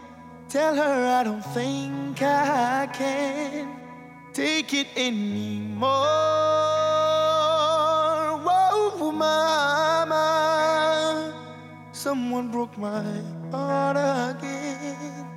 Tell 0.48 0.74
her 0.74 1.20
I 1.20 1.22
don't 1.22 1.44
think 1.54 2.20
I 2.20 2.88
can 2.92 3.68
take 4.32 4.74
it 4.74 4.88
anymore. 4.96 5.88
Whoa, 8.42 9.12
mama, 9.12 10.18
someone 11.92 12.50
broke 12.50 12.76
my 12.76 13.04
heart 13.52 13.96
again. 14.36 15.28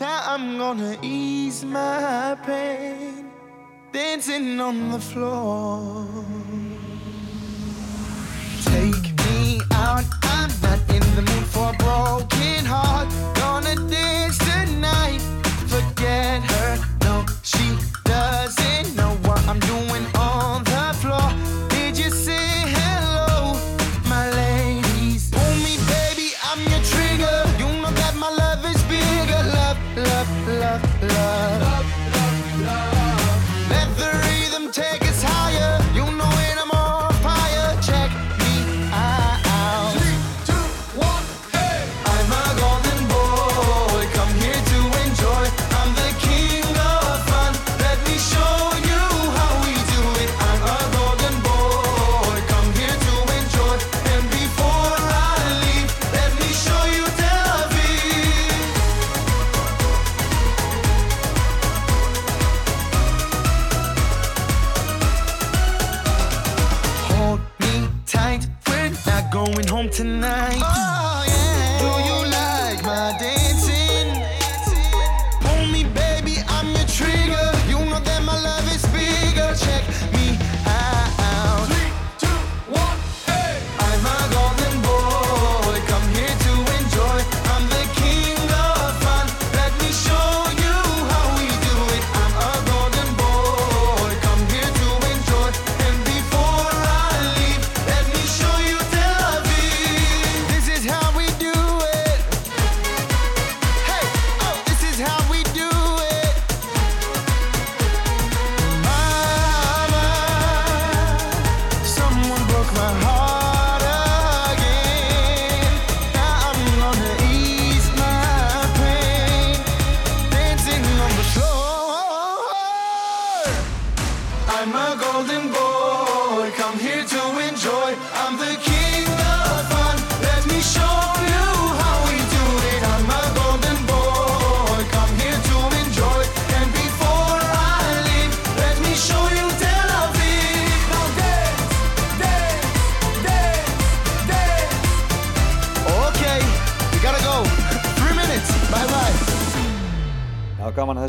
Now 0.00 0.22
I'm 0.26 0.58
gonna 0.58 0.98
ease 1.02 1.64
my 1.64 2.36
pain, 2.44 3.30
dancing 3.92 4.58
on 4.58 4.90
the 4.90 4.98
floor. 4.98 6.04
I'm 10.48 10.60
not 10.62 10.78
in 10.94 11.02
the 11.16 11.22
mood 11.22 11.46
for 11.46 11.70
a 11.70 11.76
broken 11.76 12.64
heart. 12.64 13.08
Gonna 13.34 13.74
dance 13.90 14.38
tonight, 14.38 15.20
forget 15.66 16.40
her. 16.40 16.95
Going 69.36 69.66
home 69.66 69.90
tonight. 69.90 70.62
Oh, 70.62 71.15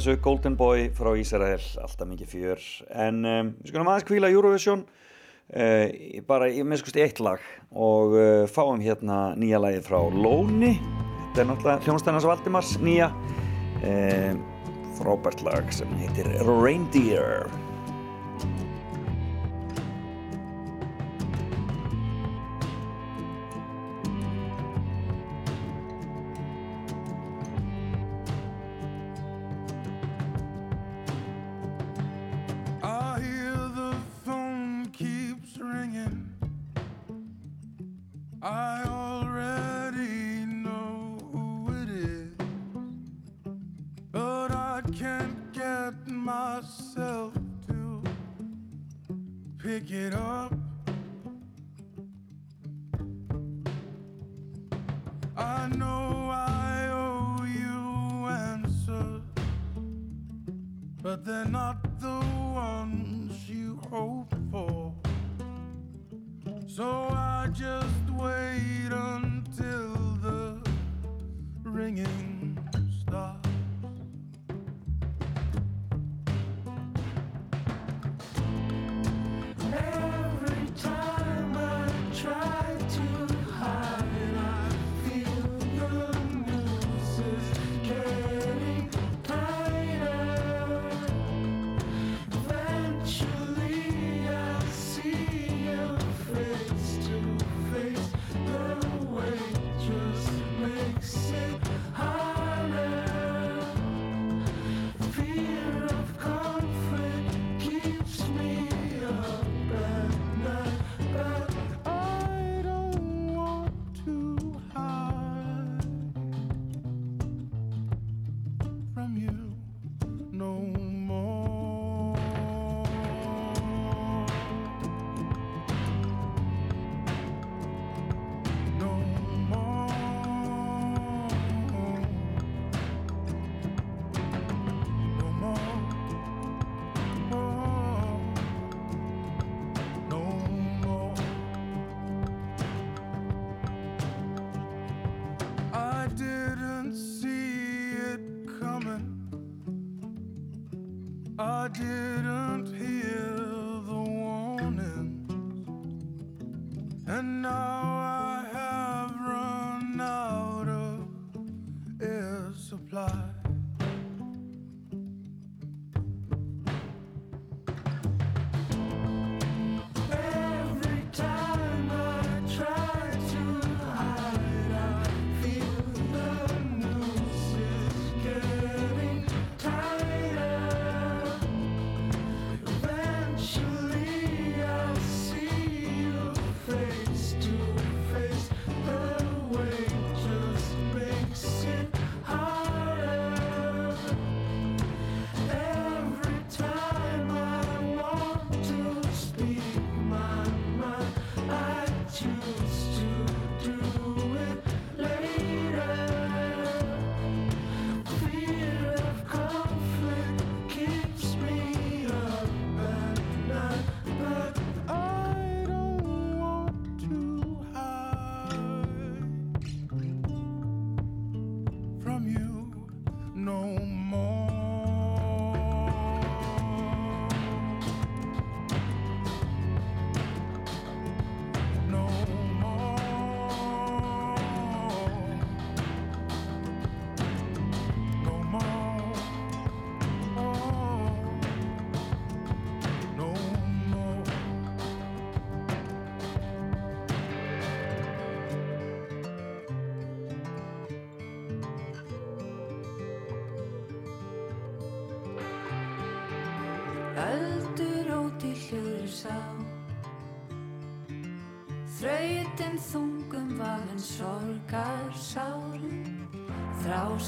þessu 0.08 0.22
Golden 0.24 0.56
Boy 0.56 0.88
frá 0.96 1.10
Ísrael, 1.20 1.64
alltaf 1.84 2.08
mikið 2.08 2.30
fjör. 2.32 2.64
En 2.96 3.20
um, 3.28 3.50
við 3.60 3.74
skulum 3.74 3.90
aðeins 3.92 4.08
kvíla 4.08 4.30
Eurovision 4.32 4.86
uh, 4.88 6.22
bara 6.30 6.48
í 6.48 6.64
meðskust 6.64 7.00
eitt 7.02 7.20
lag. 7.24 7.44
Og 7.76 8.16
uh, 8.16 8.46
fáum 8.48 8.80
hérna 8.84 9.34
nýja 9.36 9.60
lagið 9.60 9.84
frá 9.90 10.00
Lóni. 10.08 10.78
Þetta 10.80 11.44
er 11.44 11.52
náttúrulega 11.52 11.88
hljónstænars 11.90 12.30
Valdimars 12.30 12.76
nýja. 12.80 13.12
Uh, 13.84 14.40
frábært 14.98 15.44
lag 15.46 15.68
sem 15.76 15.92
heitir 16.00 16.32
Reindeer. 16.48 17.52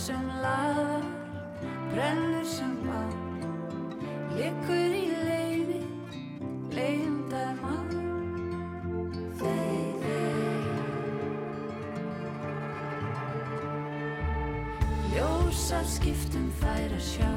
sem 0.10 0.28
lagar, 0.42 1.04
brennur 1.92 2.46
sem 2.46 2.72
bár, 2.82 3.14
likur 4.34 4.94
í 4.98 5.06
leiði, 5.28 5.82
leiðndar 6.74 7.52
maður. 7.60 8.08
Þeir, 9.38 9.92
þeir, 10.06 10.66
ljósar 15.14 15.86
skiptum 15.94 16.48
þær 16.64 16.96
að 16.98 17.06
sjá, 17.12 17.34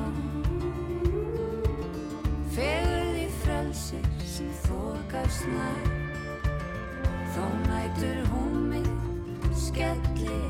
fegur 2.56 3.04
því 3.10 3.26
frelsir 3.42 4.08
sem 4.38 4.48
þokast 4.64 5.44
nær, 5.52 5.84
þó 7.36 7.44
nætur 7.68 8.24
hún 8.32 8.56
mig 8.72 8.88
skellir. 9.68 10.41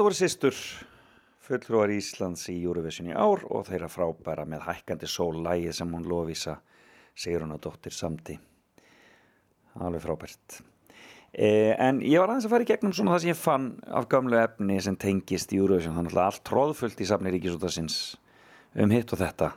Þetta 0.00 0.06
voru 0.06 0.16
sýstur 0.16 0.58
fulltrúar 1.44 1.90
Íslands 1.92 2.46
í 2.48 2.54
Eurovision 2.62 3.10
í 3.10 3.12
ár 3.12 3.42
og 3.52 3.66
þeirra 3.66 3.90
frábæra 3.92 4.46
með 4.48 4.62
hækkandi 4.64 5.08
sólægi 5.12 5.74
sem 5.76 5.90
hún 5.92 6.06
lofísa 6.08 6.54
Sigrun 7.12 7.52
og 7.52 7.60
dóttir 7.60 7.92
samti. 7.92 8.38
Alveg 9.76 10.00
frábært. 10.00 10.62
Eh, 11.36 11.74
en 11.76 12.00
ég 12.00 12.16
var 12.16 12.32
aðeins 12.32 12.46
að 12.48 12.54
fara 12.54 12.64
í 12.64 12.70
gegnum 12.70 12.94
svona 12.96 13.12
það 13.12 13.26
sem 13.26 13.32
ég 13.34 13.40
fann 13.42 13.66
af 14.00 14.06
gamlu 14.14 14.38
efni 14.40 14.78
sem 14.80 14.96
tengist 14.96 15.52
í 15.52 15.60
Eurovision. 15.60 15.98
Þannig 15.98 16.16
að 16.16 16.22
allt 16.30 16.44
tróðfullt 16.48 17.04
í 17.04 17.10
safni 17.10 17.34
Ríkisútasins 17.36 17.98
um 18.80 18.96
hitt 18.96 19.12
og 19.12 19.20
þetta. 19.20 19.50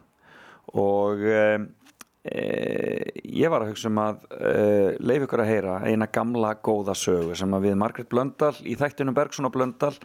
Og 0.83 1.23
eh, 1.23 1.55
ég 3.31 3.47
var 3.47 3.63
að 3.63 3.71
hugsa 3.71 3.87
um 3.87 4.03
að 4.03 4.27
eh, 4.41 4.99
leif 4.99 5.23
ykkur 5.23 5.47
að 5.47 5.53
heyra 5.53 5.79
eina 5.87 6.11
gamla 6.11 6.57
góða 6.59 6.99
sögu 6.99 7.39
sem 7.39 7.55
að 7.55 7.69
við 7.69 7.79
Margret 7.79 8.11
Blöndal 8.11 8.53
í 8.67 8.75
þættunum 8.75 9.15
Bergson 9.15 9.47
og 9.47 9.55
Blöndal 9.55 9.95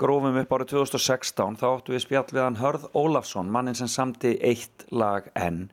grófum 0.00 0.36
upp 0.36 0.52
árið 0.52 0.74
2016 0.74 1.56
þá 1.60 1.66
áttu 1.70 1.94
við 1.94 2.02
spjall 2.04 2.26
við 2.28 2.42
hann 2.42 2.58
Hörð 2.60 2.84
Ólafsson 2.96 3.48
mannin 3.52 3.76
sem 3.78 3.88
samti 3.88 4.34
eitt 4.44 4.84
lag 4.92 5.30
enn. 5.32 5.70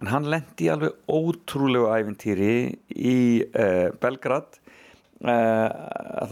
En 0.00 0.08
hann 0.08 0.28
lendi 0.32 0.70
alveg 0.72 0.96
ótrúlegu 1.10 1.90
æfintýri 1.92 2.54
í 2.96 3.18
uh, 3.44 3.92
Belgrad 4.00 4.56
uh, 4.56 5.68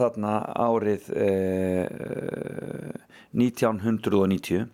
þarna 0.01 0.34
árið 0.56 1.10
uh, 1.12 1.86
1990 3.36 4.64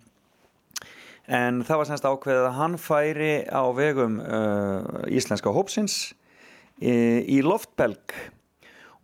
en 1.26 1.58
það 1.66 1.80
var 1.80 1.88
semst 1.90 2.06
ákveðið 2.06 2.44
að 2.46 2.56
hann 2.60 2.78
færi 2.78 3.32
á 3.50 3.66
vegum 3.74 4.20
íslenska 5.10 5.50
hópsins 5.50 5.96
í 6.78 7.40
loftbelg 7.42 8.14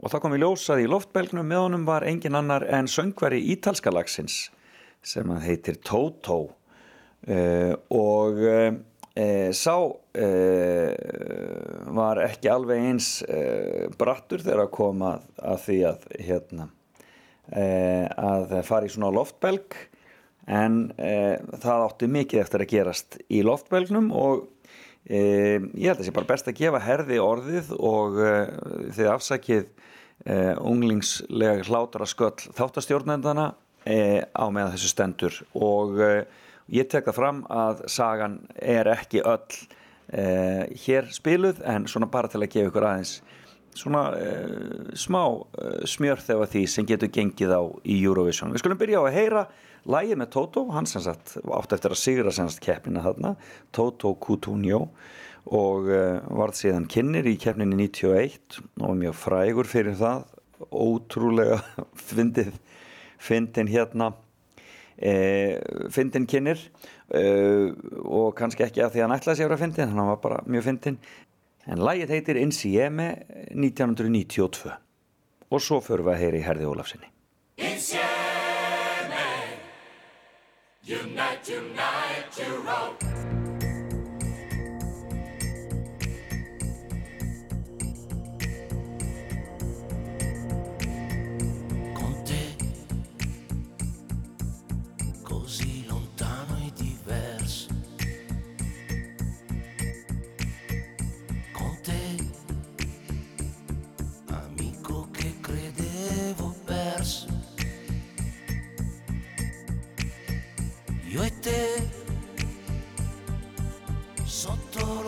og 0.02 0.10
það 0.10 0.22
kom 0.24 0.34
í 0.34 0.40
ljósað 0.42 0.82
í 0.82 0.88
loftbelgnum 0.90 1.46
með 1.46 1.60
honum 1.62 1.84
var 1.86 2.02
engin 2.08 2.34
annar 2.34 2.66
en 2.66 2.90
söngvari 2.90 3.38
ítalska 3.54 3.92
lagsins 3.94 4.48
sem 5.02 5.30
að 5.30 5.46
heitir 5.46 5.78
Toto 5.82 6.38
uh, 6.42 7.74
og 7.94 8.40
uh, 8.42 8.72
sá 9.54 9.76
uh, 9.78 10.92
var 11.92 12.22
ekki 12.24 12.50
alveg 12.50 12.86
eins 12.88 13.08
brattur 14.00 14.40
þegar 14.42 14.64
að 14.64 14.74
koma 14.74 15.10
að, 15.36 15.58
því 15.66 15.78
að 15.90 16.06
hérna 16.24 16.68
að 17.52 18.54
fara 18.64 18.86
í 18.86 18.92
svona 18.94 19.10
loftbelg. 19.12 19.74
En 20.48 20.78
það 20.96 21.82
átti 21.84 22.08
mikið 22.08 22.40
eftir 22.40 22.64
að 22.64 22.70
gerast 22.70 23.18
í 23.28 23.42
loftbelgnum 23.44 24.08
og 24.16 24.46
ég 25.10 25.60
held 25.60 25.98
að 25.98 26.00
það 26.00 26.06
sé 26.08 26.14
bara 26.16 26.30
best 26.30 26.48
að 26.48 26.58
gefa 26.62 26.80
herði 26.86 27.18
orðið 27.20 27.74
og 27.76 28.16
þið 28.96 29.10
afsakið 29.12 29.68
uh, 30.26 30.54
unglingslega 30.60 31.66
hlátra 31.68 32.06
sköll 32.08 32.48
þáttastjórnendana 32.56 33.52
uh, 33.52 34.22
á 34.22 34.44
meðan 34.52 34.74
þessu 34.74 34.92
stendur. 34.92 35.38
Og 35.58 36.00
uh, 36.00 36.22
ég 36.72 36.88
tek 36.90 37.08
það 37.08 37.18
fram 37.18 37.44
að 37.52 37.84
sagan 37.92 38.40
er 38.56 38.90
ekki 38.94 39.24
öll 39.24 39.42
uh, 39.42 40.64
hér 40.86 41.10
spiluð 41.14 41.62
en 41.68 41.88
svona 41.90 42.10
bara 42.12 42.30
til 42.32 42.42
að 42.42 42.52
gefa 42.54 42.72
ykkur 42.72 42.88
aðeins 42.90 43.18
svona 43.78 44.06
uh, 44.12 44.94
smá 44.98 45.22
smjörð 45.88 46.26
þegar 46.28 46.54
því 46.54 46.64
sem 46.68 46.88
getur 46.88 47.12
gengið 47.12 47.56
á 47.56 47.62
í 47.88 47.98
Eurovision. 48.04 48.52
Við 48.52 48.64
skulum 48.64 48.80
byrja 48.80 49.00
á 49.00 49.08
að 49.08 49.16
heyra 49.16 49.46
lægið 49.88 50.20
með 50.20 50.30
Toto, 50.36 50.66
hann 50.70 50.86
sem 50.86 51.02
sagt 51.02 51.36
átt 51.42 51.74
eftir 51.74 51.94
að 51.94 52.02
sigra 52.02 52.32
sem 52.34 52.50
sagt 52.50 52.62
keppnina 52.62 53.02
þarna 53.02 53.34
Toto 53.74 54.14
Cutugno 54.22 54.84
og 55.50 55.88
uh, 55.90 56.20
varð 56.30 56.58
síðan 56.60 56.86
kynir 56.90 57.26
í 57.26 57.34
keppninni 57.40 57.88
91 57.88 58.60
og 58.80 58.94
mjög 59.00 59.16
frægur 59.18 59.68
fyrir 59.70 59.98
það 59.98 60.26
ótrúlega 60.70 61.58
fyndið 61.98 62.54
fyndin 63.22 63.70
hérna 63.70 64.12
e, 64.96 65.58
fyndin 65.90 66.26
kynir 66.30 66.60
e, 67.10 67.22
og 68.02 68.32
kannski 68.38 68.66
ekki 68.66 68.82
að 68.84 68.94
því 68.94 69.02
að 69.02 69.06
hann 69.06 69.16
ætlaði 69.18 69.40
sér 69.42 69.54
að 69.54 69.62
fyndin 69.64 69.94
hann 69.94 70.10
var 70.12 70.20
bara 70.22 70.40
mjög 70.46 70.68
fyndin 70.70 70.98
en 71.70 71.84
lægið 71.86 72.14
heitir 72.16 72.40
Insieme 72.42 73.08
1992 73.54 74.74
og 75.52 75.62
svo 75.62 75.80
förum 75.84 76.10
við 76.10 76.14
að 76.16 76.22
heyra 76.24 76.40
í 76.40 76.44
Herði 76.48 76.70
Ólafsinni 76.72 77.10
Insieme 77.62 78.30
Unite, 80.82 81.54
unite, 81.54 82.42
Europe 82.42 83.02
con 83.04 83.11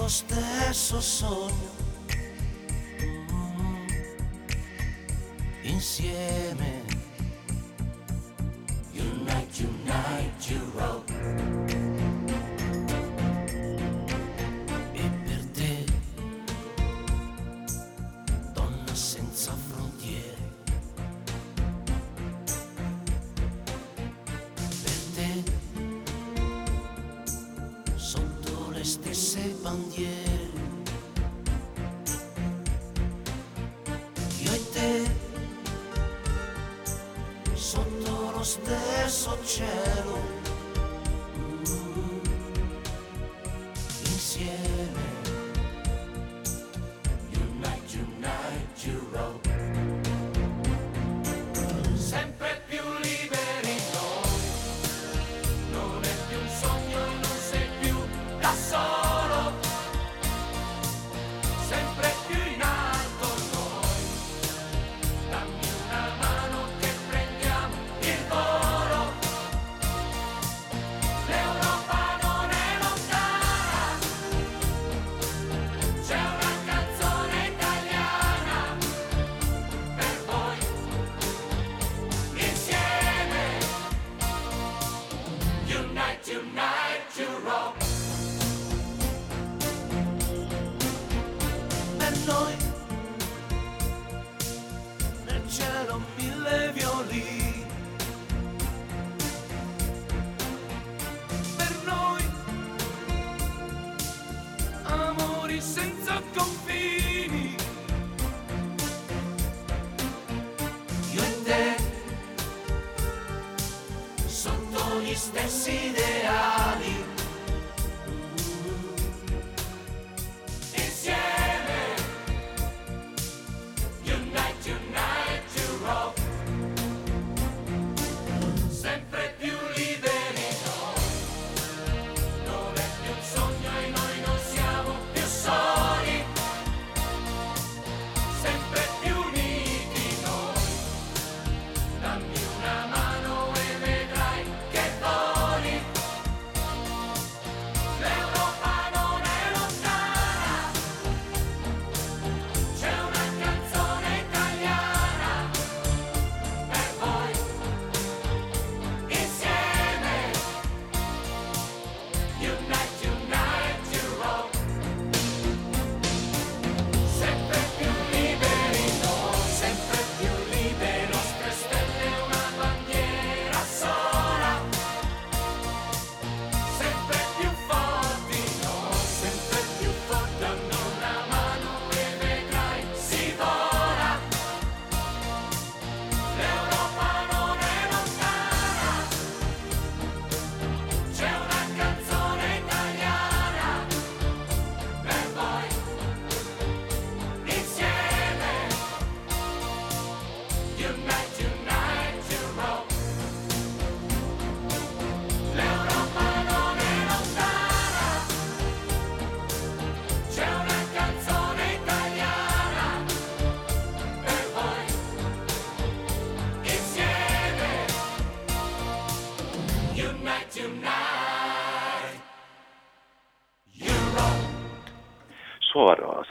lo 0.05 0.11
stesso 0.11 1.01
sogno. 1.01 1.71
Mm, 3.33 3.89
Insieme. 5.63 6.74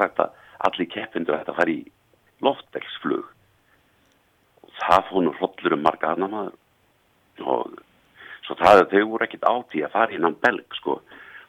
Sagt 0.03 0.21
að 0.23 0.35
allir 0.69 0.91
keppindur 0.91 1.39
ætti 1.39 1.53
að 1.53 1.59
fara 1.59 1.73
í 1.73 1.81
loftbelsflug 2.43 3.25
og 4.63 4.77
það 4.83 5.09
fór 5.09 5.25
nú 5.25 5.33
hrollur 5.39 5.75
um 5.77 5.83
marga 5.83 6.13
annar 6.13 6.31
maður. 6.31 6.55
Og 7.43 7.75
svo 8.45 8.57
það 8.59 8.85
þau 8.93 9.03
voru 9.13 9.27
ekkit 9.27 9.45
átti 9.49 9.83
að 9.83 9.93
fara 9.95 10.15
innan 10.15 10.39
belg 10.43 10.79
sko. 10.79 10.99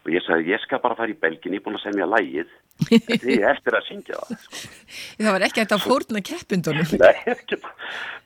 Og 0.04 0.12
ég 0.12 0.24
sagði 0.26 0.52
ég 0.52 0.60
skal 0.64 0.82
bara 0.82 0.96
fara 0.98 1.12
í 1.12 1.16
belgin, 1.16 1.54
ég 1.56 1.62
er 1.62 1.64
búin 1.64 1.78
að 1.78 1.86
semja 1.86 2.08
lægið 2.08 2.50
því 2.82 3.36
eftir 3.48 3.76
að 3.78 3.86
syngja 3.86 4.18
það 4.18 4.48
Það 5.22 5.30
var 5.30 5.44
ekki 5.46 5.62
hægt 5.62 5.76
að 5.76 5.84
fórna 5.84 6.22
keppindunum. 6.28 6.90
Nei, 7.04 7.14
ekki 7.32 7.60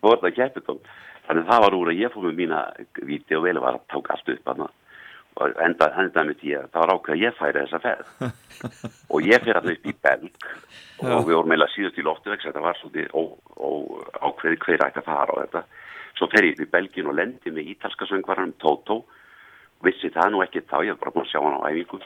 voru 0.03 0.23
það 0.25 0.35
keppindum 0.41 0.81
þannig 1.29 1.45
að 1.45 1.51
það 1.53 1.65
var 1.65 1.77
úr 1.79 1.93
að 1.93 2.01
ég 2.01 2.15
fór 2.15 2.27
með 2.27 2.39
mína 2.41 2.61
viti 3.05 3.37
og 3.37 3.45
vel 3.45 3.59
var 3.61 3.77
að 3.77 3.87
tóka 3.93 4.15
allt 4.17 4.33
upp 4.33 4.53
hana. 4.53 4.69
Og 5.39 5.61
enda, 5.63 5.89
enda 6.03 6.25
með 6.27 6.41
því 6.43 6.55
að 6.59 6.69
það 6.73 6.83
var 6.83 6.93
ákveð 6.95 7.15
að 7.15 7.23
ég 7.23 7.37
færi 7.39 7.63
þessa 7.63 7.81
ferð. 7.85 8.09
Og 9.15 9.27
ég 9.27 9.43
fyrir 9.45 9.59
alltaf 9.61 9.77
upp 9.77 9.87
í 9.87 9.95
belg. 10.07 10.47
Og 10.99 11.27
við 11.29 11.37
vorum 11.37 11.53
meila 11.53 11.69
síðust 11.71 11.99
í 12.01 12.05
loftu 12.07 12.35
þetta 12.35 12.63
var 12.65 12.79
svolítið 12.81 13.13
ákveði 14.19 14.61
hver 14.65 14.87
ætti 14.89 15.03
að 15.03 15.07
fara 15.07 15.37
á 15.39 15.41
þetta. 15.45 15.63
Svo 16.19 16.29
fer 16.33 16.49
ég 16.49 16.57
upp 16.57 16.65
í 16.65 16.73
belgin 16.73 17.11
og 17.11 17.19
lendi 17.21 17.55
með 17.55 17.71
ítalska 17.75 18.09
söngvaranum 18.11 18.57
Toto. 18.59 19.05
Vissi 19.87 20.11
það 20.11 20.33
nú 20.35 20.43
ekki 20.43 20.65
þá, 20.67 20.81
ég 20.83 20.97
hef 20.97 21.03
bara 21.05 21.15
búin 21.15 21.29
að 21.29 21.31
sjá 21.31 21.43
hann 21.45 21.61
á 21.63 21.71
æfingu 21.71 22.03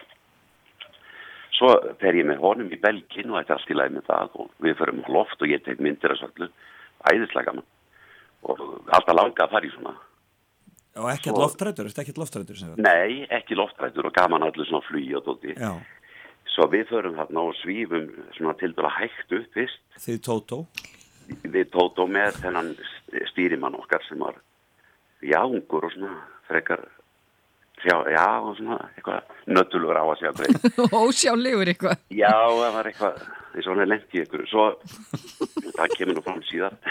svo 1.62 1.68
fer 2.00 2.16
ég 2.16 2.26
með 2.26 2.40
honum 2.42 2.70
í 2.74 2.78
belgin 2.80 3.30
og 3.30 3.38
er 3.38 3.52
allt 3.54 3.70
í 3.70 3.76
lagi 3.76 3.94
með 3.94 4.09
það. 4.09 4.32
Og 4.40 4.64
við 4.64 4.78
förum 4.80 5.04
á 5.06 5.14
loft 5.14 5.44
og 5.44 5.52
ég 5.52 5.62
teit 5.64 5.80
myndir 5.80 6.14
að 6.14 6.24
svolítið 6.24 6.50
æðislega 7.12 7.54
og 8.42 8.62
alltaf 8.90 9.14
langa 9.14 9.44
að 9.44 9.52
fara 9.54 9.68
í 9.68 9.72
svona 9.76 9.92
Og 11.01 11.06
ekkert 11.09 11.32
Svo- 11.35 11.40
loftrættur, 11.47 11.86
ertu 11.89 12.01
ekkert 12.02 12.19
loftrættur 12.20 12.56
sem 12.59 12.69
sagt? 12.74 12.82
Nei, 12.85 13.24
ekki 13.32 13.56
loftrættur 13.56 14.05
og 14.10 14.14
gaman 14.16 14.43
allir 14.44 14.66
svona 14.69 14.85
flugi 14.85 15.14
og 15.16 15.24
dóti. 15.24 15.55
Já. 15.56 15.73
Svo 16.52 16.66
við 16.69 16.85
förum 16.90 17.14
þarna 17.16 17.40
og 17.48 17.55
svífum 17.62 18.10
svona 18.36 18.52
til 18.60 18.74
dæla 18.77 18.90
hægt 18.98 19.32
upp 19.32 19.47
fyrst. 19.56 19.81
Þið 20.05 20.19
Tótó? 20.27 20.59
Við 21.48 21.66
tótó 21.73 22.05
með 22.10 22.31
þennan 22.43 22.69
stýrimann 23.31 23.78
okkar 23.78 24.02
sem 24.09 24.19
var, 24.20 24.35
já, 25.24 25.40
ungur 25.47 25.85
og 25.89 25.93
svona 25.94 26.12
frekar, 26.48 26.82
já, 27.86 27.97
já, 28.12 28.27
og 28.43 28.56
svona 28.59 28.77
eitthvað 28.93 29.20
nöttulur 29.48 29.97
á 29.97 30.05
að 30.05 30.19
segja 30.20 30.35
greið. 30.43 30.56
Ósjálegur 31.06 31.69
eitthvað. 31.73 31.97
Já, 32.12 32.28
það 32.36 32.73
var 32.77 32.85
eitthvað, 32.90 33.14
eins 33.55 33.66
og 33.66 33.73
hann 33.73 33.85
er 33.86 33.90
lent 33.94 34.12
í 34.12 34.20
ykkur. 34.27 34.44
Svo, 34.52 34.64
það 35.78 35.89
kemur 35.97 36.14
nú 36.20 36.24
fram 36.28 36.43
síðar. 36.51 36.77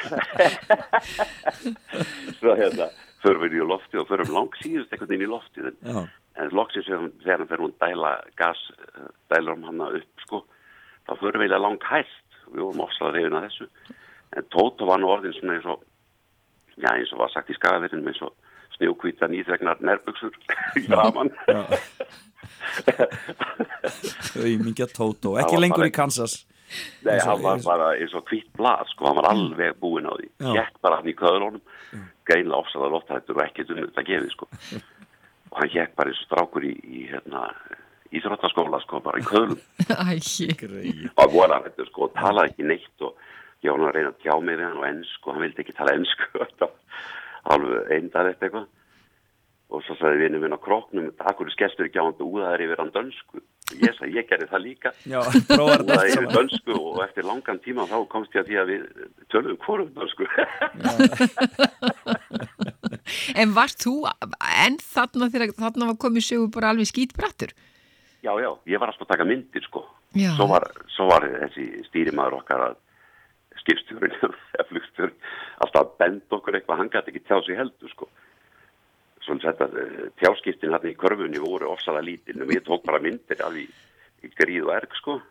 Svo 2.40 2.56
hérna, 2.58 2.88
förum 3.24 3.44
við 3.46 3.58
í 3.60 3.68
lofti 3.68 3.98
og 4.02 4.08
förum 4.10 4.32
langt 4.34 4.58
síðust 4.64 4.92
einhvern 4.94 5.12
veginn 5.14 5.28
í 5.28 5.32
lofti. 5.32 5.62
En, 5.68 6.10
en 6.42 6.50
loksins 6.58 6.88
þegar 6.88 7.38
hann 7.44 7.48
fer 7.52 7.62
hún 7.64 7.74
dæla 7.82 8.12
gas, 8.40 8.62
eh, 8.98 9.10
dælar 9.34 9.54
um 9.58 9.64
hann 9.70 9.82
upp, 10.02 10.24
sko, 10.26 10.44
þá 11.08 11.14
förum 11.22 11.44
við 11.46 11.58
langt 11.60 11.84
hæst. 11.90 12.18
Við 12.52 12.66
vorum 12.68 13.14
reyðin 13.16 13.38
að 13.40 13.46
þessu. 13.48 13.68
En 14.36 14.44
Tóta 14.52 14.86
var 14.88 15.00
nú 15.00 15.08
orðin 15.12 15.34
svona 15.38 15.58
eins 15.58 15.66
og, 15.72 15.84
já, 16.78 16.90
eins 16.96 17.12
og 17.14 17.20
var 17.20 17.30
sagt 17.34 17.50
í 17.52 17.56
skagavirðinum, 17.56 18.08
eins 18.12 18.22
og 18.26 18.34
snjókvíta 18.78 19.28
nýþregnar 19.32 19.80
nærbuksur 19.84 20.36
í 20.80 20.86
raman. 20.92 21.32
Auðmingja 24.42 24.88
Tótó, 24.92 25.36
Það 25.36 25.44
ekki 25.46 25.60
lengur 25.62 25.84
bara- 25.84 25.92
í 25.92 25.96
Kansas 25.96 26.46
Nei, 27.04 27.18
og- 27.18 27.26
hann 27.28 27.42
var 27.44 27.60
bara 27.66 27.88
eins 28.00 28.14
og 28.16 28.24
hvitt 28.30 28.48
blað, 28.56 28.88
sko, 28.94 29.06
hann 29.10 29.16
var 29.20 29.28
alveg 29.34 29.74
búinn 29.80 30.08
á 30.08 30.14
því. 30.16 30.30
Hjætt 30.56 30.78
bara 30.82 30.96
hann 31.02 31.08
í 31.12 31.16
köðlunum, 31.20 31.60
greinlega 32.32 32.64
ofsaða 32.64 32.90
loftrættur 32.96 33.38
og 33.40 33.46
ekkert 33.46 33.72
um 33.74 33.84
þetta 33.84 34.08
gefið, 34.08 34.34
sko. 34.34 34.50
Og 35.52 35.60
hann 35.60 35.72
hjætt 35.74 35.96
bara 36.00 36.12
eins 36.12 36.24
og 36.24 36.28
strákur 36.30 36.66
í, 36.68 36.74
í 36.80 37.06
hérna, 37.12 37.46
íþróttaskóla, 38.16 38.80
sko, 38.86 39.02
bara 39.04 39.22
í 39.22 39.28
köðlum. 39.28 39.62
Og 41.20 41.34
voru 41.36 41.56
hann, 41.56 41.66
þetta, 41.68 41.88
sko, 41.92 42.08
og 42.08 42.16
talaði 42.18 42.54
ekki 42.54 42.68
neitt 42.70 43.08
og 43.08 43.18
ég 43.62 43.72
var 43.72 43.82
hann 43.82 43.90
að 43.90 43.98
reyna 43.98 44.12
að 44.14 44.22
tjá 44.24 44.36
mig 44.42 44.58
við 44.58 44.68
hann 44.68 44.80
og 44.82 44.88
ennsku, 44.90 45.26
og 45.28 45.36
hann 45.36 45.46
vildi 45.46 45.66
ekki 45.66 45.76
tala 45.78 45.98
ennsku, 46.00 46.46
alveg 47.56 47.92
eindar 47.98 48.32
eftir 48.32 48.50
eitthvað. 48.50 48.70
Og 49.72 49.84
svo 49.86 49.96
sagði 49.96 50.26
vinnu 50.26 50.42
minn 50.42 50.56
á 50.56 50.60
kroknum, 50.60 51.12
akkur 51.32 51.52
skestur 51.54 51.88
ekki 51.88 52.02
á 52.02 52.08
hann 52.08 52.26
úðaðar 52.26 52.64
yfir 52.66 52.82
hann 52.82 52.96
dönsku. 52.96 53.44
Og 53.72 53.82
ég 53.82 53.96
sagði, 53.98 54.12
ég 54.20 54.30
gerði 54.30 54.48
það 54.52 54.64
líka. 54.66 54.94
Já, 55.08 55.20
allt 55.22 55.36
yfir 55.48 56.14
saman. 56.14 56.34
dönsku 56.36 56.78
og 56.78 57.02
eftir 57.06 57.28
langan 57.28 57.60
tíma 57.64 57.88
þá 57.90 57.98
komst 58.12 58.36
ég 58.36 58.44
að 58.44 58.52
því 58.52 58.62
að 58.62 58.72
við 58.72 58.82
töluðum 59.34 59.60
hvorum 59.66 59.90
dönsku. 59.98 60.30
En 63.42 63.52
varst 63.56 63.82
þú 63.84 63.96
enn 64.62 64.78
þarna 64.84 65.32
þegar 65.34 65.56
þarna 65.58 65.90
var 65.92 65.98
komið 66.00 66.28
sögu 66.28 66.48
bara 66.54 66.72
alveg 66.72 66.88
skítbrattur? 66.92 67.52
já, 68.22 68.32
já, 68.42 68.52
ég 68.70 68.80
var 68.80 68.92
alltaf 68.92 69.08
að 69.08 69.14
taka 69.16 69.28
myndir, 69.28 69.64
sko. 69.66 69.84
Svo 70.38 70.48
var, 70.52 70.68
svo 70.94 71.08
var 71.10 71.26
þessi 71.26 71.68
stýrimaður 71.88 72.42
okkar 72.42 72.66
að 72.70 72.76
skipstjórinn, 73.64 74.18
eða 74.22 74.68
flugstjórinn, 74.70 75.18
alltaf 75.66 75.82
að 75.86 75.96
benda 76.02 76.38
okkur 76.38 76.58
eitthvað, 76.60 76.82
hann 76.82 76.92
gæti 76.94 77.14
ekki 77.14 77.24
tjá 77.26 77.40
sig 77.46 77.60
heldur, 77.60 77.94
sko. 77.96 78.10
Svo 79.40 79.52
þetta 79.52 79.68
eh, 79.80 80.10
tjáskiptin 80.20 80.74
hérna 80.76 80.92
í 80.92 80.98
körfunni 81.00 81.40
voru 81.40 81.70
ofsalega 81.72 82.04
lítil, 82.10 82.42
en 82.42 82.52
ég 82.52 82.64
tók 82.68 82.84
bara 82.84 83.00
myndir 83.00 83.40
af 83.46 83.56
í, 83.56 83.68
í 84.26 84.32
gríð 84.36 84.68
og 84.68 84.74
erg, 84.76 84.98
sko. 85.00 85.22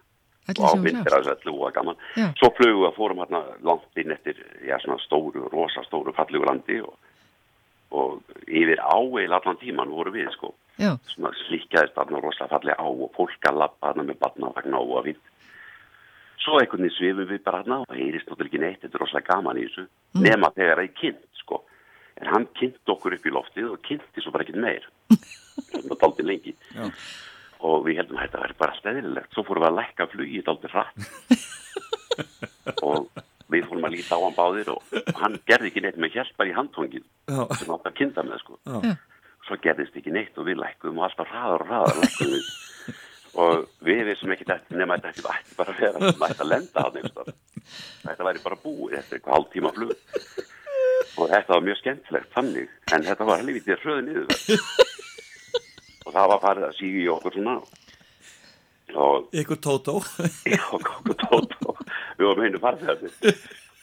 Og 0.51 0.65
á 0.67 0.75
myndir 0.81 1.15
af 1.15 1.27
þessu 1.27 1.53
og 1.53 1.75
gaman 1.77 1.99
Já. 2.17 2.31
svo 2.41 2.49
flugum 2.57 2.81
við 2.83 2.89
að 2.89 2.97
fórum 2.97 3.21
hérna 3.23 3.41
langt 3.63 4.01
inn 4.01 4.11
eftir 4.11 4.41
já, 4.67 4.79
svona 4.83 4.97
stóru, 5.05 5.45
rosa 5.53 5.85
stóru 5.87 6.15
fallegu 6.17 6.49
landi 6.49 6.81
og, 6.83 6.97
og 7.95 8.23
yfir 8.49 8.81
á 8.83 8.99
eil 8.99 9.37
allan 9.37 9.61
tíman 9.61 9.93
voru 9.93 10.11
við 10.11 10.33
sko 10.35 10.55
Já. 10.81 10.97
svona 11.13 11.31
slíkjaðist 11.45 11.95
þarna 11.95 12.23
rosa 12.25 12.49
fallega 12.51 12.81
á 12.83 12.89
og 12.89 13.13
fólk 13.15 13.47
að 13.47 13.61
lappa 13.63 13.93
þarna 13.93 14.09
með 14.09 14.19
barnavagna 14.25 14.81
og 14.81 14.97
að 14.99 15.11
fínt 15.11 15.29
svo 16.41 16.59
einhvern 16.59 16.83
veginn 16.89 16.97
svifum 16.97 17.29
við 17.31 17.43
bara 17.45 17.61
þarna 17.63 17.79
og 17.85 17.95
heyrist 18.01 18.27
náttúrulega 18.31 18.51
ekki 18.51 18.63
neitt, 18.65 18.81
þetta 18.83 18.97
er 18.97 19.05
rosalega 19.05 19.35
gaman 19.35 19.61
í 19.61 19.67
þessu 19.69 19.87
Mm. 20.11 20.25
nema 20.27 20.49
þegar 20.57 20.81
það 20.81 20.89
er 20.89 20.95
kynnt 20.99 21.30
en 22.21 22.31
hann 22.31 22.47
kynnt 22.59 22.93
okkur 22.93 23.17
upp 23.17 23.27
í 23.27 23.33
loftið 23.35 23.73
og 23.75 23.83
kynnti 23.87 24.23
svo 24.23 24.33
bara 24.35 24.47
ekkert 24.47 24.63
meir. 24.63 24.87
Svona 25.71 25.99
daldið 26.01 26.31
lengi. 26.31 26.55
Já. 26.77 26.87
og 27.61 27.83
við 27.85 27.99
heldum 28.01 28.17
að 28.17 28.23
þetta 28.25 28.43
væri 28.45 28.55
bara 28.61 28.77
stæðilegt 28.79 29.35
svo 29.37 29.43
fórum 29.45 29.65
við 29.65 29.69
að 29.69 29.79
lækka 29.81 30.07
flugið 30.15 30.47
daldið 30.47 30.77
hratt. 30.77 31.09
Og 32.87 33.07
við 33.53 33.67
fórum 33.69 33.85
að 33.89 33.95
líta 33.97 34.17
á 34.17 34.21
hann 34.23 34.37
báðir 34.37 34.71
og 34.73 34.95
hann 35.19 35.37
gerði 35.49 35.71
ekki 35.71 35.83
neitt 35.85 35.99
með 36.01 36.17
hjálpar 36.17 36.49
í 36.49 36.55
handtongin 36.57 37.05
Já. 37.29 37.43
sem 37.59 37.73
átt 37.75 37.89
að 37.91 37.97
kynna 37.99 38.25
með 38.25 38.43
sko. 38.45 38.57
Já. 38.65 38.95
svo 39.49 39.59
gerðist 39.65 39.97
ekki 39.99 40.13
neitt 40.15 40.39
og 40.39 40.47
við 40.49 40.61
lækkum 40.61 41.01
og 41.01 41.09
alltaf 41.09 41.29
hraðar 41.33 41.65
og 41.65 41.71
hraðar 41.71 42.01
lækkum 42.01 42.33
við. 42.37 42.51
Og 43.41 43.67
við 43.87 44.03
vissum 44.09 44.33
ekki 44.35 44.49
þetta 44.49 44.79
nema 44.81 44.97
að 44.97 45.09
þetta 45.11 45.35
ætti 45.37 45.59
bara 45.59 45.75
að 45.75 45.83
vera. 45.85 46.03
Þetta 46.07 46.31
ætti 46.31 46.45
að 46.45 46.53
lenda 46.55 46.85
hann 46.87 47.01
einhverstað 47.01 47.35
þetta 48.05 48.27
væri 48.27 48.43
bara 48.45 48.59
búið 48.65 48.97
eftir 48.99 49.19
eitthvað 49.19 49.37
hálf 49.37 49.53
tíma 49.53 49.73
flug 49.77 49.95
og 51.21 51.29
þetta 51.29 51.57
var 51.57 51.67
mjög 51.67 51.79
skemmtilegt 51.81 52.35
þannig 52.35 52.69
en 52.95 53.07
þetta 53.07 53.29
var 53.29 53.43
helvítið 53.43 53.83
hröðu 53.85 54.03
niður 54.07 54.35
og 56.07 56.15
það 56.15 56.31
var 56.33 56.43
farið 56.45 56.67
að 56.69 56.77
síga 56.79 57.03
í 57.05 57.09
okkur 57.15 57.37
svona. 57.37 57.57
Og 59.01 59.35
Ykkur 59.39 59.59
Tótó. 59.63 59.99
Já, 60.49 60.63
okkur 60.75 61.19
tótt 61.21 61.53
og 61.69 61.83
við 62.19 62.27
varum 62.27 62.47
einu 62.47 62.61
farþegarnir. 62.63 63.37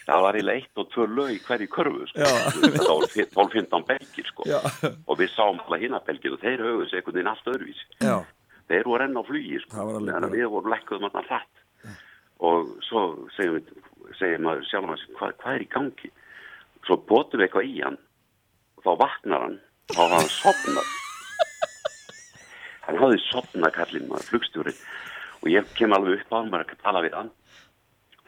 Það 0.07 0.23
var 0.23 0.37
eiginlega 0.39 0.61
eitt 0.61 0.79
og 0.81 0.89
tvö 0.93 1.05
lög 1.11 1.31
í 1.35 1.39
hverju 1.43 1.67
körfu 1.71 2.07
sko. 2.09 2.27
Þetta 2.63 2.87
voru 2.87 3.07
12-15 3.11 3.87
belgir 3.87 4.29
sko. 4.31 4.47
Og 5.07 5.19
við 5.19 5.31
sáum 5.33 5.61
alla 5.65 5.79
hinn 5.81 5.95
að 5.97 6.05
belgir 6.07 6.35
og 6.35 6.43
þeir 6.43 6.63
höfðu 6.63 6.87
sig 6.87 6.99
einhvern 7.01 7.17
veginn 7.17 7.31
allt 7.31 7.49
öðruvísi. 7.53 7.87
Já. 8.03 8.17
þeir 8.67 8.87
voru 8.91 9.07
enn 9.07 9.19
á 9.19 9.23
flugi 9.27 9.59
sko. 9.63 9.87
Var 9.87 10.29
við 10.31 10.47
vorum 10.51 10.71
lekkuðum 10.71 11.09
alltaf 11.09 11.27
hratt. 11.31 11.63
Og 12.47 12.71
svo 12.87 13.03
segjum 13.35 13.57
við 13.57 14.15
segir 14.19 14.43
maður 14.43 14.67
sjálf 14.69 14.93
að 14.93 15.05
hvað, 15.17 15.35
hvað 15.41 15.55
er 15.55 15.63
í 15.63 15.69
gangi 15.73 16.11
svo 16.87 16.97
botum 17.09 17.41
við 17.41 17.47
eitthvað 17.47 17.69
í 17.69 17.81
hann. 17.83 17.97
Og 18.77 18.85
þá 18.85 18.91
vaknar 19.03 19.43
hann 19.45 19.57
þá 19.93 19.99
var 20.01 20.15
hann 20.17 20.31
sopnað 20.31 20.93
hann 22.87 23.01
hafði 23.01 23.19
sopnað 23.27 23.73
kallinn 23.75 24.07
maður 24.07 24.29
flugstjóri. 24.31 24.73
Og 25.43 25.49
ég 25.51 25.73
kem 25.77 25.93
alveg 25.93 26.21
upp 26.21 26.31
á 26.33 26.37
hann 26.39 26.53
bara 26.53 26.67
að 26.67 26.83
tala 26.83 27.03
við 27.05 27.17
hann. 27.19 27.33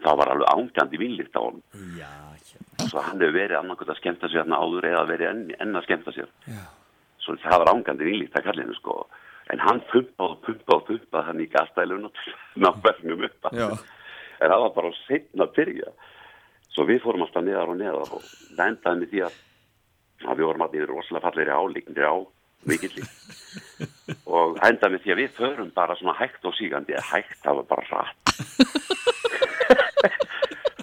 Þá 0.03 0.11
var 0.19 0.33
alveg 0.33 0.51
ángandi 0.53 0.99
vinnlikt 0.99 1.35
á 1.35 1.41
hann 1.43 1.63
Já, 1.99 2.11
svo 2.87 3.01
hann 3.03 3.19
hefur 3.19 3.35
verið 3.35 3.57
annarkvæmt 3.59 3.91
að 3.91 3.99
skemmta 3.99 4.29
sér 4.31 4.45
hann 4.45 4.55
áður 4.55 4.87
eða 4.87 5.07
verið 5.09 5.31
enn, 5.31 5.41
enn 5.59 5.79
að 5.79 5.87
skemmta 5.87 6.13
sér. 6.15 6.29
Já. 6.47 6.61
svo 7.19 7.35
það 7.43 7.63
var 7.63 7.71
ángandi 7.73 8.07
vinnlíkt 8.07 8.37
að 8.39 8.45
kallinu 8.47 8.75
sko. 8.77 8.99
En 9.51 9.59
hann 9.63 9.81
pumpaði 9.89 10.29
og 10.29 10.43
pumpaði 10.45 10.77
og 10.77 10.85
pumpaði 10.87 11.27
hann 11.27 11.41
í 11.43 11.49
gastælun 11.51 12.07
og 12.07 12.21
ná 12.55 12.69
verðnum 12.85 13.25
upp 13.27 13.49
en 14.39 14.51
það 14.51 14.61
var 14.63 14.73
bara 14.75 14.91
setna 15.03 15.47
að 15.47 15.55
byrja 15.57 15.91
svo 16.73 16.81
við 16.89 16.99
fórum 17.03 17.23
alltaf 17.25 17.43
neðar 17.45 17.71
og 17.73 17.77
neðar 17.79 18.09
og 18.17 18.23
það 18.55 18.67
endaði 18.67 18.97
með 18.99 19.09
því 19.13 19.19
að, 19.27 19.33
að 20.25 20.35
við 20.35 20.45
vorum 20.49 20.63
alltaf 20.65 20.79
í 20.79 20.89
rosalega 20.89 21.25
fallegri 21.27 21.53
á 21.55 21.61
líknir 21.75 22.09
á 22.09 22.15
mikill 22.69 22.97
og 24.35 24.45
það 24.59 24.69
endaði 24.69 24.93
með 24.93 25.01
því 25.03 25.09
að 25.13 25.21
við 25.23 25.31
förum 25.39 25.71
bara 25.75 25.99
svona 25.99 26.19
hægt 26.19 26.43
og 26.45 26.53
sígandi 26.57 26.91
eða 26.95 27.09
hægt, 27.13 27.39
það 27.43 27.53
var 27.61 27.67
bara 27.73 27.89
rætt 27.93 28.23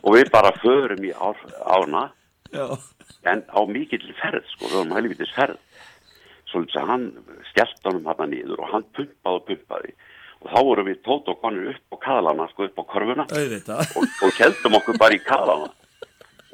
og 0.07 0.15
við 0.15 0.31
bara 0.31 0.53
förum 0.63 1.05
í 1.05 1.13
ár, 1.13 1.39
ána 1.67 2.11
Já. 2.55 2.79
en 3.27 3.43
á 3.51 3.61
mikill 3.67 4.15
ferð 4.21 4.45
sko, 4.53 4.69
við 4.69 4.77
vorum 4.79 4.97
helvitis 4.97 5.33
ferð. 5.35 5.59
Svo 6.47 6.63
þess 6.63 6.79
að 6.79 6.91
hann 6.93 7.07
skellt 7.51 7.89
honum 7.89 8.07
hann 8.07 8.31
niður 8.31 8.63
og 8.63 8.71
hann 8.71 8.87
pumpaði 8.95 9.41
og 9.41 9.47
pumpaði 9.49 9.97
og 10.43 10.51
þá 10.53 10.59
vorum 10.69 10.89
við 10.91 11.01
tótt 11.07 11.31
og 11.33 11.41
konur 11.43 11.71
upp 11.73 11.97
á 11.97 11.97
kaðlana 12.07 12.49
sko 12.53 12.67
upp 12.69 12.81
á 12.81 12.85
korfuna 12.93 13.27
og, 13.27 14.05
og 14.27 14.37
heldum 14.41 14.79
okkur 14.81 15.01
bara 15.01 15.17
í 15.17 15.23
kaðlana. 15.25 15.71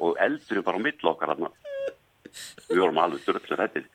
Og 0.03 0.17
eldurum 0.19 0.65
bara 0.65 0.79
á 0.79 0.85
milli 0.85 1.09
okkar 1.11 1.33
hann 1.33 1.49
við 2.69 2.79
vorum 2.79 3.01
alveg 3.03 3.27
dröllur 3.27 3.61
hættir 3.61 3.85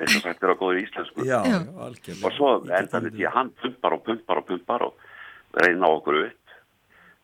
eins 0.00 0.16
og 0.16 0.22
sagt 0.24 0.44
er 0.44 0.52
á 0.52 0.56
góður 0.56 0.80
íslensku. 0.80 1.24
Já, 1.28 1.40
já, 1.44 1.58
algjörlega. 1.60 2.26
og 2.26 2.36
svo 2.36 2.50
endaði 2.72 3.12
því 3.16 3.26
að 3.28 3.34
hann 3.36 3.50
pumpar 3.60 3.96
og 3.96 4.04
pumpar 4.06 4.40
og 4.40 4.46
pumpar 4.48 4.84
og 4.86 5.08
reyna 5.60 5.90
okkur 5.96 6.20
upp. 6.24 6.54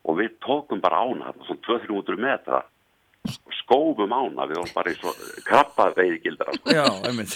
Og 0.07 0.19
við 0.19 0.35
tókum 0.45 0.81
bara 0.83 1.01
ána 1.03 1.33
svona 1.47 1.63
200-300 1.65 2.21
metra 2.21 2.61
skófum 3.61 4.13
ána 4.15 4.45
við 4.49 4.59
vorum 4.61 4.73
bara 4.75 4.91
í 4.93 4.97
svo 4.99 5.11
krabba 5.47 5.89
veiðgildra 5.97 6.53
sko. 6.57 6.75
Já, 6.77 6.85
einmitt. 7.09 7.33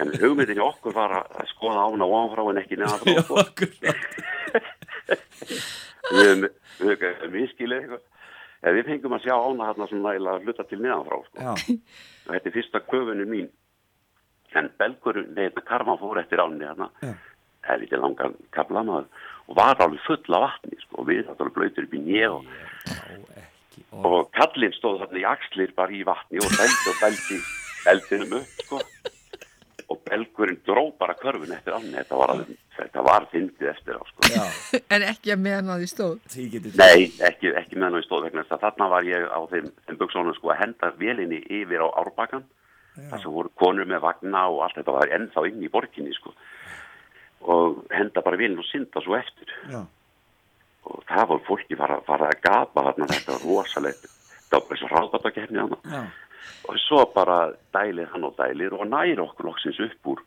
en 0.00 0.12
hugmyndin 0.22 0.60
í 0.60 0.64
okkur 0.64 0.94
var 0.96 1.16
að 1.22 1.48
skoða 1.54 1.86
ána 1.88 2.06
ofanfrá 2.08 2.46
en 2.52 2.62
ekki 2.62 2.78
neðan 2.80 3.02
frá 3.02 3.44
sko. 3.50 3.64
við 6.12 6.46
höfum- 6.82 7.32
miskilið 7.32 7.82
eitthvað 7.82 8.00
en 8.62 8.76
við 8.76 8.86
fengum 8.90 9.16
að 9.16 9.24
sjá 9.26 9.34
ána 9.34 9.68
þarna 9.72 9.88
svona 9.90 10.08
nægilega 10.12 10.44
hluta 10.46 10.64
til 10.70 10.78
neðan 10.82 11.06
frá 11.08 11.18
sko. 11.26 11.38
Og 12.22 12.30
þetta 12.36 12.46
er 12.50 12.56
fyrsta 12.56 12.80
köfunni 12.86 13.26
mín. 13.26 13.48
En 14.54 14.68
belgurinn, 14.78 15.30
nei, 15.34 15.46
þetta 15.48 15.62
karma 15.66 15.94
fór 15.98 16.20
eftir 16.20 16.42
ánni 16.42 16.66
hérna 16.68 16.90
er 17.72 17.78
ekki 17.86 17.96
langan 17.96 18.34
kaplamaður 18.52 19.06
og 19.48 19.56
var 19.56 19.78
alveg 19.80 20.00
full 20.06 20.34
af 20.36 20.42
vatni 20.44 20.76
sko, 20.82 20.98
og 21.00 21.06
við 21.08 21.22
þetta 21.24 21.40
alveg 21.46 21.54
blöytur 21.56 21.86
upp 21.86 21.94
í 21.94 22.00
nýja 22.04 22.28
og, 22.34 22.44
og 23.92 24.30
kallinn 24.36 24.72
stóð 24.76 25.02
þarna 25.02 25.20
í 25.20 25.26
axlir 25.28 25.74
bara 25.76 25.92
í 25.92 26.04
vatni 26.06 26.40
og 26.40 26.54
beldi 26.56 26.92
og 26.92 27.00
beldi 27.02 27.40
eldinum 27.92 28.38
upp 28.38 28.62
sko. 28.64 28.78
og 29.92 29.98
belgurinn 30.06 30.60
dró 30.64 30.86
bara 30.96 31.16
körfun 31.20 31.52
eftir 31.52 31.74
ánni 31.76 31.92
þetta 31.98 32.16
var, 32.16 32.32
alveg, 32.32 32.56
þetta 32.78 33.02
var 33.04 33.26
fyndið 33.32 33.68
eftir 33.74 33.98
á 34.00 34.02
sko. 34.08 34.30
En 34.94 35.04
ekki 35.04 35.34
að 35.34 35.42
meðan 35.44 35.74
að 35.74 35.82
því 35.82 35.88
stóð. 35.90 36.14
Nei, 36.80 37.10
ekki, 37.28 37.52
ekki 37.60 37.76
með 37.76 37.96
náðu 37.98 38.04
stóð 38.06 38.26
vegna 38.28 38.46
þess 38.46 38.56
að 38.56 38.64
þarna 38.64 38.88
var 38.94 39.08
ég 39.10 39.28
á 39.28 39.40
þeim, 39.52 39.68
þeim 39.84 40.00
buksónum 40.00 40.38
sko 40.38 40.54
að 40.54 40.62
henda 40.62 40.92
vélinni 41.02 41.42
yfir 41.60 41.84
á 41.84 41.88
árbakkan 42.00 42.46
þar 42.96 43.22
sem 43.22 43.32
voru 43.32 43.52
konur 43.56 43.88
með 43.88 44.02
vagna 44.04 44.46
og 44.52 44.62
allt 44.66 44.78
þetta 44.80 44.96
var 44.96 45.12
ennþá 45.16 45.44
inn 45.48 45.64
í 45.64 45.70
borginni 45.72 46.12
sko 46.16 46.34
og 47.52 47.82
henda 47.90 48.22
bara 48.24 48.38
vélinni 48.40 48.62
og 48.62 48.68
synda 48.68 49.02
svo 49.02 49.16
eftir 49.18 49.52
Já. 49.72 49.80
Og 50.88 51.04
það 51.08 51.28
var 51.30 51.46
fólki 51.46 51.78
fara, 51.78 52.00
fara 52.06 52.30
að 52.32 52.42
gapa 52.46 52.86
þarna 52.88 53.10
þetta 53.12 53.36
var 53.36 53.46
rosalegt 53.46 54.06
það 54.50 54.58
var 54.58 54.68
bara 54.68 54.80
svo 54.80 54.92
ráðbátakefni 54.92 55.62
hana 55.62 56.04
og 56.68 56.78
svo 56.86 57.04
bara 57.14 57.38
dælir 57.74 58.10
hann 58.12 58.26
og 58.28 58.34
dælir 58.38 58.74
og 58.76 58.86
næri 58.90 59.18
okkur 59.22 59.50
loksins 59.50 59.80
upp 59.82 60.14
úr 60.14 60.24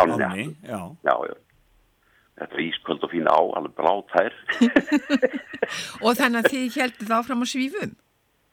ánni. 0.00 0.50
Þetta 2.40 2.56
var 2.56 2.62
ísköld 2.64 3.02
og 3.04 3.10
fína 3.12 3.32
á, 3.36 3.40
alveg 3.58 3.74
blátær. 3.76 4.36
Og 6.06 6.14
þannig 6.16 6.38
að 6.40 6.46
þið 6.54 6.78
heldið 6.80 7.10
þá 7.10 7.18
fram 7.26 7.44
á 7.44 7.46
svífum. 7.52 7.92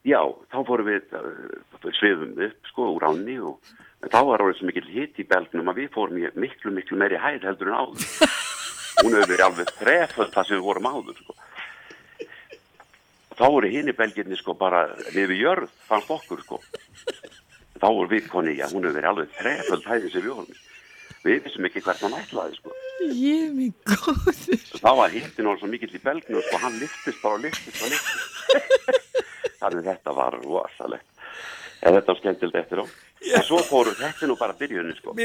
Já, 0.07 0.19
þá 0.51 0.57
fórum 0.67 0.89
við, 0.89 1.13
uh, 1.15 1.87
svifum 1.95 2.33
upp 2.49 2.67
sko 2.71 2.89
úr 2.97 3.05
ánni 3.07 3.37
og 3.39 3.71
þá 4.11 4.19
var 4.27 4.43
orðið 4.43 4.59
svo 4.59 4.67
mikil 4.67 4.85
hitt 4.91 5.21
í 5.23 5.27
belgnum 5.27 5.71
að 5.71 5.79
við 5.81 5.89
fórum 5.95 6.19
miklu, 6.35 6.73
miklu 6.75 6.99
meiri 6.99 7.19
hæð 7.21 7.47
heldur 7.47 7.71
en 7.71 7.79
áður. 7.79 8.35
Hún 9.03 9.13
hefur 9.13 9.29
verið 9.29 9.45
alveg 9.45 9.73
þreföld 9.79 10.33
það 10.33 10.47
sem 10.47 10.57
við 10.57 10.65
vorum 10.67 10.89
áður 10.91 11.19
sko. 11.21 11.35
Þá 13.37 13.45
voru 13.53 13.69
hinn 13.69 13.91
í 13.91 13.97
belginni 13.97 14.39
sko 14.39 14.55
bara 14.57 14.87
við 15.13 15.35
jörð, 15.37 15.73
fannst 15.89 16.13
okkur 16.13 16.41
sko. 16.45 16.61
Þá 17.77 17.87
voru 17.87 18.09
við 18.09 18.31
koni, 18.31 18.55
já, 18.57 18.65
hún 18.71 18.87
hefur 18.87 18.97
verið 18.97 19.11
alveg 19.11 19.35
þreföld 19.37 19.85
hæðin 19.85 20.13
sem 20.13 20.25
við 20.25 20.33
vorum. 20.33 20.63
Við 21.27 21.43
vissum 21.45 21.67
ekki 21.67 21.83
hvert 21.85 22.01
hann 22.05 22.17
ætlaði 22.17 22.57
sko. 22.57 22.73
Ég 23.13 23.53
minn 23.53 23.75
góður. 23.85 24.57
þá 24.81 24.89
var 24.97 25.13
hittin 25.13 25.49
orðið 25.49 25.61
svo 25.61 25.69
mikill 25.71 25.93
í 25.93 26.01
belginu 26.03 26.41
sko, 26.45 26.59
hann 26.63 26.79
liftist 26.81 27.21
bara 27.21 27.37
og 27.37 27.43
liftist 27.45 27.83
og 27.83 27.93
liftist 27.93 28.37
þannig 29.61 29.87
þetta 29.87 30.15
var 30.17 30.37
rosalegt 30.43 31.05
en 31.81 31.93
þetta 31.93 32.13
var 32.13 32.19
skemmtilegt 32.21 32.59
eftir 32.61 32.81
á 32.81 32.85
og 32.85 33.45
svo 33.45 33.61
fóru 33.65 33.93
þetta 33.97 34.29
nú 34.29 34.37
bara 34.39 34.57
byrjunin 34.57 34.97
sko 34.99 35.15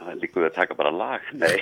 er 0.00 0.20
líka 0.22 0.40
við 0.40 0.48
að 0.50 0.58
taka 0.60 0.78
bara 0.78 0.92
lag 0.94 1.20
nei 1.36 1.58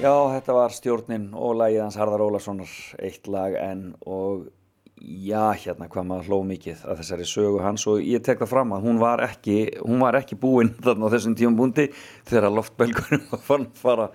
Já, 0.00 0.32
þetta 0.32 0.54
var 0.56 0.72
stjórnin 0.72 1.24
og 1.36 1.58
lagið 1.60 1.82
hans 1.82 1.96
Harðar 2.00 2.22
Ólasonar, 2.24 2.70
eitt 3.04 3.26
lag 3.28 3.52
en 3.60 3.82
og 4.08 4.46
já, 4.96 5.50
hérna 5.60 5.90
hvað 5.92 6.06
maður 6.08 6.28
hló 6.30 6.36
mikið 6.48 6.84
að 6.88 7.02
þessari 7.02 7.26
sögu 7.28 7.58
hans 7.60 7.82
og 7.90 7.98
ég 8.00 8.22
tek 8.24 8.38
það 8.40 8.48
fram 8.54 8.70
að 8.72 8.86
hún 8.88 9.00
var 9.02 9.20
ekki, 9.26 9.56
hún 9.84 10.00
var 10.00 10.16
ekki 10.16 10.38
búin 10.40 10.70
þarna 10.86 11.10
á 11.10 11.12
þessum 11.12 11.34
tíum 11.36 11.58
búndi 11.58 11.90
þegar 12.30 12.54
loftbelgunum 12.56 13.26
var 13.34 13.42
fann 13.44 13.66
fara 13.76 14.06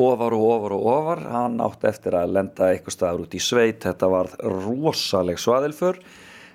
ofar 0.00 0.36
og 0.38 0.44
ofar 0.46 0.74
og 0.78 0.86
ofar, 0.94 1.20
hann 1.34 1.60
átti 1.66 1.90
eftir 1.90 2.16
að 2.16 2.32
lenda 2.38 2.70
eitthvað 2.70 2.96
staður 2.96 3.26
út 3.26 3.36
í 3.36 3.42
sveit, 3.44 3.82
þetta 3.84 4.08
var 4.14 4.30
rosaleg 4.40 5.42
svaðilför. 5.42 6.00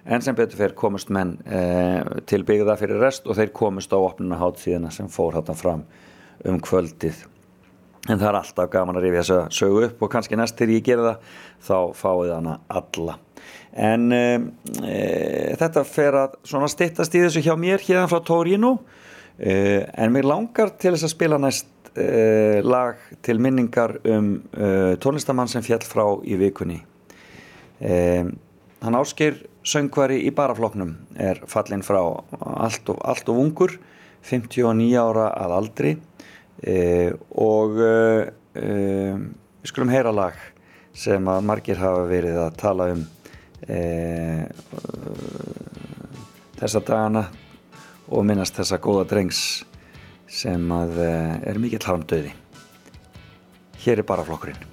En 0.09 0.25
sem 0.25 0.35
betur 0.35 0.57
fyrir 0.63 0.73
komust 0.79 1.13
menn 1.13 1.35
eh, 1.45 2.01
til 2.25 2.41
byggða 2.47 2.79
fyrir 2.81 3.05
rest 3.05 3.29
og 3.29 3.37
þeir 3.37 3.53
komust 3.53 3.93
á 3.93 4.01
opnuna 4.01 4.41
hátíðina 4.41 4.89
sem 4.91 5.13
fór 5.13 5.37
þetta 5.37 5.55
fram 5.59 5.85
um 6.49 6.57
kvöldið 6.63 7.21
en 8.09 8.19
það 8.19 8.29
er 8.29 8.37
alltaf 8.39 8.71
gaman 8.71 8.99
að 8.99 9.05
rifja 9.07 9.21
þess 9.21 9.35
að 9.35 9.45
sögu 9.57 9.83
upp 9.87 10.01
og 10.03 10.11
kannski 10.11 10.39
næst 10.39 10.57
til 10.59 10.71
ég 10.73 10.83
gera 10.85 11.13
það 11.13 11.37
þá 11.67 11.99
fáið 11.99 12.33
hana 12.35 12.55
alla. 12.79 13.19
En 13.73 14.09
e, 14.13 14.23
þetta 15.59 15.85
fer 15.87 16.17
að 16.19 16.35
svona 16.45 16.69
stittast 16.71 17.15
í 17.15 17.23
þessu 17.23 17.43
hjá 17.45 17.53
mér 17.59 17.81
hérna 17.83 18.09
frá 18.11 18.19
Torino 18.25 18.75
e, 19.39 19.85
en 19.95 20.13
mér 20.13 20.27
langar 20.29 20.75
til 20.75 20.93
þess 20.93 21.07
að 21.07 21.13
spila 21.15 21.39
næst 21.41 21.93
e, 21.95 22.59
lag 22.65 22.99
til 23.25 23.39
minningar 23.41 23.97
um 24.03 24.35
e, 24.51 24.67
tónlistamann 25.01 25.49
sem 25.51 25.65
fjall 25.65 25.83
frá 25.87 26.05
í 26.27 26.37
vikunni. 26.41 26.81
E, 27.79 27.95
hann 28.83 28.99
ásker 28.99 29.39
söngvari 29.63 30.19
í 30.27 30.31
barafloknum 30.35 30.97
er 31.15 31.39
fallin 31.47 31.85
frá 31.87 32.01
allt 32.03 32.89
og, 32.91 32.99
allt 32.99 33.29
og 33.31 33.39
ungur 33.39 33.77
59 34.27 34.91
ára 34.99 35.29
að 35.39 35.55
aldri 35.55 35.93
og 36.63 37.79
e, 37.83 38.31
e, 38.55 38.67
við 39.63 39.71
skulum 39.71 39.91
heyra 39.93 40.13
lag 40.15 40.39
sem 40.95 41.27
að 41.27 41.47
margir 41.49 41.81
hafa 41.81 42.03
verið 42.09 42.39
að 42.43 42.59
tala 42.61 42.89
um 42.93 43.05
þessa 46.59 46.81
dagana 46.83 47.23
og 48.11 48.27
minnast 48.27 48.59
þessa 48.59 48.81
góða 48.83 49.07
drengs 49.13 49.39
sem 50.27 50.75
að 50.75 50.99
er 50.99 51.61
mikill 51.63 51.85
harmdauði. 51.87 52.35
Hér 53.85 54.03
er 54.03 54.09
bara 54.11 54.27
flokkurinn 54.27 54.72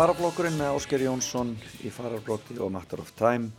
var 0.00 0.14
baraflokkurinn 0.14 0.54
með 0.56 0.76
Ásker 0.78 1.02
Jónsson 1.04 1.50
í 1.84 1.90
fararbróti 1.92 2.54
og 2.64 2.70
Matter 2.72 3.02
of 3.02 3.10
Time. 3.18 3.50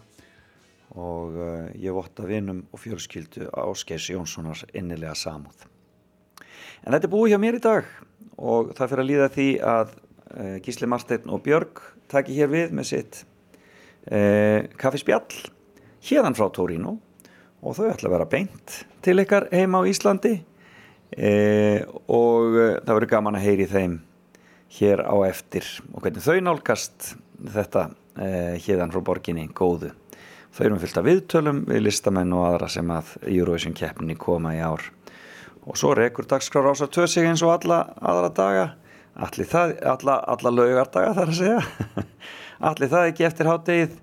Og 0.98 1.36
uh, 1.38 1.68
ég 1.78 1.94
votta 1.94 2.26
vinum 2.26 2.64
og 2.74 2.82
fjölskyldu 2.82 3.46
Áskers 3.62 4.08
Jónssonar 4.10 4.64
innilega 4.74 5.14
samúð. 5.14 5.68
En 6.82 6.96
þetta 6.96 7.06
er 7.06 7.14
búið 7.14 7.36
hjá 7.36 7.40
mér 7.44 7.60
í 7.60 7.62
dag 7.62 7.94
og 8.42 8.74
það 8.74 8.90
fyrir 8.90 9.04
að 9.04 9.10
líða 9.12 9.30
því 9.38 9.48
að 9.76 9.94
uh, 9.94 10.58
Gísli 10.66 10.90
Marsteinn 10.90 11.30
og 11.30 11.46
Björg 11.46 11.86
taki 12.10 12.34
hér 12.40 12.50
við 12.50 12.74
með 12.74 12.90
sitt 12.90 13.22
uh, 14.10 14.66
kaffispjall 14.82 15.44
hérðan 16.10 16.42
frá 16.42 16.48
Torino. 16.50 16.98
Og 17.62 17.78
þau 17.78 17.92
ætla 17.92 18.10
að 18.10 18.16
vera 18.18 18.32
beint 18.32 18.80
til 19.06 19.20
ykkar 19.22 19.52
heima 19.54 19.86
á 19.86 19.90
Íslandi. 19.94 20.40
Og 21.12 22.56
það 22.56 22.96
verður 22.96 23.12
gaman 23.12 23.36
að 23.38 23.46
heyri 23.46 23.68
þeim 23.70 24.00
hér 24.78 25.04
á 25.04 25.16
eftir 25.28 25.68
og 25.92 26.04
hvernig 26.04 26.24
þau 26.24 26.38
nálgast 26.46 27.14
þetta 27.42 27.90
uh, 27.92 28.56
hérðan 28.62 28.94
frá 28.94 29.04
borginni 29.04 29.48
góðu. 29.56 29.92
Þau 30.52 30.66
erum 30.66 30.82
fyllt 30.82 31.00
af 31.00 31.08
viðtölum 31.08 31.62
við 31.70 31.86
listamenn 31.86 32.34
og 32.36 32.48
aðra 32.50 32.68
sem 32.72 32.90
að 32.92 33.14
Eurovision 33.24 33.76
keppninni 33.76 34.18
koma 34.20 34.56
í 34.58 34.62
ár. 34.64 34.84
Og 35.64 35.78
svo 35.80 35.94
rekur 35.96 36.28
dagskrár 36.28 36.72
ásar 36.72 36.90
töð 36.92 37.08
sig 37.12 37.28
eins 37.28 37.44
og 37.46 37.54
alla 37.54 37.84
aðra 38.02 38.32
daga, 38.36 38.66
allir 39.16 39.48
það, 39.48 39.76
alla, 39.94 40.18
alla 40.34 40.54
laugardaga 40.56 41.14
þar 41.20 41.32
að 41.32 41.40
segja, 41.40 42.00
allir 42.72 42.92
það 42.92 43.12
ekki 43.12 43.28
eftir 43.28 43.52
háttegið 43.52 43.96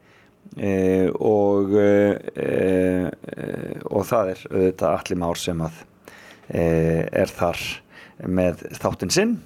e, 0.57 0.73
og, 1.19 1.75
e, 1.75 1.91
e, 2.39 3.49
og 3.91 4.07
það 4.09 4.33
er 4.33 4.47
auðvitað 4.53 4.95
allir 4.95 5.21
már 5.25 5.43
sem 5.43 5.65
að 5.67 5.83
e, 6.49 6.65
er 7.25 7.35
þar 7.35 7.65
með 8.39 8.65
þáttinn 8.79 9.15
sinn. 9.15 9.37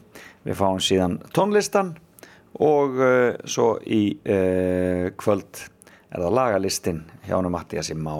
Við 0.42 0.58
fáum 0.58 0.80
síðan 0.82 1.18
tónlistan 1.34 1.92
og 2.62 2.98
e, 2.98 3.12
svo 3.46 3.76
í 3.86 4.02
e, 4.26 4.38
kvöld 5.18 5.60
er 6.12 6.20
það 6.20 6.34
lagalistinn 6.36 7.02
hjá 7.26 7.36
hann 7.38 7.50
Mattiasi 7.54 7.94
Má. 7.96 8.16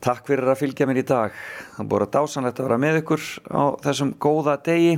Takk 0.00 0.26
fyrir 0.28 0.48
að 0.48 0.60
fylgja 0.62 0.88
mér 0.88 1.02
í 1.02 1.06
dag. 1.06 1.34
Það 1.76 1.88
búið 1.92 2.04
að 2.06 2.12
dásanlegt 2.16 2.60
að 2.60 2.68
vera 2.68 2.80
með 2.80 2.98
ykkur 3.02 3.24
á 3.52 3.62
þessum 3.84 4.12
góða 4.20 4.54
degi 4.64 4.94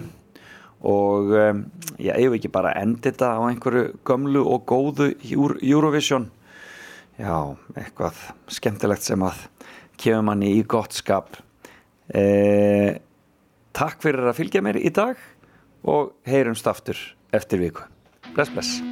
og 0.83 1.33
um, 1.39 1.63
ég 2.03 2.17
eigum 2.19 2.37
ekki 2.39 2.51
bara 2.55 2.73
enda 2.81 3.11
þetta 3.11 3.33
á 3.39 3.41
einhverju 3.47 3.85
gömlu 4.07 4.43
og 4.47 4.65
góðu 4.67 5.13
Euro- 5.31 5.59
Eurovision. 5.63 6.29
Já, 7.19 7.55
eitthvað 7.77 8.19
skemmtilegt 8.51 9.05
sem 9.07 9.23
að 9.27 9.45
kemur 10.01 10.25
manni 10.31 10.55
í 10.57 10.63
gott 10.67 10.95
skap. 10.97 11.37
Eh, 12.15 12.97
takk 13.77 14.03
fyrir 14.05 14.29
að 14.29 14.39
fylgja 14.41 14.65
mér 14.65 14.81
í 14.81 14.93
dag 14.95 15.21
og 15.83 16.15
heyrumst 16.29 16.69
aftur 16.71 16.99
eftir 17.35 17.63
viku. 17.63 17.87
Bless, 18.33 18.53
bless. 18.53 18.92